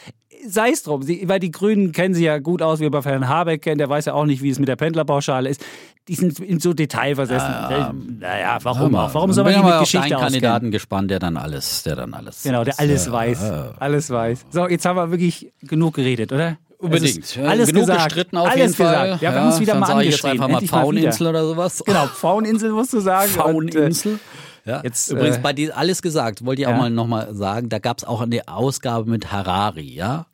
[0.47, 3.01] sei es drum, sie, weil die Grünen kennen sie ja gut aus, wie wir bei
[3.01, 5.63] Herrn Habeck kennen, der weiß ja auch nicht, wie es mit der Pendlerpauschale ist.
[6.07, 8.19] Die sind in so detailversessen.
[8.19, 9.13] naja, warum auch?
[9.13, 10.31] Warum soll man die mit aber auf Geschichte einen auskennen?
[10.33, 12.43] Kandidaten gespannt, der dann alles, der dann alles.
[12.43, 13.41] Genau, der alles weiß.
[13.79, 14.45] Alles weiß.
[14.51, 16.57] So, jetzt haben wir wirklich genug geredet, oder?
[16.85, 17.37] Unbedingt.
[17.43, 18.03] Alles Genug gesagt.
[18.05, 19.03] gestritten auf alles jeden Fall.
[19.05, 19.21] gesagt.
[19.21, 20.53] Ja, wir haben uns wieder mal ich jetzt angeschrieben.
[20.53, 20.67] einfach mal.
[20.67, 21.83] Pfaueninsel oder sowas.
[21.85, 23.29] Genau, Pfaueninsel musst du sagen.
[23.29, 24.19] Und, äh, Pfaueninsel.
[24.65, 24.81] Ja.
[24.83, 26.77] jetzt, Übrigens, äh, bei dir alles gesagt, wollte ich auch ja.
[26.77, 30.25] mal nochmal sagen, da gab es auch eine Ausgabe mit Harari, ja?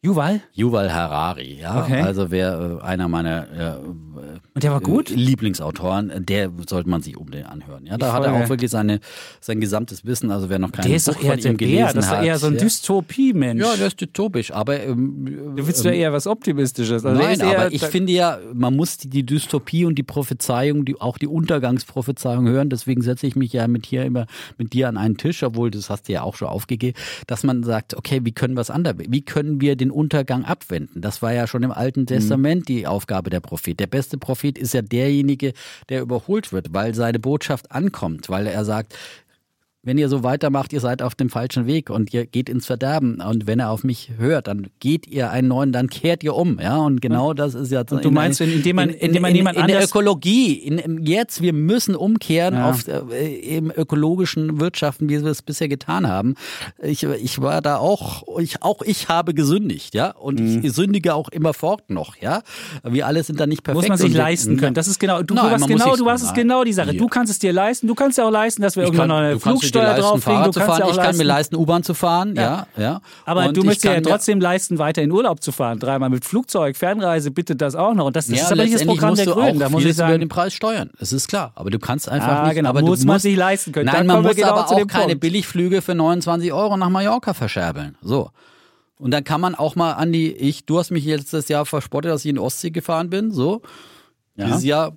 [0.00, 0.40] Yuval?
[0.52, 1.82] Yuval Harari, ja.
[1.82, 2.02] Okay.
[2.02, 3.78] Also wer äh, einer meiner äh,
[4.54, 5.10] Und der war gut?
[5.10, 7.84] äh, Lieblingsautoren, der sollte man sich unbedingt anhören.
[7.84, 9.00] Ja, da Ich hat er auch wirklich seine,
[9.40, 11.66] sein gesamtes Wissen, also wer noch kein Der ist Buch eher von der ihm Bär.
[11.68, 12.24] gelesen Das ist doch hat.
[12.24, 12.60] eher so ein ja.
[12.60, 13.60] Dystopie-Mensch.
[13.60, 17.04] Ja, der ist dystopisch, aber ähm, Du willst ja eher was Optimistisches.
[17.04, 21.00] Also Nein, aber ich finde ja, man muss die, die Dystopie und die Prophezeiung, die,
[21.00, 22.70] auch die Untergangsprophezeiung hören.
[22.70, 24.26] Deswegen setze ich mich ja mit hier immer
[24.58, 26.96] mit dir an einen Tisch, obwohl das hast du ja auch schon aufgegeben,
[27.26, 31.00] dass man sagt, okay, wie können wir es anders, wie können wir den Untergang abwenden?
[31.00, 33.78] Das war ja schon im Alten Testament die Aufgabe der Prophet.
[33.80, 35.52] Der beste Prophet ist ja derjenige,
[35.88, 38.94] der überholt wird, weil seine Botschaft ankommt, weil er sagt,
[39.82, 43.20] wenn ihr so weitermacht, ihr seid auf dem falschen Weg und ihr geht ins Verderben.
[43.20, 46.58] Und wenn er auf mich hört, dann geht ihr einen neuen, dann kehrt ihr um.
[46.60, 47.82] Ja, und genau das ist ja.
[47.88, 50.52] Und du meinst, wenn- indem man- in, indem man in, jemand in der anders- Ökologie,
[50.54, 52.70] in, jetzt, wir müssen umkehren Ja.
[52.70, 56.34] auf äh, im ökologischen Wirtschaften, wie wir es bisher getan haben.
[56.82, 60.60] Ich, ich war da auch, ich auch ich habe gesündigt, ja, und Mhm.
[60.64, 62.42] ich sündige auch immer fort noch, ja.
[62.82, 63.82] Wir alle sind da nicht perfekt.
[63.82, 64.74] muss man sich leisten können.
[64.74, 66.92] Das ist genau, du, Nein, hast man muss genau, du hast es genau die Sache.
[66.92, 66.98] Ja.
[66.98, 67.86] Du kannst es dir leisten.
[67.86, 69.40] Du kannst ja auch leisten, dass wir Ich irgendwann kann, noch eine du
[69.74, 70.22] leisten, drauflegen.
[70.22, 70.78] Fahrrad Du kannst fahren.
[70.80, 71.54] ja auch ich kann mir leisten.
[71.54, 73.00] leisten, U-Bahn zu fahren, ja, ja.
[73.24, 75.78] Aber Und du möchtest ja trotzdem leisten, weiter in Urlaub zu fahren.
[75.78, 78.06] Dreimal mit Flugzeug, Fernreise, bitte das auch noch.
[78.06, 79.58] Und das, das ja, ist aber nicht das Programm der Grünen.
[79.58, 80.90] Da muss ich vieles über sagen, den Preis steuern.
[81.00, 82.54] Es ist klar, aber du kannst einfach Ah, nicht.
[82.56, 83.86] genau, aber muss du man musst, sich leisten können.
[83.86, 85.16] Nein, man muss genau aber auch keine.
[85.16, 87.96] Billigflüge für 29 Euro nach Mallorca verscherbeln.
[88.02, 88.30] So.
[88.98, 92.10] Und dann kann man auch mal an die, ich, du hast mich letztes Jahr verspottet,
[92.10, 93.62] dass ich in die Ostsee gefahren bin, so.
[94.36, 94.92] Dieses Jahr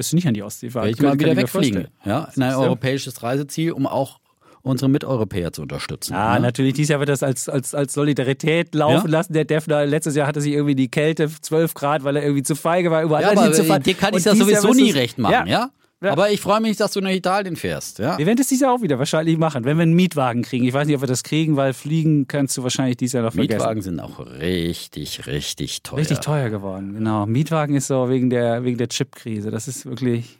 [0.00, 0.84] wirst du nicht an die Ostsee fahren.
[0.86, 1.86] werde ich kann wieder wegfliegen.
[2.04, 4.18] Ja, in ein europäisches Reiseziel, um auch
[4.62, 6.12] unsere Miteuropäer zu unterstützen.
[6.14, 6.40] Ah, ja?
[6.40, 6.74] natürlich.
[6.74, 9.18] Dieses Jahr wird das als, als, als Solidarität laufen Ja.
[9.18, 9.32] lassen.
[9.32, 12.54] Der Defner, letztes Jahr hatte sich irgendwie die Kälte 12 Grad, weil er irgendwie zu
[12.54, 13.02] feige war.
[13.02, 13.82] Überall Ja, aber zu fahren.
[13.82, 15.46] dir kann ich das sowieso nie recht machen, ja?
[15.46, 15.70] Ja.
[16.02, 18.16] Aber ich freue mich, dass du nach Italien fährst, ja?
[18.16, 20.64] Wir werden das dieses Jahr auch wieder wahrscheinlich machen, wenn wir einen Mietwagen kriegen.
[20.64, 23.34] Ich weiß nicht, ob wir das kriegen, weil fliegen kannst du wahrscheinlich dieses Jahr noch
[23.34, 23.58] vergessen.
[23.58, 25.98] Mietwagen sind auch richtig, richtig teuer.
[25.98, 27.26] Richtig teuer geworden, genau.
[27.26, 29.50] Mietwagen ist so wegen der, wegen der Chipkrise.
[29.50, 30.38] Das ist wirklich,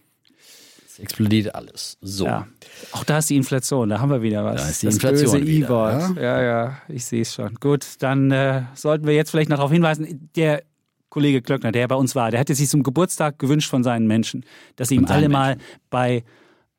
[0.88, 1.98] Es explodiert alles.
[2.00, 2.24] So.
[2.24, 2.46] ja.
[2.92, 4.62] Auch da ist die Inflation, da haben wir wieder was.
[4.62, 6.16] Da ist die das Inflation wieder, I-Wort.
[6.16, 6.42] Ja?
[6.42, 7.54] ja, ich sehe es schon.
[7.56, 10.62] Gut, dann äh, sollten wir jetzt vielleicht noch darauf hinweisen, der
[11.10, 14.44] Kollege Klöckner, der bei uns war, der hatte sich zum Geburtstag gewünscht von seinen Menschen,
[14.76, 15.58] dass sie ihm alle mal
[15.90, 16.24] bei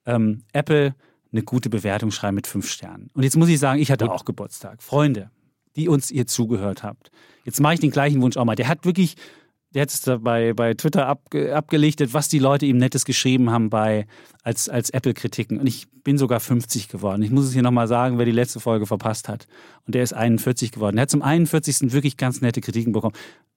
[0.06, 0.96] ähm, Apple
[1.32, 3.10] eine gute Bewertung schreiben mit fünf Sternen.
[3.14, 4.82] Und jetzt muss ich sagen, ich hatte auch Geburtstag.
[4.82, 5.32] Freunde,
[5.76, 7.12] die uns ihr zugehört habt.
[7.44, 8.56] Jetzt mache ich den gleichen Wunsch auch mal.
[8.56, 9.16] Der hat wirklich,
[9.74, 13.50] der hat es da bei, bei Twitter abge, abgelichtet, was die Leute ihm Nettes geschrieben
[13.50, 14.06] haben bei,
[14.44, 15.60] als, als Apple-Kritiken.
[15.60, 17.22] Und ich bin sogar 50 geworden.
[17.22, 19.48] Ich muss es hier nochmal sagen, wer die letzte Folge verpasst hat.
[19.86, 20.98] Und der ist 41 geworden.
[20.98, 21.94] Er hat zum 41.
[21.94, 23.16] wirklich ganz nette Kritiken bekommen.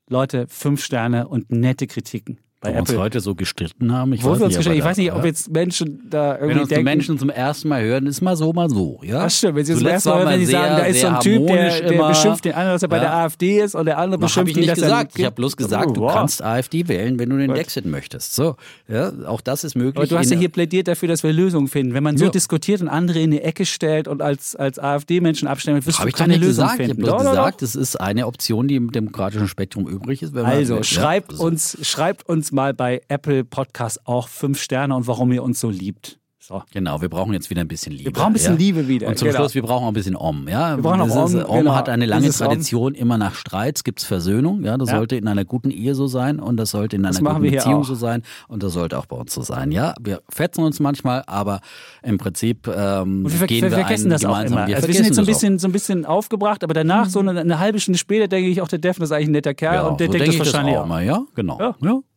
[0.08, 3.02] Leute, fünf Sterne und nette Kritiken bei Ob wir uns Apple.
[3.02, 4.12] heute so gestritten haben.
[4.14, 6.40] Ich Wo weiß wir uns nicht, aber ich weiß nicht, ob jetzt Menschen da Wenn
[6.40, 9.00] irgendwie uns die denken, Menschen zum ersten Mal hören, ist mal so, mal so.
[9.02, 9.22] Ja?
[9.24, 11.06] das stimmt, wenn sie das Zuletzt erste Mal, waren wenn sie sagen, da ist so
[11.08, 12.08] ein Typ, der, der immer.
[12.08, 14.56] beschimpft den anderen, dass er bei der AfD ist und der andere habe beschimpft ich
[14.56, 15.12] ihn, nicht dass er gesagt.
[15.18, 16.12] Ich habe bloß gesagt, du Wow.
[16.14, 17.54] kannst AfD wählen, wenn du den.
[17.54, 18.34] Exit möchtest.
[18.34, 18.56] So,
[18.88, 19.96] ja, auch das ist möglich.
[19.96, 21.94] Aber du hast ja hier plädiert dafür, dass wir Lösungen finden.
[21.94, 25.86] Wenn man so diskutiert und andere in die Ecke stellt und als, als AfD-Menschen abstimmt,
[25.86, 26.80] wirst du keine Lösung gesagt.
[26.80, 27.02] Ich habe finden.
[27.02, 30.34] bloß gesagt, es ist eine Option, die im demokratischen Spektrum übrig ist.
[30.34, 35.30] wenn Also, schreibt, uns, schreibt uns mal bei Apple Podcast auch fünf Sterne und warum
[35.32, 36.18] ihr uns so liebt.
[36.46, 36.62] So.
[36.74, 38.04] Genau, wir brauchen jetzt wieder ein bisschen Liebe.
[38.04, 38.58] Wir brauchen ein bisschen ja?
[38.58, 39.08] Liebe wieder.
[39.08, 39.38] Und zum genau.
[39.38, 40.46] Schluss, wir brauchen auch ein bisschen Om.
[40.46, 40.76] Ja?
[40.76, 41.74] Wir brauchen auch Om, Om genau.
[41.74, 42.48] hat eine lange Dieses Om.
[42.48, 44.62] Tradition, immer nach Streits gibt es Versöhnung.
[44.62, 44.76] Ja?
[44.76, 44.98] Das Ja.
[44.98, 47.84] sollte in einer guten Ehe so sein und das sollte in einer guten Beziehung auch.
[47.84, 49.72] so sein und das sollte auch bei uns so sein.
[49.72, 51.60] Ja, Wir fetzen uns manchmal, aber
[52.02, 54.66] im Prinzip ähm, wir, gehen wir wir vergessen das auch immer.
[54.66, 57.20] Wir Also wir sind jetzt so ein bisschen, so ein bisschen aufgebracht, aber danach, so
[57.20, 59.76] eine, eine halbe Stunde später, denke ich auch, der Defner ist eigentlich ein netter Kerl
[59.76, 61.58] Ja, und der so denkt denke das ich wahrscheinlich auch mal, ja, genau.
[61.58, 61.74] Ja.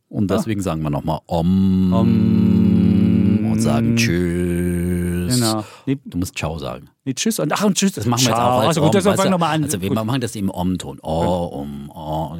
[0.09, 0.17] Ja.
[0.17, 1.93] Und deswegen sagen wir nochmal Om,
[3.51, 5.35] und sagen Tschüss.
[5.39, 5.63] Genau.
[5.85, 6.87] Nee, Du musst Ciao sagen.
[7.03, 7.91] nee, tschüss und ach und tschüss.
[7.91, 8.49] Das machen wir jetzt Ciao.
[8.49, 9.29] auch als Also gut, Om, das weißt du?
[9.31, 9.63] wir mal an.
[9.65, 10.05] Also wir Gut.
[10.05, 10.99] machen das im Om-Ton.
[11.03, 12.35] Oh, um, oh.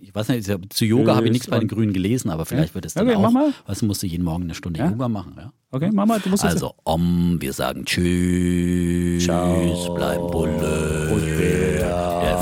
[0.00, 2.84] Ich weiß nicht, zu Yoga habe ich nichts bei den Grünen gelesen, aber vielleicht wird
[2.86, 3.22] es dann Okay, auch.
[3.22, 3.52] mach mal.
[3.66, 4.88] Was musst du jeden Morgen eine Stunde Ja?
[4.90, 5.52] Yoga machen, ja?
[5.72, 9.94] Okay, Mama, du musst jetzt- Also Om, wir sagen Tschüss, Ciao.
[9.96, 12.38] bleib Bulle, Und Bär.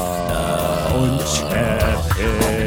[1.01, 2.60] Und Chefin.